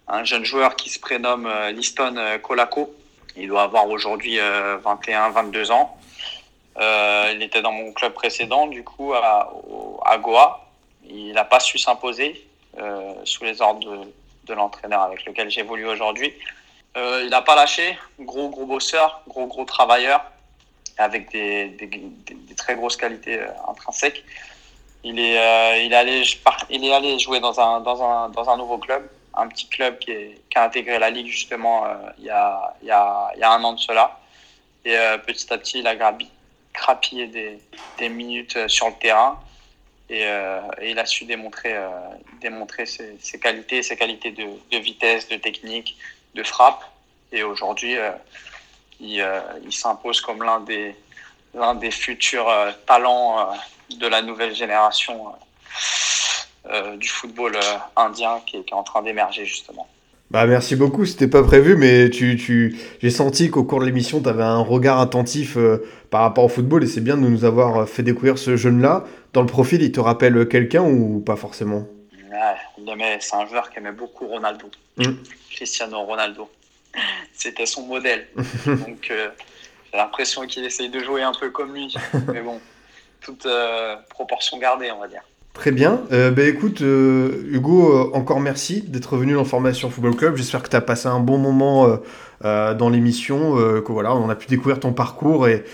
un 0.08 0.24
jeune 0.24 0.44
joueur 0.44 0.76
qui 0.76 0.90
se 0.90 0.98
prénomme 0.98 1.48
Liston 1.74 2.16
Kolako 2.42 2.92
il 3.36 3.48
doit 3.48 3.62
avoir 3.62 3.88
aujourd'hui 3.88 4.38
euh, 4.38 4.78
21, 4.78 5.30
22 5.30 5.70
ans. 5.70 5.96
Euh, 6.78 7.32
il 7.34 7.42
était 7.42 7.62
dans 7.62 7.72
mon 7.72 7.92
club 7.92 8.12
précédent, 8.12 8.66
du 8.66 8.84
coup, 8.84 9.12
à, 9.14 10.18
Goa. 10.18 10.66
Il 11.08 11.32
n'a 11.32 11.44
pas 11.44 11.60
su 11.60 11.78
s'imposer 11.78 12.46
euh, 12.78 13.14
sous 13.24 13.44
les 13.44 13.60
ordres 13.60 14.06
de, 14.44 14.54
l'entraîneur 14.54 15.02
avec 15.02 15.24
lequel 15.24 15.50
j'évolue 15.50 15.86
aujourd'hui. 15.86 16.32
Euh, 16.96 17.22
il 17.24 17.30
n'a 17.30 17.42
pas 17.42 17.56
lâché, 17.56 17.98
gros, 18.20 18.48
gros 18.50 18.66
bosseur, 18.66 19.22
gros, 19.26 19.46
gros 19.46 19.64
travailleur, 19.64 20.24
avec 20.96 21.30
des, 21.32 21.76
très 22.56 22.76
grosses 22.76 22.96
qualités 22.96 23.40
euh, 23.40 23.48
intrinsèques. 23.68 24.24
Il 25.02 25.18
est, 25.18 25.38
euh, 25.38 25.82
il, 25.82 25.92
est 25.92 25.96
allé, 25.96 26.22
il 26.70 26.84
est 26.84 26.92
allé 26.92 27.18
jouer 27.18 27.40
dans 27.40 27.58
un, 27.60 27.80
dans, 27.80 28.02
un, 28.02 28.28
dans 28.30 28.48
un 28.48 28.56
nouveau 28.56 28.78
club 28.78 29.08
un 29.36 29.48
petit 29.48 29.68
club 29.68 29.98
qui, 29.98 30.12
a 30.54 30.64
intégré 30.64 30.98
la 30.98 31.10
ligue 31.10 31.26
justement 31.26 31.86
euh, 31.86 31.94
il, 32.18 32.24
y 32.24 32.30
a, 32.30 33.32
un 33.42 33.64
an 33.64 33.72
de 33.72 33.80
cela. 33.80 34.20
Et 34.84 34.96
euh, 34.96 35.18
petit 35.18 35.52
à 35.52 35.58
petit, 35.58 35.80
il 35.80 35.86
a 35.86 35.96
grabi, 35.96 36.28
crapillé 36.72 37.26
des, 37.98 38.08
minutes 38.08 38.68
sur 38.68 38.88
le 38.88 38.94
terrain 38.94 39.40
et, 40.10 40.26
euh, 40.26 40.60
il 40.82 40.98
a 40.98 41.06
su 41.06 41.24
démontrer, 41.24 41.76
ses, 42.86 43.40
qualités, 43.40 43.82
ses 43.82 43.96
qualités 43.96 44.30
de, 44.30 44.78
vitesse, 44.78 45.28
de 45.28 45.36
technique, 45.36 45.96
de 46.34 46.42
frappe. 46.42 46.84
Et 47.32 47.42
aujourd'hui, 47.42 47.96
il, 49.00 49.24
s'impose 49.70 50.20
comme 50.20 50.42
l'un 50.42 50.60
des, 50.60 51.90
futurs 51.90 52.52
talents 52.86 53.54
de 53.90 54.06
la 54.06 54.22
nouvelle 54.22 54.54
génération 54.54 55.28
euh, 55.28 55.30
du 56.98 57.08
football 57.08 57.56
euh, 57.56 57.60
indien 57.96 58.40
qui 58.46 58.56
est, 58.56 58.64
qui 58.64 58.72
est, 58.72 58.76
en 58.76 58.82
train 58.82 59.02
d'émerger 59.02 59.44
justement. 59.44 59.86
Bah 60.30 60.46
merci 60.46 60.74
beaucoup, 60.74 61.04
c'était 61.04 61.28
pas 61.28 61.42
prévu, 61.42 61.76
mais 61.76 62.10
tu, 62.10 62.36
tu... 62.36 62.76
j'ai 63.00 63.10
senti 63.10 63.50
qu'au 63.50 63.62
cours 63.62 63.80
de 63.80 63.84
l'émission, 63.84 64.20
tu 64.20 64.28
avais 64.28 64.42
un 64.42 64.60
regard 64.60 64.98
attentif 64.98 65.56
euh, 65.56 65.86
par 66.10 66.22
rapport 66.22 66.44
au 66.44 66.48
football 66.48 66.82
et 66.82 66.86
c'est 66.86 67.02
bien 67.02 67.16
de 67.16 67.22
nous 67.22 67.44
avoir 67.44 67.88
fait 67.88 68.02
découvrir 68.02 68.38
ce 68.38 68.56
jeune-là. 68.56 69.04
Dans 69.32 69.42
le 69.42 69.46
profil, 69.46 69.82
il 69.82 69.92
te 69.92 70.00
rappelle 70.00 70.48
quelqu'un 70.48 70.82
ou 70.82 71.20
pas 71.20 71.36
forcément? 71.36 71.86
Ouais, 72.32 73.18
C'est 73.20 73.36
un 73.36 73.46
joueur 73.46 73.70
qui 73.70 73.78
aimait 73.78 73.92
beaucoup 73.92 74.26
Ronaldo, 74.26 74.66
mmh. 74.96 75.04
Cristiano 75.50 76.00
Ronaldo. 76.02 76.48
C'était 77.32 77.66
son 77.66 77.82
modèle. 77.82 78.26
Donc 78.66 79.10
euh, 79.10 79.28
j'ai 79.92 79.98
l'impression 79.98 80.46
qu'il 80.46 80.64
essaye 80.64 80.88
de 80.88 81.00
jouer 81.00 81.22
un 81.22 81.32
peu 81.32 81.50
comme 81.50 81.74
lui, 81.74 81.94
mais 82.32 82.40
bon, 82.40 82.60
toute 83.20 83.46
euh, 83.46 83.96
proportion 84.08 84.58
gardée, 84.58 84.90
on 84.90 85.00
va 85.00 85.08
dire. 85.08 85.22
Très 85.54 85.70
bien. 85.70 86.02
Euh, 86.10 86.32
bah, 86.32 86.42
écoute, 86.42 86.82
euh, 86.82 87.44
Hugo, 87.48 87.88
euh, 87.88 88.10
encore 88.12 88.40
merci 88.40 88.82
d'être 88.82 89.16
venu 89.16 89.34
dans 89.34 89.44
Formation 89.44 89.88
Football 89.88 90.16
Club. 90.16 90.36
J'espère 90.36 90.64
que 90.64 90.68
tu 90.68 90.74
as 90.74 90.80
passé 90.80 91.06
un 91.06 91.20
bon 91.20 91.38
moment 91.38 92.00
euh, 92.44 92.74
dans 92.74 92.88
l'émission, 92.90 93.54
que 93.54 93.92
voilà, 93.92 94.14
on 94.16 94.28
a 94.28 94.34
pu 94.34 94.48
découvrir 94.48 94.80
ton 94.80 94.92
parcours 94.92 95.46
et, 95.46 95.64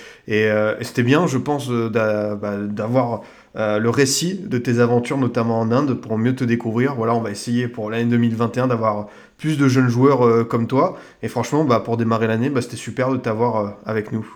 c'était 0.83 1.03
bien, 1.03 1.27
je 1.27 1.39
pense, 1.39 1.69
bah, 1.71 2.37
d'avoir 2.69 3.23
le 3.57 3.89
récit 3.89 4.39
de 4.39 4.59
tes 4.59 4.79
aventures, 4.81 5.17
notamment 5.17 5.59
en 5.59 5.73
Inde, 5.73 5.95
pour 5.95 6.19
mieux 6.19 6.37
te 6.37 6.45
découvrir. 6.45 6.95
Voilà, 6.95 7.15
on 7.15 7.21
va 7.21 7.31
essayer 7.31 7.67
pour 7.67 7.91
l'année 7.91 8.05
2021 8.05 8.69
d'avoir 8.69 9.07
plus 9.39 9.57
de 9.59 9.67
jeunes 9.67 9.89
joueurs 9.89 10.47
comme 10.47 10.67
toi. 10.67 10.97
Et 11.23 11.29
franchement, 11.29 11.65
bah, 11.65 11.81
pour 11.81 11.97
démarrer 11.97 12.27
l'année, 12.29 12.51
bah, 12.51 12.61
c'était 12.61 12.77
super 12.77 13.11
de 13.11 13.17
t'avoir 13.17 13.79
avec 13.87 14.13
nous. 14.13 14.31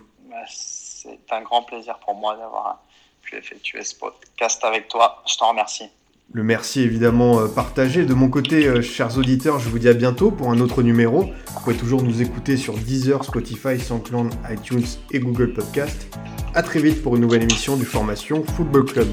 C'est 0.48 1.20
un 1.30 1.42
grand 1.42 1.62
plaisir 1.62 1.98
pour 2.04 2.16
moi 2.16 2.34
d'avoir 2.36 2.82
pu 3.34 3.38
effectuer 3.38 3.84
ce 3.84 3.94
podcast 3.94 4.64
avec 4.64 4.88
toi. 4.88 5.22
Je 5.26 5.36
t'en 5.36 5.50
remercie. 5.50 5.84
Le 6.32 6.42
merci 6.42 6.80
évidemment 6.80 7.40
euh, 7.40 7.48
partagé. 7.48 8.04
De 8.06 8.14
mon 8.14 8.28
côté, 8.28 8.66
euh, 8.66 8.82
chers 8.82 9.18
auditeurs, 9.18 9.58
je 9.58 9.68
vous 9.68 9.78
dis 9.78 9.88
à 9.88 9.92
bientôt 9.92 10.30
pour 10.30 10.50
un 10.50 10.60
autre 10.60 10.82
numéro. 10.82 11.24
Vous 11.24 11.60
pouvez 11.62 11.76
toujours 11.76 12.02
nous 12.02 12.22
écouter 12.22 12.56
sur 12.56 12.74
Deezer, 12.74 13.24
Spotify, 13.24 13.78
SoundCloud, 13.78 14.32
iTunes 14.50 14.86
et 15.12 15.18
Google 15.18 15.52
Podcast. 15.52 16.08
A 16.54 16.62
très 16.62 16.80
vite 16.80 17.02
pour 17.02 17.16
une 17.16 17.22
nouvelle 17.22 17.42
émission 17.42 17.76
du 17.76 17.84
Formation 17.84 18.44
Football 18.44 18.84
Club. 18.86 19.08